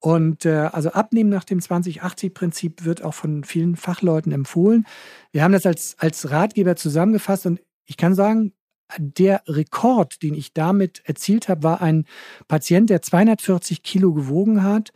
Und 0.00 0.44
äh, 0.44 0.68
also 0.72 0.90
Abnehmen 0.90 1.30
nach 1.30 1.44
dem 1.44 1.58
2080-Prinzip 1.58 2.84
wird 2.84 3.02
auch 3.02 3.14
von 3.14 3.42
vielen 3.42 3.76
Fachleuten 3.76 4.30
empfohlen. 4.32 4.86
Wir 5.32 5.42
haben 5.42 5.52
das 5.52 5.66
als, 5.66 5.96
als 5.98 6.30
Ratgeber 6.30 6.76
zusammengefasst 6.76 7.46
und 7.46 7.60
ich 7.84 7.96
kann 7.96 8.14
sagen, 8.14 8.52
der 8.96 9.42
Rekord, 9.46 10.22
den 10.22 10.34
ich 10.34 10.54
damit 10.54 11.02
erzielt 11.04 11.48
habe, 11.48 11.62
war 11.62 11.82
ein 11.82 12.06
Patient, 12.46 12.88
der 12.88 13.02
240 13.02 13.82
Kilo 13.82 14.14
gewogen 14.14 14.62
hat 14.62 14.92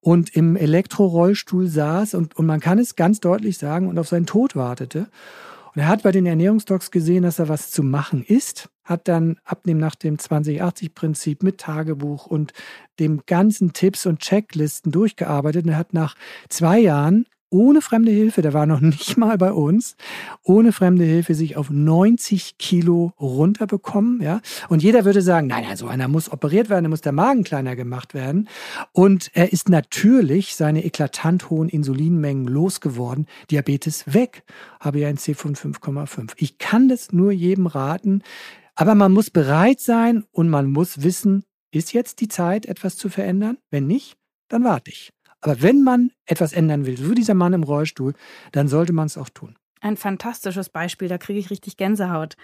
und 0.00 0.34
im 0.34 0.56
Elektrorollstuhl 0.56 1.68
saß 1.68 2.14
und, 2.14 2.36
und 2.36 2.46
man 2.46 2.60
kann 2.60 2.78
es 2.78 2.96
ganz 2.96 3.20
deutlich 3.20 3.58
sagen 3.58 3.88
und 3.88 3.98
auf 3.98 4.08
seinen 4.08 4.26
Tod 4.26 4.56
wartete. 4.56 5.08
Er 5.78 5.86
hat 5.86 6.02
bei 6.02 6.10
den 6.10 6.26
Ernährungsdocs 6.26 6.90
gesehen, 6.90 7.22
dass 7.22 7.36
da 7.36 7.48
was 7.48 7.70
zu 7.70 7.84
machen 7.84 8.24
ist, 8.24 8.68
hat 8.82 9.06
dann 9.06 9.38
abnehmen 9.44 9.78
nach 9.78 9.94
dem 9.94 10.16
2080-Prinzip 10.16 11.44
mit 11.44 11.58
Tagebuch 11.58 12.26
und 12.26 12.52
dem 12.98 13.22
ganzen 13.26 13.72
Tipps 13.74 14.04
und 14.04 14.18
Checklisten 14.18 14.90
durchgearbeitet 14.90 15.66
und 15.66 15.76
hat 15.76 15.94
nach 15.94 16.16
zwei 16.48 16.80
Jahren 16.80 17.26
ohne 17.50 17.80
fremde 17.80 18.10
Hilfe, 18.10 18.42
der 18.42 18.52
war 18.52 18.66
noch 18.66 18.80
nicht 18.80 19.16
mal 19.16 19.38
bei 19.38 19.52
uns, 19.52 19.96
ohne 20.42 20.72
fremde 20.72 21.04
Hilfe 21.04 21.34
sich 21.34 21.56
auf 21.56 21.70
90 21.70 22.58
Kilo 22.58 23.12
runterbekommen, 23.20 24.20
ja. 24.22 24.40
Und 24.68 24.82
jeder 24.82 25.04
würde 25.04 25.22
sagen, 25.22 25.46
nein, 25.46 25.64
nein, 25.66 25.76
so 25.76 25.86
einer 25.86 26.08
muss 26.08 26.30
operiert 26.30 26.68
werden, 26.68 26.84
da 26.84 26.90
muss 26.90 27.00
der 27.00 27.12
Magen 27.12 27.44
kleiner 27.44 27.76
gemacht 27.76 28.14
werden. 28.14 28.48
Und 28.92 29.30
er 29.34 29.52
ist 29.52 29.68
natürlich 29.68 30.54
seine 30.54 30.84
eklatant 30.84 31.50
hohen 31.50 31.68
Insulinmengen 31.68 32.46
losgeworden. 32.46 33.26
Diabetes 33.50 34.12
weg, 34.12 34.42
habe 34.80 35.00
ja 35.00 35.08
ein 35.08 35.18
C 35.18 35.34
von 35.34 35.54
5,5. 35.54 36.32
Ich 36.36 36.58
kann 36.58 36.88
das 36.88 37.12
nur 37.12 37.32
jedem 37.32 37.66
raten. 37.66 38.22
Aber 38.74 38.94
man 38.94 39.10
muss 39.10 39.30
bereit 39.30 39.80
sein 39.80 40.24
und 40.30 40.48
man 40.48 40.70
muss 40.70 41.02
wissen, 41.02 41.44
ist 41.72 41.92
jetzt 41.92 42.20
die 42.20 42.28
Zeit, 42.28 42.64
etwas 42.66 42.96
zu 42.96 43.08
verändern? 43.08 43.58
Wenn 43.70 43.86
nicht, 43.86 44.16
dann 44.48 44.64
warte 44.64 44.90
ich. 44.90 45.12
Aber 45.40 45.62
wenn 45.62 45.82
man 45.82 46.10
etwas 46.26 46.52
ändern 46.52 46.86
will, 46.86 46.98
so 46.98 47.14
dieser 47.14 47.34
Mann 47.34 47.52
im 47.52 47.62
Rollstuhl, 47.62 48.14
dann 48.52 48.68
sollte 48.68 48.92
man 48.92 49.06
es 49.06 49.16
auch 49.16 49.28
tun. 49.28 49.56
Ein 49.80 49.96
fantastisches 49.96 50.68
Beispiel, 50.68 51.08
da 51.08 51.18
kriege 51.18 51.38
ich 51.38 51.50
richtig 51.50 51.76
Gänsehaut. 51.76 52.36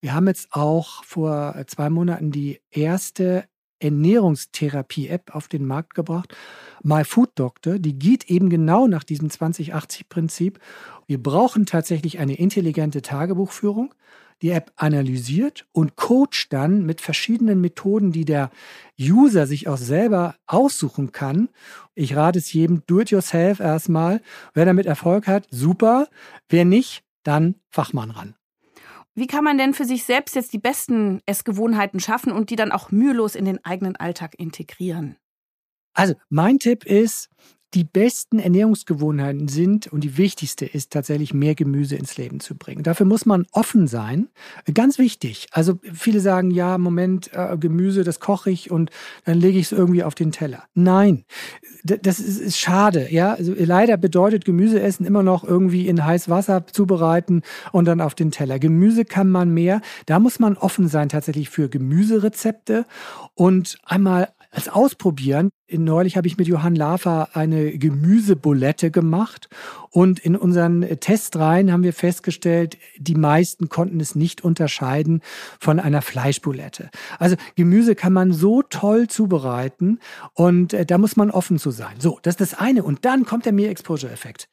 Wir 0.00 0.14
haben 0.14 0.26
jetzt 0.26 0.48
auch 0.52 1.04
vor 1.04 1.54
zwei 1.66 1.90
Monaten 1.90 2.30
die 2.30 2.60
erste 2.70 3.44
Ernährungstherapie-App 3.80 5.34
auf 5.34 5.48
den 5.48 5.66
Markt 5.66 5.94
gebracht. 5.94 6.36
My 6.82 7.04
Food 7.04 7.30
Doctor, 7.34 7.78
die 7.78 7.98
geht 7.98 8.30
eben 8.30 8.50
genau 8.50 8.86
nach 8.86 9.04
diesem 9.04 9.28
2080-Prinzip. 9.28 10.58
Wir 11.06 11.22
brauchen 11.22 11.66
tatsächlich 11.66 12.18
eine 12.18 12.34
intelligente 12.34 13.02
Tagebuchführung 13.02 13.94
die 14.42 14.50
App 14.50 14.72
analysiert 14.76 15.66
und 15.72 15.96
coacht 15.96 16.46
dann 16.50 16.86
mit 16.86 17.00
verschiedenen 17.00 17.60
Methoden, 17.60 18.12
die 18.12 18.24
der 18.24 18.50
User 18.98 19.46
sich 19.46 19.68
auch 19.68 19.76
selber 19.76 20.36
aussuchen 20.46 21.12
kann. 21.12 21.48
Ich 21.94 22.16
rate 22.16 22.38
es 22.38 22.52
jedem, 22.52 22.82
do 22.86 23.00
it 23.00 23.10
yourself 23.10 23.60
erstmal. 23.60 24.22
Wer 24.54 24.64
damit 24.64 24.86
Erfolg 24.86 25.26
hat, 25.26 25.46
super. 25.50 26.08
Wer 26.48 26.64
nicht, 26.64 27.02
dann 27.22 27.56
Fachmann 27.68 28.10
ran. 28.10 28.34
Wie 29.14 29.26
kann 29.26 29.44
man 29.44 29.58
denn 29.58 29.74
für 29.74 29.84
sich 29.84 30.04
selbst 30.04 30.34
jetzt 30.36 30.52
die 30.52 30.58
besten 30.58 31.20
Essgewohnheiten 31.26 32.00
schaffen 32.00 32.32
und 32.32 32.50
die 32.50 32.56
dann 32.56 32.72
auch 32.72 32.90
mühelos 32.90 33.34
in 33.34 33.44
den 33.44 33.62
eigenen 33.64 33.96
Alltag 33.96 34.34
integrieren? 34.38 35.16
Also, 35.92 36.14
mein 36.28 36.58
Tipp 36.58 36.86
ist, 36.86 37.28
die 37.74 37.84
besten 37.84 38.38
Ernährungsgewohnheiten 38.40 39.48
sind 39.48 39.86
und 39.86 40.02
die 40.02 40.16
wichtigste 40.16 40.66
ist 40.66 40.92
tatsächlich 40.92 41.32
mehr 41.32 41.54
Gemüse 41.54 41.96
ins 41.96 42.16
Leben 42.16 42.40
zu 42.40 42.56
bringen. 42.56 42.82
Dafür 42.82 43.06
muss 43.06 43.26
man 43.26 43.46
offen 43.52 43.86
sein. 43.86 44.28
Ganz 44.74 44.98
wichtig. 44.98 45.46
Also 45.52 45.78
viele 45.92 46.20
sagen, 46.20 46.50
ja, 46.50 46.78
Moment, 46.78 47.30
äh, 47.32 47.56
Gemüse, 47.56 48.02
das 48.02 48.18
koche 48.18 48.50
ich 48.50 48.70
und 48.70 48.90
dann 49.24 49.38
lege 49.38 49.58
ich 49.58 49.66
es 49.66 49.72
irgendwie 49.72 50.02
auf 50.02 50.14
den 50.14 50.32
Teller. 50.32 50.64
Nein, 50.74 51.24
das 51.84 52.18
ist, 52.18 52.40
ist 52.40 52.58
schade. 52.58 53.08
Ja, 53.10 53.34
also 53.34 53.54
leider 53.56 53.96
bedeutet 53.96 54.44
Gemüseessen 54.44 55.06
immer 55.06 55.22
noch 55.22 55.44
irgendwie 55.44 55.86
in 55.86 56.04
heiß 56.04 56.28
Wasser 56.28 56.66
zubereiten 56.66 57.42
und 57.72 57.84
dann 57.84 58.00
auf 58.00 58.14
den 58.14 58.32
Teller. 58.32 58.58
Gemüse 58.58 59.04
kann 59.04 59.30
man 59.30 59.50
mehr. 59.50 59.80
Da 60.06 60.18
muss 60.18 60.40
man 60.40 60.56
offen 60.56 60.88
sein 60.88 61.08
tatsächlich 61.08 61.50
für 61.50 61.68
Gemüserezepte 61.68 62.84
und 63.34 63.78
einmal 63.84 64.28
als 64.50 64.68
Ausprobieren. 64.68 65.50
Neulich 65.72 66.16
habe 66.16 66.26
ich 66.26 66.36
mit 66.36 66.48
Johann 66.48 66.74
Lafer 66.74 67.30
eine 67.34 67.76
Gemüsebulette 67.78 68.90
gemacht 68.90 69.48
und 69.90 70.18
in 70.18 70.36
unseren 70.36 70.82
Testreihen 71.00 71.72
haben 71.72 71.82
wir 71.82 71.92
festgestellt, 71.92 72.76
die 72.96 73.14
meisten 73.14 73.68
konnten 73.68 74.00
es 74.00 74.14
nicht 74.14 74.42
unterscheiden 74.42 75.22
von 75.58 75.80
einer 75.80 76.02
Fleischbulette. 76.02 76.90
Also 77.18 77.36
Gemüse 77.54 77.94
kann 77.94 78.12
man 78.12 78.32
so 78.32 78.62
toll 78.62 79.08
zubereiten 79.08 80.00
und 80.34 80.72
äh, 80.72 80.84
da 80.84 80.98
muss 80.98 81.16
man 81.16 81.30
offen 81.30 81.58
zu 81.58 81.70
sein. 81.70 81.94
So, 81.98 82.18
das 82.22 82.34
ist 82.34 82.52
das 82.52 82.54
eine. 82.60 82.82
Und 82.82 83.04
dann 83.04 83.24
kommt 83.24 83.46
der 83.46 83.52
Meal-Exposure-Effekt. 83.52 84.48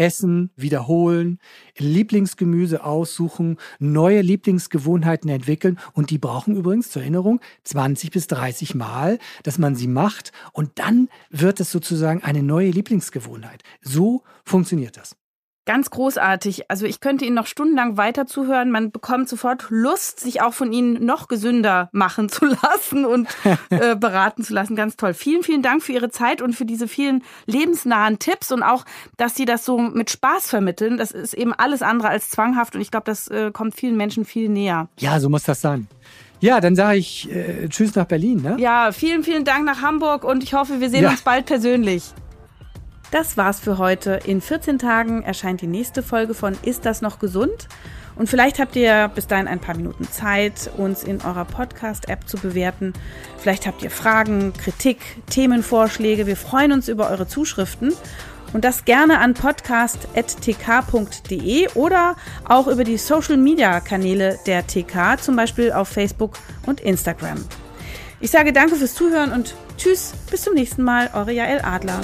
Essen, 0.00 0.50
wiederholen, 0.56 1.38
Lieblingsgemüse 1.76 2.82
aussuchen, 2.82 3.58
neue 3.78 4.22
Lieblingsgewohnheiten 4.22 5.28
entwickeln 5.30 5.78
und 5.92 6.08
die 6.08 6.16
brauchen 6.16 6.56
übrigens 6.56 6.90
zur 6.90 7.02
Erinnerung 7.02 7.40
20 7.64 8.10
bis 8.10 8.26
30 8.26 8.74
Mal, 8.74 9.18
dass 9.42 9.58
man 9.58 9.76
sie 9.76 9.88
macht 9.88 10.32
und 10.52 10.78
dann 10.78 11.10
wird 11.28 11.60
es 11.60 11.70
sozusagen 11.70 12.22
eine 12.22 12.42
neue 12.42 12.70
Lieblingsgewohnheit. 12.70 13.62
So 13.82 14.22
funktioniert 14.44 14.96
das. 14.96 15.19
Ganz 15.70 15.90
großartig. 15.90 16.68
Also 16.68 16.84
ich 16.84 16.98
könnte 16.98 17.24
Ihnen 17.24 17.36
noch 17.36 17.46
stundenlang 17.46 17.96
weiter 17.96 18.26
zuhören. 18.26 18.72
Man 18.72 18.90
bekommt 18.90 19.28
sofort 19.28 19.66
Lust, 19.68 20.18
sich 20.18 20.42
auch 20.42 20.52
von 20.52 20.72
Ihnen 20.72 21.06
noch 21.06 21.28
gesünder 21.28 21.90
machen 21.92 22.28
zu 22.28 22.46
lassen 22.62 23.04
und 23.04 23.28
äh, 23.68 23.94
beraten 23.94 24.42
zu 24.42 24.52
lassen. 24.52 24.74
Ganz 24.74 24.96
toll. 24.96 25.14
Vielen, 25.14 25.44
vielen 25.44 25.62
Dank 25.62 25.84
für 25.84 25.92
Ihre 25.92 26.10
Zeit 26.10 26.42
und 26.42 26.54
für 26.54 26.64
diese 26.64 26.88
vielen 26.88 27.22
lebensnahen 27.46 28.18
Tipps 28.18 28.50
und 28.50 28.64
auch, 28.64 28.84
dass 29.16 29.36
Sie 29.36 29.44
das 29.44 29.64
so 29.64 29.78
mit 29.78 30.10
Spaß 30.10 30.48
vermitteln. 30.48 30.96
Das 30.96 31.12
ist 31.12 31.34
eben 31.34 31.52
alles 31.52 31.82
andere 31.82 32.08
als 32.08 32.30
zwanghaft 32.30 32.74
und 32.74 32.80
ich 32.80 32.90
glaube, 32.90 33.04
das 33.04 33.28
äh, 33.28 33.52
kommt 33.52 33.76
vielen 33.76 33.96
Menschen 33.96 34.24
viel 34.24 34.48
näher. 34.48 34.88
Ja, 34.98 35.20
so 35.20 35.28
muss 35.28 35.44
das 35.44 35.60
sein. 35.60 35.86
Ja, 36.40 36.60
dann 36.60 36.74
sage 36.74 36.98
ich 36.98 37.30
äh, 37.30 37.68
Tschüss 37.68 37.94
nach 37.94 38.06
Berlin. 38.06 38.42
Ne? 38.42 38.56
Ja, 38.58 38.90
vielen, 38.90 39.22
vielen 39.22 39.44
Dank 39.44 39.66
nach 39.66 39.82
Hamburg 39.82 40.24
und 40.24 40.42
ich 40.42 40.52
hoffe, 40.52 40.80
wir 40.80 40.90
sehen 40.90 41.04
ja. 41.04 41.10
uns 41.10 41.22
bald 41.22 41.46
persönlich. 41.46 42.12
Das 43.10 43.36
war's 43.36 43.58
für 43.58 43.78
heute. 43.78 44.20
In 44.24 44.40
14 44.40 44.78
Tagen 44.78 45.24
erscheint 45.24 45.62
die 45.62 45.66
nächste 45.66 46.02
Folge 46.02 46.32
von 46.32 46.56
Ist 46.62 46.86
das 46.86 47.02
noch 47.02 47.18
gesund? 47.18 47.66
Und 48.14 48.28
vielleicht 48.28 48.60
habt 48.60 48.76
ihr 48.76 49.10
bis 49.14 49.26
dahin 49.26 49.48
ein 49.48 49.58
paar 49.58 49.76
Minuten 49.76 50.08
Zeit, 50.08 50.70
uns 50.76 51.02
in 51.02 51.20
eurer 51.22 51.44
Podcast-App 51.44 52.28
zu 52.28 52.36
bewerten. 52.36 52.92
Vielleicht 53.38 53.66
habt 53.66 53.82
ihr 53.82 53.90
Fragen, 53.90 54.52
Kritik, 54.52 54.98
Themenvorschläge. 55.28 56.26
Wir 56.26 56.36
freuen 56.36 56.70
uns 56.70 56.88
über 56.88 57.10
eure 57.10 57.26
Zuschriften. 57.26 57.92
Und 58.52 58.64
das 58.64 58.84
gerne 58.84 59.18
an 59.18 59.34
podcast.tk.de 59.34 61.68
oder 61.74 62.16
auch 62.44 62.66
über 62.66 62.82
die 62.84 62.96
Social-Media-Kanäle 62.96 64.38
der 64.46 64.66
TK, 64.66 65.20
zum 65.20 65.36
Beispiel 65.36 65.72
auf 65.72 65.88
Facebook 65.88 66.38
und 66.66 66.80
Instagram. 66.80 67.44
Ich 68.20 68.30
sage 68.30 68.52
danke 68.52 68.76
fürs 68.76 68.94
Zuhören 68.94 69.32
und 69.32 69.54
tschüss, 69.78 70.12
bis 70.30 70.42
zum 70.42 70.54
nächsten 70.54 70.82
Mal, 70.82 71.10
eure 71.14 71.32
Jael 71.32 71.60
Adler. 71.62 72.00